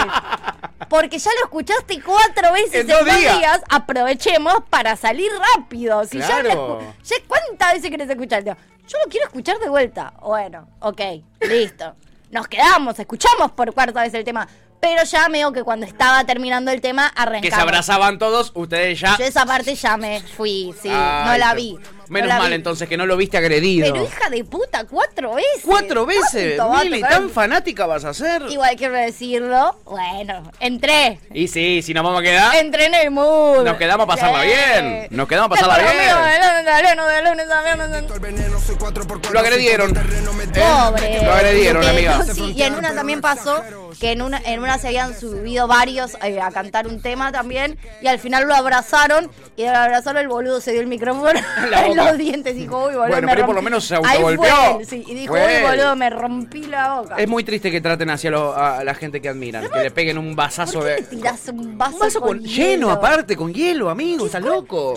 [0.89, 3.37] Porque ya lo escuchaste cuatro veces En en, dos días.
[3.39, 3.61] días.
[3.69, 6.03] aprovechemos para salir rápido.
[6.05, 6.93] Si ya, lo Claro.
[7.03, 8.57] ya ¿Cuántas veces querés escuchar el tema?
[8.87, 10.13] Yo lo quiero escuchar de vuelta.
[10.21, 11.01] Bueno, ok,
[11.41, 11.95] listo.
[12.31, 14.47] Nos quedamos, escuchamos por cuarta vez el tema.
[14.79, 17.41] Pero ya veo que cuando estaba terminando el tema, arrancamos.
[17.41, 19.17] Que se abrazaban todos, ustedes ya.
[19.17, 21.79] Yo esa parte ya me fui, sí, Ay, no la vi.
[22.09, 22.55] Menos no mal vi.
[22.55, 23.91] entonces que no lo viste agredido.
[23.91, 25.61] Pero hija de puta, cuatro veces.
[25.63, 28.43] Cuatro veces, ¿Cuánto va a Mili, tan fanática vas a ser.
[28.49, 31.19] Igual quiero decirlo, bueno, entré.
[31.33, 33.63] Y sí, si nos vamos a quedar, Entré en el mood.
[33.63, 34.47] nos quedamos a pasarla Sí.
[34.47, 35.07] bien.
[35.11, 36.09] Nos quedamos a pasarla bien.
[36.09, 39.31] amigo, de lunes a lunes, de lunes a viernes.
[39.31, 39.93] Lo agredieron.
[39.93, 41.21] Pobre.
[41.23, 42.17] Lo agredieron, Eh, amiga.
[42.17, 43.61] no, sí, y en una también pasó
[43.99, 47.77] que en una, en una se habían subido varios eh, a cantar un tema también
[48.01, 51.39] y al final lo abrazaron y al abrazarlo el boludo se dio el micrófono
[51.69, 52.11] La boca.
[52.11, 53.65] los dientes dijo, uy, boludo, Bueno, me pero por lo rompí".
[53.65, 54.79] menos se fue autogolpeó.
[54.87, 57.15] sí, y dijo, Fue uy, boludo, me rompí la boca.
[57.17, 60.17] Es muy triste que traten hacia lo- a la gente que admiran, que le peguen
[60.17, 61.01] un vasazo ¿Por qué de.
[61.01, 64.95] le tirás un vaso, Un vaso con con, lleno aparte, con hielo, amigo, está loco.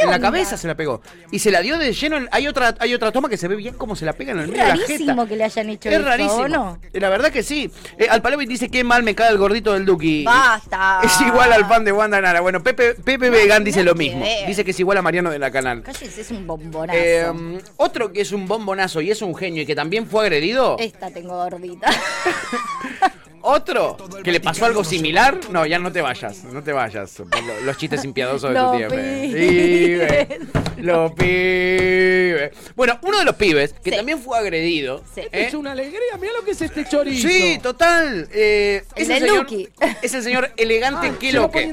[0.00, 1.00] En la cabeza se la pegó.
[1.30, 2.16] Y se la dio de lleno.
[2.16, 4.38] en- Hay otra, hay otra toma que se ve bien cómo se la pega en
[4.38, 5.28] el Es medio de la rarísimo jeta.
[5.28, 6.34] que le hayan hecho Es eso, rarísimo.
[6.42, 6.78] ¿o no?
[6.92, 7.70] Eh, La verdad que sí.
[7.98, 8.08] Eh,
[8.46, 10.24] dice que mal me cae el gordito del Duki.
[10.24, 11.00] Basta.
[11.04, 12.40] Es igual al fan de Wanda Nara.
[12.40, 14.20] Bueno, Pepe, Pepe Vegan dice lo mismo.
[14.20, 14.46] ver.
[14.46, 15.82] Dice que es igual a Mariano de la Canal.
[15.82, 16.98] Cállese, es un bombonazo.
[16.98, 20.76] Eh, otro que es un bombonazo y es un genio y que también fue agredido.
[20.78, 21.88] Esta tengo gordita.
[23.48, 25.38] Otro que le pasó algo similar.
[25.50, 26.42] No, ya no te vayas.
[26.44, 27.12] No te vayas.
[27.30, 28.78] por lo- los chistes impiadosos de Los tu.
[28.96, 30.38] Pibe.
[30.78, 32.50] Los pibes.
[32.74, 35.02] Bueno, uno de los pibes que también fue agredido.
[35.16, 35.28] ¿eh?
[35.30, 37.28] Es una alegría, mira lo que es este chorizo.
[37.28, 38.28] Sí, total.
[38.32, 39.46] eh, es, el señor,
[40.02, 41.70] es el señor elegante Ah, que lo que.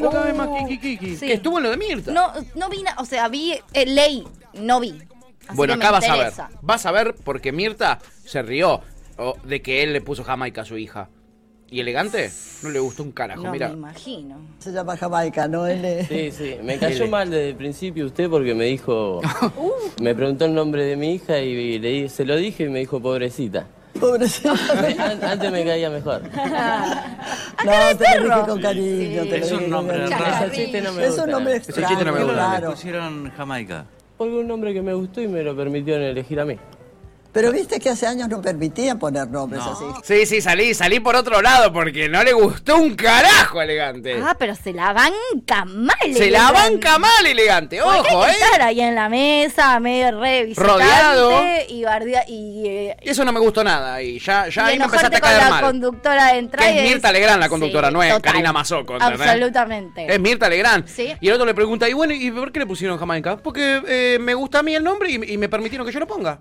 [0.70, 1.16] kiki.
[1.18, 1.26] Sí.
[1.26, 2.12] Que estuvo en lo de Mirta.
[2.12, 5.02] No, no vi, o sea, vi eh, ley, no vi.
[5.48, 6.34] Así bueno, acá vas a ver.
[6.62, 8.82] Vas a ver porque Mirta se rió
[9.44, 11.10] de que él le puso Jamaica a su hija.
[11.74, 12.30] ¿Y elegante?
[12.62, 13.70] No le gustó un carajo, No mira.
[13.70, 14.36] me imagino.
[14.60, 15.66] Se llama Jamaica, ¿no?
[15.66, 19.22] Es- Sí, sí, me cayó mal desde el principio usted porque me dijo,
[20.00, 22.78] me preguntó el nombre de mi hija y le, di- se lo dije y me
[22.78, 23.66] dijo pobrecita.
[24.00, 24.54] Pobrecito.
[24.82, 26.22] Me- an- antes me caía mejor.
[27.66, 29.22] No, te lo dije con cariño.
[29.24, 30.18] te lo Es dije un con nombre cariño.
[30.20, 30.46] raro.
[30.46, 31.24] Ese chiste no me Es gusta.
[31.24, 32.62] un nombre Ese extraño, chiste no me gusta.
[32.70, 33.86] pusieron Jamaica.
[34.18, 36.56] Porque un nombre que me gustó y me lo permitieron elegir a mí.
[37.34, 39.84] Pero viste que hace años no permitían poner nombres así.
[40.04, 44.22] Sí, sí, salí, salí por otro lado porque no le gustó un carajo a elegante.
[44.24, 46.14] Ah, pero se la banca mal.
[46.14, 48.36] Se la banca mal elegante, Porque hay ojo, que eh.
[48.40, 51.32] estar ahí en la mesa, medio re visitante Rodeado.
[51.70, 54.78] y bardea y, eh, Y eso no me gustó nada y ya, ya y ahí
[54.80, 55.62] me empezaste a con caer la mal.
[55.64, 56.72] conductora de entrada.
[56.72, 58.32] Que es Mirta Legrand la conductora, Sí, no es total.
[58.32, 58.96] Karina Mazoco.
[59.00, 60.14] Absolutamente.
[60.14, 60.88] Es Mirta Legrand.
[60.88, 61.14] Sí.
[61.20, 63.38] Y el otro le pregunta, y bueno, ¿y por qué le pusieron Jamaica?
[63.38, 66.06] Porque eh, me gusta a mí el nombre y, y me permitieron que yo lo
[66.06, 66.40] ponga.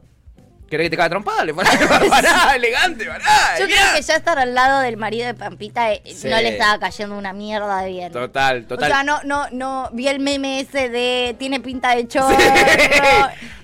[0.73, 1.45] ¿Querés que te caga trompada?
[1.45, 1.69] Le pará,
[2.09, 3.59] pará, elegante, pará.
[3.59, 3.79] Yo mirá.
[3.83, 6.29] creo que ya estar al lado del marido de Pampita eh, Sí.
[6.31, 8.11] no le estaba cayendo una mierda de bien.
[8.11, 8.91] Total, total.
[8.91, 12.35] O sea, no, no, no, vi el meme ese de tiene pinta de chorro.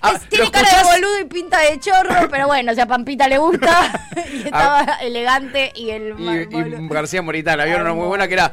[0.00, 2.86] Ah, Es- tiene ¿lo cara de boludo y pinta de chorro, pero bueno, o sea,
[2.86, 4.00] Pampita le gusta.
[4.32, 8.52] y estaba elegante y el Y, y García Moritana, vieron una muy buena que era.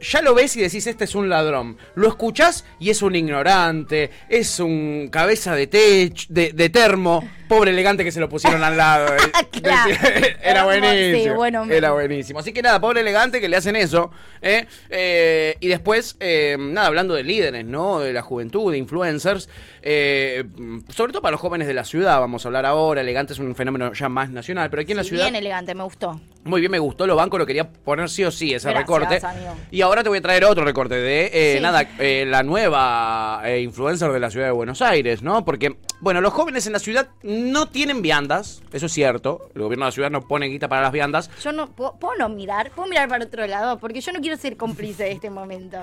[0.00, 1.76] Ya, lo ves y decís, este es un ladrón.
[1.96, 7.72] Lo escuchás y es un ignorante, es un cabeza de techo, de, de termo, pobre
[7.72, 9.14] elegante que se lo pusieron al lado.
[9.64, 9.94] Claro.
[10.42, 11.24] Era buenísimo.
[11.24, 12.38] sí, bueno, era buenísimo.
[12.40, 14.10] Así que nada, pobre elegante que le hacen eso.
[14.42, 14.66] ¿eh?
[14.90, 18.00] Eh, y después, eh, nada, hablando de líderes, ¿no?
[18.00, 19.48] De la juventud, de influencers.
[19.82, 20.44] eh,
[20.88, 23.00] sobre todo para los jóvenes de la ciudad, vamos a hablar ahora.
[23.00, 25.24] Elegante es un fenómeno ya más nacional, pero aquí en la ciudad.
[25.24, 26.20] Bien elegante, me gustó.
[26.44, 29.26] Muy bien, me gustó, lo banco, lo quería poner sí o sí, ese Gracias, recorte.
[29.26, 29.54] amigo.
[29.70, 31.62] Y ahora te voy a traer otro recorte de, eh, Sí.
[31.62, 35.42] nada, eh, la nueva eh, influencer de la ciudad de Buenos Aires, ¿no?
[35.46, 39.48] Porque, bueno, los jóvenes en la ciudad no tienen viandas, eso es cierto.
[39.54, 41.30] El gobierno de la ciudad no pone guita para las viandas.
[41.42, 44.36] Yo no puedo, ¿puedo no mirar, puedo mirar para otro lado, porque yo no quiero
[44.36, 45.78] ser cómplice de este momento.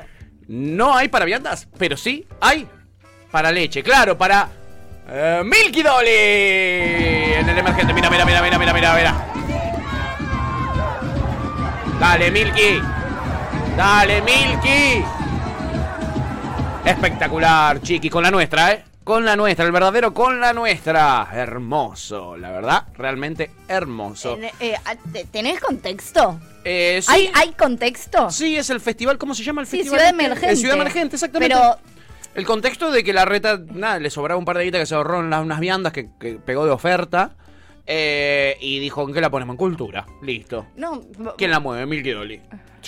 [0.47, 2.67] No hay para viandas, pero sí hay
[3.31, 4.47] para leche, claro, para
[5.43, 7.93] Milky Dolly en el emergente.
[7.93, 9.30] Mira, mira, mira, mira, mira, mira, mira.
[12.01, 12.81] Dale, Milky.
[13.77, 15.03] Dale, Milky.
[16.83, 18.83] Espectacular, chiqui, con la nuestra, ¿eh?
[19.03, 21.27] Con la nuestra, el verdadero con la nuestra.
[21.31, 24.35] Hermoso, la verdad, realmente hermoso.
[24.41, 24.73] Eh, eh,
[25.13, 26.39] ¿te- ¿Tenés contexto?
[26.63, 27.11] Eh, sí.
[27.11, 28.31] ¿Hay, ¿Hay contexto?
[28.31, 29.99] Sí, es el festival, ¿cómo se llama el Sí, festival?
[29.99, 30.13] Ciudad?
[30.13, 30.53] Emergente.
[30.53, 31.55] Eh, Ciudad Emergente, exactamente.
[31.55, 31.77] Pero
[32.33, 34.95] El contexto de que la reta, nada, le sobraba un par de guitas que se
[34.95, 37.31] ahorró en las, unas viandas que, que pegó de oferta.
[37.93, 39.55] Eh, y dijo, ¿en qué la ponemos?
[39.55, 40.05] En cultura.
[40.21, 40.67] Listo.
[40.77, 41.01] no,
[41.37, 41.85] ¿Quién la mueve?
[41.85, 42.39] Milky Dolly.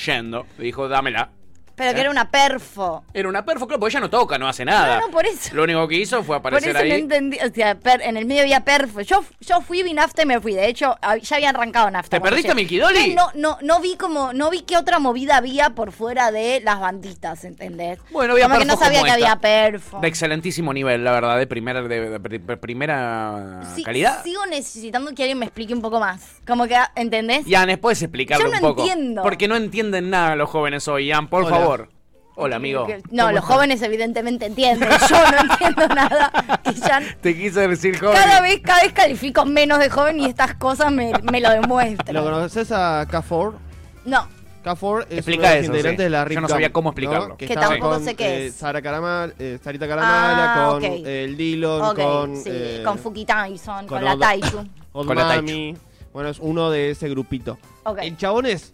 [0.05, 0.45] Yendo.
[0.57, 1.29] Dijo, dámela.
[1.75, 2.01] Pero que ¿Eh?
[2.01, 3.03] era una perfo.
[3.13, 4.99] Era una perfo, claro, porque ella no toca, no hace nada.
[4.99, 5.53] No, no, por eso.
[5.55, 6.99] Lo único que hizo fue Por aparecer eso no ahí.
[7.01, 9.01] entendí, o sea, per- en el medio había perfo.
[9.01, 10.53] Yo, yo fui, vi nafta y me fui.
[10.53, 12.17] De hecho, ya había arrancado nafta.
[12.17, 12.55] ¿Te perdiste a.
[12.55, 13.15] Milky Dolly?
[13.15, 16.79] No, no, no vi como, no vi qué otra movida había por fuera de las
[16.79, 17.99] banditas, ¿entendés?
[18.11, 19.31] Bueno, había como que no sabía como que esta.
[19.31, 19.41] había
[19.71, 19.99] perfo.
[19.99, 24.23] De excelentísimo nivel, la verdad, de primera, de, de pri- primera Sí, calidad.
[24.23, 26.21] Sigo necesitando que alguien me explique un poco más.
[26.45, 27.45] Como que, ¿entendés?
[27.45, 28.81] Yanes, ¿puedes explicarlo Yo no un poco?
[28.87, 29.21] entiendo.
[29.23, 31.49] Porque no entienden nada los jóvenes hoy, Ian, por Hola.
[31.49, 31.62] favor.
[32.35, 32.87] Hola, amigo.
[33.11, 34.89] No, ¿Cómo los jóvenes evidentemente entienden.
[35.09, 36.31] Yo no entiendo nada.
[36.65, 38.15] Ya Te quise decir joven.
[38.15, 42.15] cada vez, cada vez califico menos de joven y estas cosas me, me lo demuestran.
[42.15, 43.53] ¿Lo conoces a K4?
[44.05, 44.27] No.
[44.65, 46.03] K4 es Explica uno de los eso, integrantes sí.
[46.05, 47.37] de la Yo no sabía cómo explicarlo.
[47.37, 48.55] Que tampoco con, sé qué eh, es.
[48.55, 50.83] Sara Caramal, eh, Sarita Caramala, Ah, con ok.
[51.05, 52.35] eh, el Dillon, Ok, con...
[52.37, 54.57] sí, eh, con Fuki Tyson, con, con la Taichu.
[54.93, 55.41] Old Con la Taichu.
[55.43, 55.77] Mami.
[56.13, 57.57] Bueno, es uno de ese grupito.
[58.01, 58.73] El chabón es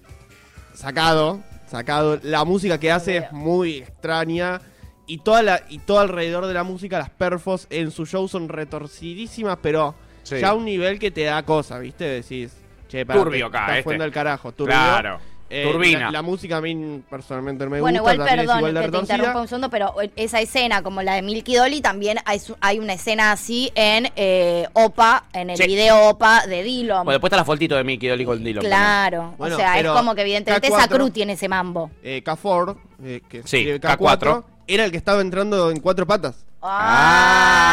[0.74, 1.40] sacado,
[1.70, 2.20] sacado.
[2.24, 4.62] La música que hace es muy extraña.
[5.06, 8.48] Y, toda la, y todo alrededor de la música, las perfos en su show son
[8.48, 10.40] retorcidísimas, pero Sí.
[10.40, 12.04] ya a un nivel que te da cosa, ¿viste?
[12.04, 12.56] Decís,
[12.88, 14.04] che, pará, Turbio acá, estás este.
[14.06, 14.76] el carajo, turbio.
[14.76, 15.20] Claro.
[15.50, 16.00] Eh, Turbina.
[16.06, 18.14] La, la música a mí personalmente no me Bueno, gusta.
[18.14, 21.22] igual también es perdón igual te interrumpa un segundo, pero esa escena, como la de
[21.24, 25.66] Milky Dolly, también hay, su- hay una escena así en eh, OPA, en el Sí.
[25.66, 27.04] video OPA de Dillon.
[27.04, 28.64] Bueno, después está la fotito de Mickey Dolly con Dillon.
[28.64, 31.90] Claro, Bueno, o sea, es como que evidentemente K4 esa cruz tiene ese mambo.
[32.04, 33.98] Eh, K4, eh, que Sí, escribe K4.
[33.98, 36.46] K4, era el que estaba entrando en cuatro patas.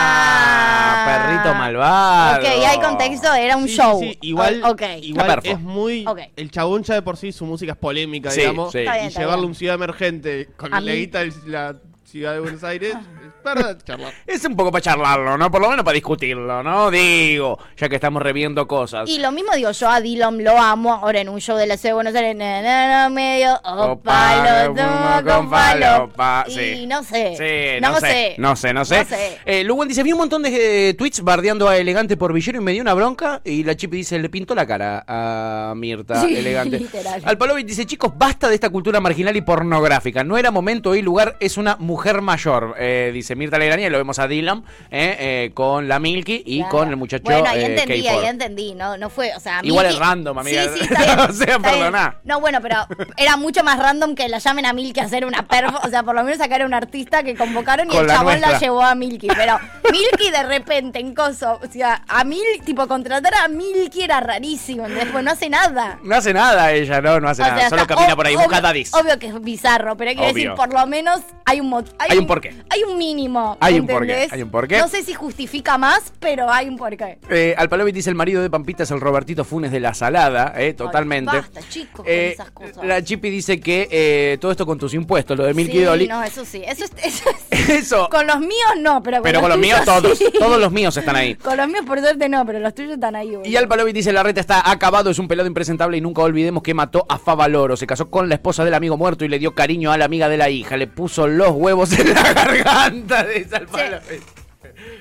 [0.08, 2.38] Ah, perrito malvado.
[2.38, 4.00] Ok, y hay contexto, era un Sí, show.
[4.00, 4.82] sí, sí, igual, O- ok.
[5.02, 5.48] igual perfo.
[5.50, 6.04] es muy.
[6.06, 6.20] Ok.
[6.36, 8.72] El chabón ya de por sí, su música es polémica, Sí, digamos.
[8.72, 8.78] sí.
[8.80, 9.50] Está bien, y está llevarlo a bien.
[9.50, 12.98] un ciudad emergente con A la mí- guita de la ciudad de Buenos Aires, es
[13.54, 14.12] para charlar.
[14.26, 15.50] Es un poco para charlarlo, ¿no?
[15.50, 16.90] Por lo menos para discutirlo, ¿no?
[16.90, 19.08] Digo, ya que estamos reviendo cosas.
[19.08, 21.76] Y lo mismo digo yo a Dillon, lo amo, ahora en un show de la
[21.76, 25.56] ciudad de Buenos Aires, na, na, na, medio, opa, Opa, lo con falopa.
[25.72, 26.86] falopa, Y sí.
[26.86, 28.06] no sé, Sí, no, no, sé.
[28.06, 28.98] sé, no sé, no sé.
[28.98, 29.38] No sé.
[29.46, 32.64] Eh, Luwen dice, vi un montón de eh, tweets bardeando a Elegante por Villero y
[32.64, 33.40] me dio una bronca.
[33.44, 36.78] Y la Chipi dice, le pintó la cara a Mirta Sí, Elegante.
[36.80, 37.22] literal.
[37.24, 40.24] Alpalovic dice, chicos, basta de esta cultura marginal y pornográfica.
[40.24, 42.74] No era momento y lugar, es una mujer mayor.
[42.78, 46.58] Eh, dice Mirta Legrania, y lo vemos a Dylan eh, eh, con la Milky y
[46.58, 46.70] Claro.
[46.70, 48.08] con el muchacho Bueno, ahí eh, entendí, K4.
[48.18, 50.64] ahí entendí, no, no fue, o sea, Igual Milky- es random, amiga.
[50.64, 51.18] Sí, sí, está bien.
[51.30, 52.16] o sea, perdoná.
[52.24, 52.76] No, bueno, pero
[53.16, 56.02] era mucho más random que la llamen a Milky a hacer una perfo, o sea,
[56.02, 58.58] por lo menos sacar a un artista que convocaron y Con el la chabón la
[58.58, 59.58] llevó a Milky, pero
[59.90, 64.88] Milky de repente en coso, o sea, a Mil, tipo contratar a Milky era rarísimo,
[64.88, 65.98] después no hace nada.
[66.02, 67.20] No hace nada ella, ¿no?
[67.20, 67.68] No hace O sea, nada.
[67.70, 68.92] Solo camina por ahí, busca daddies.
[68.94, 72.18] Obvio que es bizarro, pero hay que decir, por lo menos hay un mo- Hay
[72.18, 72.54] un porqué.
[72.70, 73.56] Hay un mínimo mínimo.
[73.60, 74.78] Hay un porqué, hay un porqué.
[74.78, 77.18] No sé si justifica más, pero hay un porqué.
[77.30, 80.74] Eh, Alpalovic dice el marido de Pampita es el Robertito Funes de la salada, eh,
[80.74, 81.30] totalmente.
[81.32, 82.84] Ay, basta, chicos, con Eh, esas cosas.
[82.84, 86.06] la Chipi dice que eh, todo esto con tus impuestos, lo de Milky sí, Dolly.
[86.08, 86.62] no, eso sí.
[86.66, 88.08] Eso, es- eso es- Eso.
[88.10, 90.26] Con los míos no, pero con Pero con los míos todos, sí.
[90.38, 91.34] todos los míos están ahí.
[91.34, 93.36] Con los míos por suerte no, pero los tuyos están ahí.
[93.44, 96.74] Y Alpalovic dice la reta está acabado, es un pelado impresentable y nunca olvidemos que
[96.74, 97.76] mató a Favaloro.
[97.76, 100.28] Se casó con la esposa del amigo muerto y le dio cariño a la amiga
[100.28, 100.76] de la hija.
[100.76, 104.22] Le puso los huevos en la garganta de Alpalovic.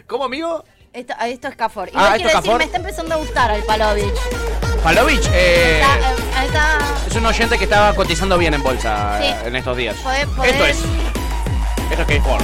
[0.07, 0.63] ¿Cómo, amigo?
[0.93, 1.89] Esto, esto es Cafor.
[1.89, 2.57] Y Ah, yo ¿esto quiero decir, Cafor?
[2.59, 4.13] me está empezando a gustar el Palovich.
[4.83, 6.77] Palovich eh, Está, eh, está-
[7.07, 9.27] es un oyente que estaba cotizando bien en bolsa Sí.
[9.27, 9.95] eh, en estos días.
[10.03, 10.77] Podés- podés- Esto es.
[11.91, 12.41] Esto es K4.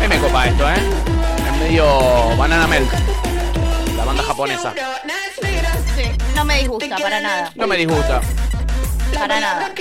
[0.00, 0.74] Ahí me copa esto, ¿eh?
[1.50, 2.90] Es medio Banana Milk.
[3.96, 4.72] La banda japonesa.
[5.96, 6.02] Sí,
[6.34, 7.50] no me disgusta para nada.
[7.54, 8.20] No me disgusta.
[9.18, 9.74] Para nada.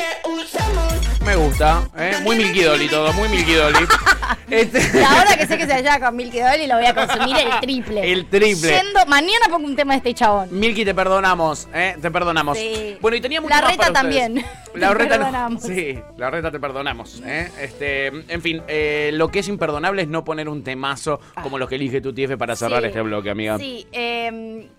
[1.25, 2.13] Me gusta, ¿eh?
[2.23, 3.79] Muy Milky Dolly todo, muy Milky Dolly.
[4.49, 7.35] Este- Y ahora que sé que se allá con Milky Dolly lo voy a consumir
[7.37, 8.11] el triple.
[8.11, 8.79] El triple.
[8.79, 10.49] Yendo- mañana pongo un tema de este chabón.
[10.51, 11.95] Milky, te perdonamos, ¿eh?
[11.99, 12.57] Te perdonamos.
[12.57, 12.97] Sí.
[13.01, 14.45] Bueno, y tenía mucho La más reta para también.
[14.75, 15.17] La Te reta
[15.49, 15.59] no.
[15.59, 17.49] Sí, la reta te perdonamos, ¿eh?
[17.59, 21.67] Este, en fin, eh, lo que es imperdonable es no poner un temazo como los
[21.67, 22.87] que elige tu TF para cerrar Sí.
[22.89, 23.57] este bloque, amiga.
[23.57, 24.69] Sí, eh,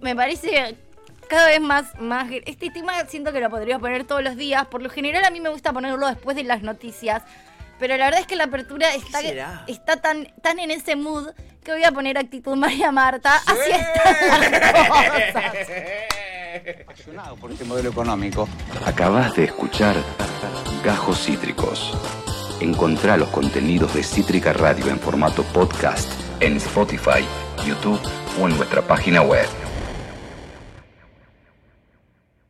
[0.00, 0.74] me parece
[1.28, 2.30] cada vez más, más...
[2.46, 4.66] Este tema siento que lo podría poner todos los días.
[4.66, 7.22] Por lo general a mí me gusta ponerlo después de las noticias.
[7.78, 9.20] Pero la verdad es que la apertura está,
[9.66, 11.28] está tan, tan en ese mood
[11.62, 13.36] que voy a poner actitud María Marta.
[13.46, 14.48] Así están las
[14.88, 15.52] cosas.
[17.38, 18.48] por este modelo económico.
[18.86, 19.96] Acabas de escuchar
[20.82, 21.92] Gajos Cítricos.
[22.60, 27.24] Encontrá los contenidos de Cítrica Radio en formato podcast en Spotify,
[27.66, 28.00] YouTube
[28.40, 29.65] o en nuestra página web.